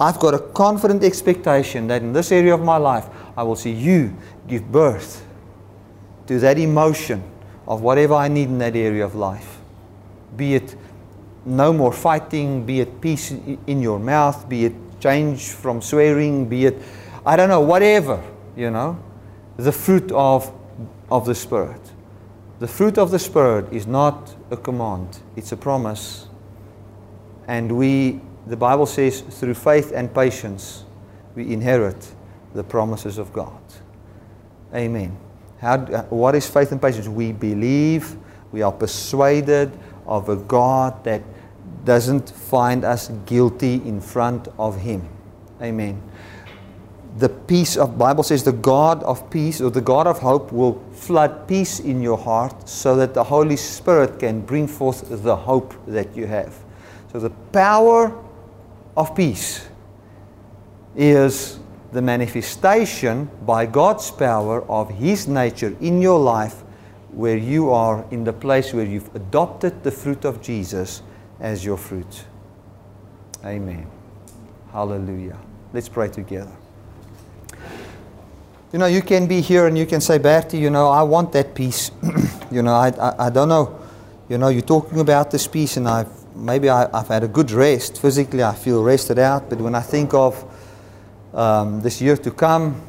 I've 0.01 0.19
got 0.19 0.35
a 0.35 0.39
confident 0.39 1.05
expectation 1.05 1.87
that 1.87 2.03
in 2.03 2.13
this 2.13 2.33
area 2.33 2.55
of 2.55 2.63
my 2.63 2.77
life, 2.77 3.07
I 3.37 3.45
will 3.45 3.57
see 3.57 3.73
you 3.73 4.15
give 4.49 4.71
birth 4.73 5.25
to 6.27 6.41
that 6.41 6.59
emotion 6.59 7.23
of 7.67 7.83
whatever 7.83 8.15
I 8.15 8.29
need 8.29 8.49
in 8.49 8.59
that 8.59 8.75
area 8.75 9.05
of 9.05 9.15
life. 9.15 9.61
Be 10.37 10.55
it 10.55 10.77
no 11.49 11.73
more 11.73 11.93
fighting, 11.93 12.65
be 12.65 12.81
it 12.81 13.01
peace 13.01 13.31
in 13.31 13.83
your 13.83 13.99
mouth, 13.99 14.49
be 14.49 14.67
it 14.67 14.75
change 15.01 15.49
from 15.49 15.81
swearing, 15.81 16.49
be 16.49 16.67
it, 16.67 16.83
I 17.25 17.37
don't 17.37 17.49
know, 17.49 17.61
whatever, 17.61 18.23
you 18.57 18.71
know, 18.71 18.99
the 19.57 19.73
fruit 19.73 20.13
of, 20.13 20.53
of 21.11 21.25
the 21.27 21.35
Spirit. 21.35 21.81
The 22.59 22.69
fruit 22.69 22.99
of 22.99 23.11
the 23.11 23.19
Spirit 23.19 23.73
is 23.73 23.87
not 23.87 24.35
a 24.51 24.57
command, 24.57 25.21
it's 25.37 25.53
a 25.53 25.57
promise. 25.57 26.27
And 27.47 27.79
we, 27.79 28.21
the 28.47 28.57
Bible 28.57 28.87
says, 28.87 29.21
through 29.21 29.55
faith 29.55 29.93
and 29.95 30.13
patience, 30.13 30.85
we 31.35 31.53
inherit 31.53 32.15
the 32.55 32.65
promises 32.65 33.17
of 33.17 33.33
God. 33.33 33.61
Amen. 34.75 35.17
How, 35.61 35.79
what 36.11 36.35
is 36.35 36.49
faith 36.49 36.73
and 36.73 36.83
patience? 36.83 37.09
We 37.09 37.33
believe, 37.33 38.17
we 38.53 38.63
are 38.63 38.73
persuaded 38.73 39.73
of 40.07 40.29
a 40.29 40.37
God 40.37 41.05
that 41.05 41.23
doesn't 41.89 42.29
find 42.29 42.85
us 42.85 43.09
guilty 43.25 43.77
in 43.77 43.99
front 43.99 44.47
of 44.59 44.79
him. 44.79 45.09
Amen. 45.63 46.03
The 47.17 47.31
peace 47.31 47.79
of 47.79 47.97
Bible 47.97 48.23
says 48.23 48.45
the 48.45 48.53
God 48.53 49.03
of 49.05 49.31
peace 49.31 49.63
or 49.63 49.71
the 49.71 49.81
God 49.81 50.07
of 50.07 50.19
hope 50.19 50.53
will 50.53 50.85
flood 50.93 51.49
peace 51.49 51.81
in 51.81 52.03
your 52.03 52.19
heart 52.19 52.69
so 52.69 52.95
that 52.97 53.15
the 53.15 53.25
Holy 53.25 53.57
Spirit 53.57 54.19
can 54.19 54.43
bring 54.43 54.69
forth 54.69 55.09
the 55.09 55.35
hope 55.35 55.73
that 55.87 56.15
you 56.15 56.27
have. 56.27 56.55
So 57.11 57.21
the 57.21 57.31
power 57.53 58.13
of 58.95 59.17
peace 59.17 59.67
is 60.95 61.59
the 61.93 62.03
manifestation 62.03 63.31
by 63.47 63.65
God's 63.65 64.11
power 64.11 64.63
of 64.71 64.91
His 64.91 65.27
nature 65.27 65.75
in 65.81 66.03
your 66.03 66.21
life 66.21 66.63
where 67.13 67.39
you 67.39 67.71
are 67.71 68.05
in 68.11 68.25
the 68.25 68.33
place 68.35 68.75
where 68.75 68.85
you've 68.85 69.13
adopted 69.17 69.83
the 69.83 69.91
fruit 69.91 70.27
of 70.27 70.43
Jesus 70.43 71.03
as 71.41 71.65
your 71.65 71.77
fruit. 71.77 72.25
Amen. 73.45 73.87
Hallelujah. 74.73 75.39
Let's 75.73 75.89
pray 75.89 76.09
together. 76.09 76.53
You 78.73 78.79
know, 78.79 78.87
you 78.87 79.01
can 79.01 79.27
be 79.27 79.41
here 79.41 79.67
and 79.67 79.79
you 79.79 79.87
can 79.87 80.01
say, 80.01 80.19
Bertie, 80.19 80.59
you 80.59 80.69
know, 80.69 80.89
I 80.89 81.03
want 81.03 81.33
that 81.33 81.55
peace. 81.55 81.91
you 82.51 82.63
know, 82.63 82.75
I, 82.75 82.89
I, 82.89 83.27
I, 83.27 83.31
don't 83.31 83.49
know. 83.49 83.79
You 84.29 84.37
know, 84.37 84.49
you're 84.49 84.61
talking 84.61 85.01
about 85.01 85.31
this 85.31 85.47
peace 85.47 85.79
and 85.79 85.89
I've, 85.89 86.11
maybe 86.37 86.69
I, 86.69 86.89
have 86.95 87.09
had 87.09 87.25
a 87.25 87.29
good 87.29 87.51
rest. 87.51 88.03
Physically, 88.03 88.43
I 88.43 88.55
feel 88.55 88.83
rested 88.83 89.19
out. 89.19 89.49
But 89.49 89.59
when 89.61 89.75
I 89.75 89.81
think 89.81 90.13
of 90.13 90.45
um, 91.33 91.81
this 91.81 92.03
year 92.03 92.17
to 92.19 92.31
come, 92.31 92.81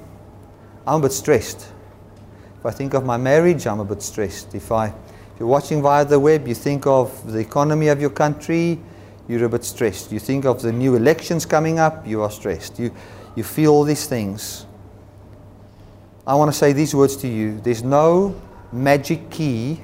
I'm 0.86 1.00
a 1.00 1.04
bit 1.04 1.14
stressed. 1.14 1.72
If 2.60 2.66
I 2.66 2.72
think 2.72 2.93
of 2.93 3.06
my 3.06 3.16
marriage, 3.16 3.66
I'm 3.66 3.80
a 3.80 3.86
bit 3.86 4.02
stressed. 4.02 4.54
If 4.54 4.74
I 4.74 4.93
you're 5.39 5.47
watching 5.47 5.81
via 5.81 6.03
the 6.03 6.19
web, 6.19 6.47
you 6.47 6.53
think 6.53 6.85
of 6.85 7.31
the 7.31 7.39
economy 7.39 7.87
of 7.87 8.01
your 8.01 8.09
country, 8.09 8.77
you're 9.29 9.45
a 9.45 9.49
bit 9.49 9.63
stressed. 9.63 10.11
You 10.11 10.19
think 10.19 10.43
of 10.43 10.61
the 10.61 10.73
new 10.73 10.95
elections 10.95 11.45
coming 11.45 11.79
up, 11.79 12.05
you 12.05 12.21
are 12.21 12.31
stressed. 12.31 12.77
You, 12.77 12.93
you 13.35 13.43
feel 13.43 13.71
all 13.71 13.83
these 13.85 14.05
things. 14.05 14.65
I 16.27 16.35
want 16.35 16.51
to 16.51 16.57
say 16.57 16.73
these 16.73 16.93
words 16.93 17.15
to 17.17 17.27
you. 17.27 17.59
There's 17.61 17.83
no 17.83 18.35
magic 18.73 19.29
key 19.29 19.81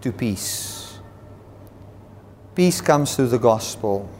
to 0.00 0.10
peace. 0.10 0.98
Peace 2.56 2.80
comes 2.80 3.14
through 3.14 3.28
the 3.28 3.38
gospel, 3.38 4.10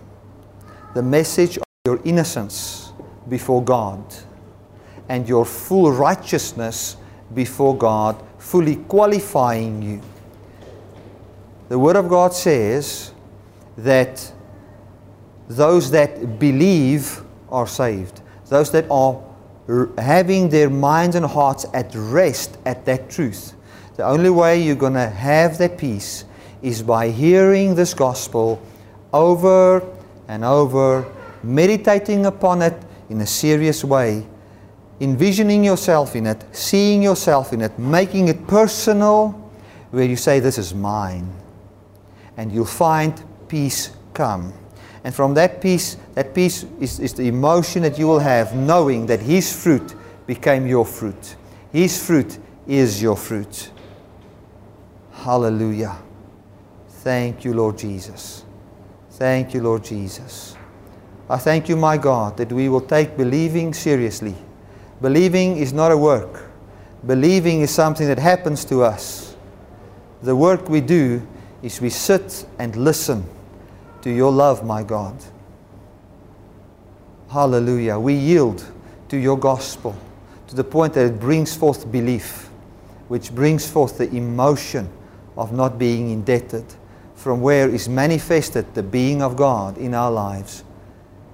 the 0.94 1.02
message 1.02 1.56
of 1.56 1.64
your 1.84 2.00
innocence 2.04 2.92
before 3.28 3.64
God 3.64 4.04
and 5.08 5.28
your 5.28 5.44
full 5.44 5.90
righteousness 5.90 6.96
before 7.34 7.76
God, 7.76 8.22
fully 8.38 8.76
qualifying 8.76 9.82
you 9.82 10.00
the 11.68 11.78
Word 11.78 11.96
of 11.96 12.08
God 12.08 12.32
says 12.32 13.12
that 13.76 14.32
those 15.48 15.90
that 15.90 16.38
believe 16.38 17.22
are 17.50 17.66
saved, 17.66 18.22
those 18.48 18.70
that 18.72 18.86
are 18.90 19.22
having 19.98 20.48
their 20.48 20.70
minds 20.70 21.14
and 21.14 21.26
hearts 21.26 21.66
at 21.74 21.90
rest 21.94 22.56
at 22.64 22.86
that 22.86 23.10
truth. 23.10 23.54
The 23.96 24.04
only 24.04 24.30
way 24.30 24.62
you're 24.62 24.76
going 24.76 24.94
to 24.94 25.08
have 25.08 25.58
that 25.58 25.76
peace 25.76 26.24
is 26.62 26.82
by 26.82 27.10
hearing 27.10 27.74
this 27.74 27.92
gospel 27.92 28.62
over 29.12 29.86
and 30.26 30.44
over, 30.44 31.04
meditating 31.42 32.26
upon 32.26 32.62
it 32.62 32.74
in 33.10 33.20
a 33.20 33.26
serious 33.26 33.84
way, 33.84 34.26
envisioning 35.00 35.64
yourself 35.64 36.16
in 36.16 36.26
it, 36.26 36.44
seeing 36.52 37.02
yourself 37.02 37.52
in 37.52 37.60
it, 37.60 37.78
making 37.78 38.28
it 38.28 38.46
personal, 38.46 39.30
where 39.90 40.04
you 40.04 40.16
say, 40.16 40.40
This 40.40 40.58
is 40.58 40.74
mine 40.74 41.30
and 42.38 42.52
you'll 42.52 42.64
find 42.64 43.22
peace 43.48 43.90
come. 44.14 44.54
And 45.04 45.14
from 45.14 45.34
that 45.34 45.60
peace, 45.60 45.96
that 46.14 46.34
peace 46.34 46.64
is, 46.80 47.00
is 47.00 47.12
the 47.12 47.26
emotion 47.28 47.82
that 47.82 47.98
you 47.98 48.06
will 48.06 48.20
have 48.20 48.54
knowing 48.54 49.06
that 49.06 49.20
His 49.20 49.52
fruit 49.52 49.94
became 50.26 50.66
your 50.66 50.86
fruit. 50.86 51.36
His 51.72 52.02
fruit 52.02 52.38
is 52.66 53.02
your 53.02 53.16
fruit. 53.16 53.70
Hallelujah. 55.12 55.98
Thank 56.88 57.44
you, 57.44 57.54
Lord 57.54 57.76
Jesus. 57.76 58.44
Thank 59.10 59.52
you, 59.52 59.62
Lord 59.62 59.82
Jesus. 59.84 60.56
I 61.28 61.38
thank 61.38 61.68
you, 61.68 61.76
my 61.76 61.98
God, 61.98 62.36
that 62.36 62.52
we 62.52 62.68
will 62.68 62.80
take 62.80 63.16
believing 63.16 63.74
seriously. 63.74 64.34
Believing 65.00 65.56
is 65.56 65.72
not 65.72 65.90
a 65.90 65.96
work, 65.96 66.48
believing 67.06 67.60
is 67.60 67.70
something 67.70 68.06
that 68.06 68.18
happens 68.18 68.64
to 68.66 68.82
us. 68.82 69.36
The 70.22 70.34
work 70.34 70.68
we 70.68 70.80
do 70.80 71.26
is 71.62 71.80
we 71.80 71.90
sit 71.90 72.46
and 72.58 72.76
listen 72.76 73.24
to 74.02 74.10
your 74.10 74.32
love, 74.32 74.64
my 74.64 74.82
God. 74.82 75.16
Hallelujah. 77.30 77.98
We 77.98 78.14
yield 78.14 78.64
to 79.08 79.16
your 79.16 79.38
gospel 79.38 79.96
to 80.46 80.54
the 80.54 80.64
point 80.64 80.94
that 80.94 81.06
it 81.06 81.20
brings 81.20 81.54
forth 81.54 81.90
belief, 81.90 82.48
which 83.08 83.34
brings 83.34 83.68
forth 83.68 83.98
the 83.98 84.08
emotion 84.10 84.88
of 85.36 85.52
not 85.52 85.78
being 85.78 86.10
indebted, 86.10 86.64
from 87.14 87.40
where 87.40 87.68
is 87.68 87.88
manifested 87.88 88.74
the 88.74 88.82
being 88.82 89.22
of 89.22 89.36
God 89.36 89.76
in 89.78 89.94
our 89.94 90.10
lives. 90.10 90.64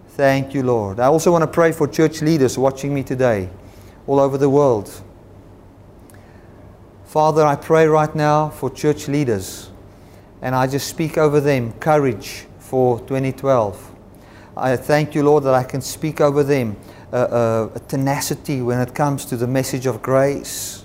Thank 0.09 0.55
you, 0.55 0.62
Lord. 0.62 1.01
I 1.01 1.07
also 1.07 1.33
want 1.33 1.43
to 1.43 1.49
pray 1.49 1.72
for 1.72 1.87
church 1.87 2.22
leaders 2.22 2.57
watching 2.57 2.95
me 2.95 3.03
today 3.03 3.49
all 4.07 4.20
over 4.20 4.39
the 4.39 4.49
world. 4.51 4.91
Father, 7.05 7.45
I 7.45 7.57
pray 7.57 7.87
right 7.87 8.14
now 8.14 8.49
for 8.49 8.70
church 8.70 9.09
leaders, 9.09 9.70
and 10.45 10.55
I 10.55 10.66
just 10.66 10.88
speak 10.88 11.16
over 11.16 11.40
them 11.40 11.72
courage 11.80 12.45
for 12.59 13.01
2012. 13.01 13.92
I 14.59 14.76
thank 14.76 15.14
you, 15.14 15.22
Lord, 15.22 15.45
that 15.45 15.55
I 15.55 15.64
can 15.64 15.80
speak 15.80 16.20
over 16.20 16.45
them 16.45 16.76
uh, 17.11 17.16
uh, 17.16 17.70
a 17.74 17.80
tenacity 17.80 18.61
when 18.61 18.78
it 18.78 18.95
comes 18.95 19.24
to 19.24 19.38
the 19.38 19.47
message 19.47 19.86
of 19.86 20.03
grace, 20.03 20.84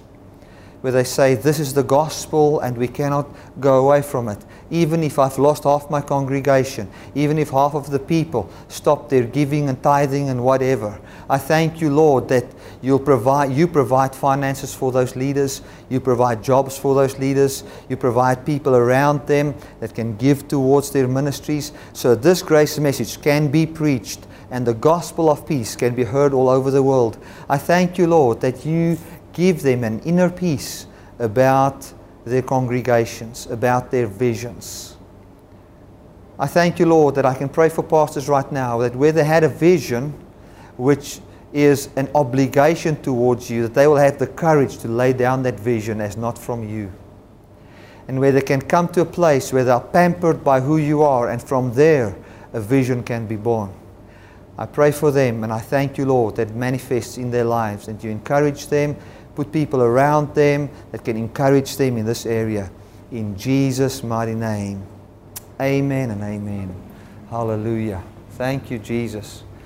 where 0.79 0.93
they 0.93 1.03
say, 1.03 1.35
This 1.35 1.59
is 1.59 1.73
the 1.73 1.83
gospel 1.83 2.61
and 2.61 2.77
we 2.77 2.87
cannot 2.87 3.27
go 3.59 3.85
away 3.85 4.01
from 4.01 4.29
it. 4.29 4.39
Even 4.71 5.03
if 5.03 5.19
I've 5.19 5.37
lost 5.37 5.65
half 5.65 5.89
my 5.89 5.99
congregation, 5.99 6.89
even 7.13 7.37
if 7.37 7.49
half 7.49 7.75
of 7.75 7.91
the 7.91 7.99
people 7.99 8.49
stop 8.69 9.09
their 9.09 9.25
giving 9.25 9.67
and 9.67 9.83
tithing 9.83 10.29
and 10.29 10.41
whatever, 10.41 11.01
I 11.29 11.37
thank 11.37 11.79
you, 11.79 11.91
Lord, 11.91 12.27
that 12.29 12.45
you'll 12.81 12.97
provide, 12.97 13.51
you 13.51 13.67
provide 13.67 14.15
finances 14.15 14.73
for 14.73 14.91
those 14.91 15.15
leaders, 15.15 15.61
you 15.87 15.99
provide 15.99 16.43
jobs 16.43 16.75
for 16.75 16.95
those 16.95 17.19
leaders, 17.19 17.63
you 17.87 17.97
provide 17.97 18.47
people 18.47 18.75
around 18.75 19.27
them 19.27 19.53
that 19.79 19.93
can 19.93 20.17
give 20.17 20.47
towards 20.47 20.89
their 20.89 21.07
ministries. 21.07 21.71
So 21.93 22.15
this 22.15 22.41
grace 22.41 22.79
message 22.79 23.21
can 23.21 23.49
be 23.49 23.67
preached 23.67 24.25
and 24.49 24.65
the 24.65 24.73
gospel 24.73 25.29
of 25.29 25.47
peace 25.47 25.75
can 25.75 25.93
be 25.93 26.03
heard 26.03 26.33
all 26.33 26.49
over 26.49 26.71
the 26.71 26.81
world. 26.81 27.23
I 27.47 27.59
thank 27.59 27.99
you, 27.99 28.07
Lord, 28.07 28.41
that 28.41 28.65
you 28.65 28.97
give 29.31 29.61
them 29.61 29.83
an 29.83 29.99
inner 29.99 30.31
peace 30.31 30.87
about 31.19 31.93
their 32.25 32.41
congregations, 32.41 33.45
about 33.47 33.91
their 33.91 34.07
visions. 34.07 34.97
I 36.39 36.47
thank 36.47 36.79
you, 36.79 36.87
Lord, 36.87 37.15
that 37.15 37.25
I 37.25 37.35
can 37.35 37.49
pray 37.49 37.69
for 37.69 37.83
pastors 37.83 38.27
right 38.27 38.51
now 38.51 38.79
that 38.79 38.95
where 38.95 39.11
they 39.11 39.25
had 39.25 39.43
a 39.43 39.49
vision 39.49 40.13
which 40.79 41.19
is 41.51 41.89
an 41.97 42.09
obligation 42.15 43.01
towards 43.01 43.49
you, 43.49 43.63
that 43.63 43.73
they 43.73 43.85
will 43.85 43.97
have 43.97 44.17
the 44.17 44.27
courage 44.27 44.77
to 44.77 44.87
lay 44.87 45.11
down 45.11 45.43
that 45.43 45.59
vision 45.59 45.99
as 45.99 46.15
not 46.15 46.37
from 46.37 46.67
you. 46.67 46.89
And 48.07 48.19
where 48.19 48.31
they 48.31 48.41
can 48.41 48.61
come 48.61 48.87
to 48.89 49.01
a 49.01 49.05
place 49.05 49.51
where 49.51 49.65
they 49.65 49.71
are 49.71 49.83
pampered 49.83 50.43
by 50.43 50.61
who 50.61 50.77
you 50.77 51.03
are, 51.03 51.29
and 51.29 51.43
from 51.43 51.73
there 51.73 52.15
a 52.53 52.61
vision 52.61 53.03
can 53.03 53.27
be 53.27 53.35
born. 53.35 53.73
I 54.57 54.65
pray 54.65 54.91
for 54.91 55.11
them 55.11 55.43
and 55.43 55.53
I 55.53 55.59
thank 55.59 55.97
you, 55.97 56.05
Lord, 56.05 56.35
that 56.35 56.53
manifests 56.53 57.17
in 57.17 57.31
their 57.31 57.45
lives 57.45 57.87
and 57.87 58.03
you 58.03 58.09
encourage 58.09 58.67
them, 58.67 58.95
put 59.35 59.53
people 59.53 59.81
around 59.81 60.35
them 60.35 60.69
that 60.91 61.05
can 61.05 61.15
encourage 61.15 61.77
them 61.77 61.97
in 61.97 62.05
this 62.05 62.25
area. 62.25 62.69
In 63.11 63.37
Jesus' 63.37 64.03
mighty 64.03 64.35
name. 64.35 64.85
Amen 65.61 66.11
and 66.11 66.21
amen. 66.21 66.75
Hallelujah. 67.29 68.03
Thank 68.31 68.69
you, 68.69 68.79
Jesus. 68.79 69.43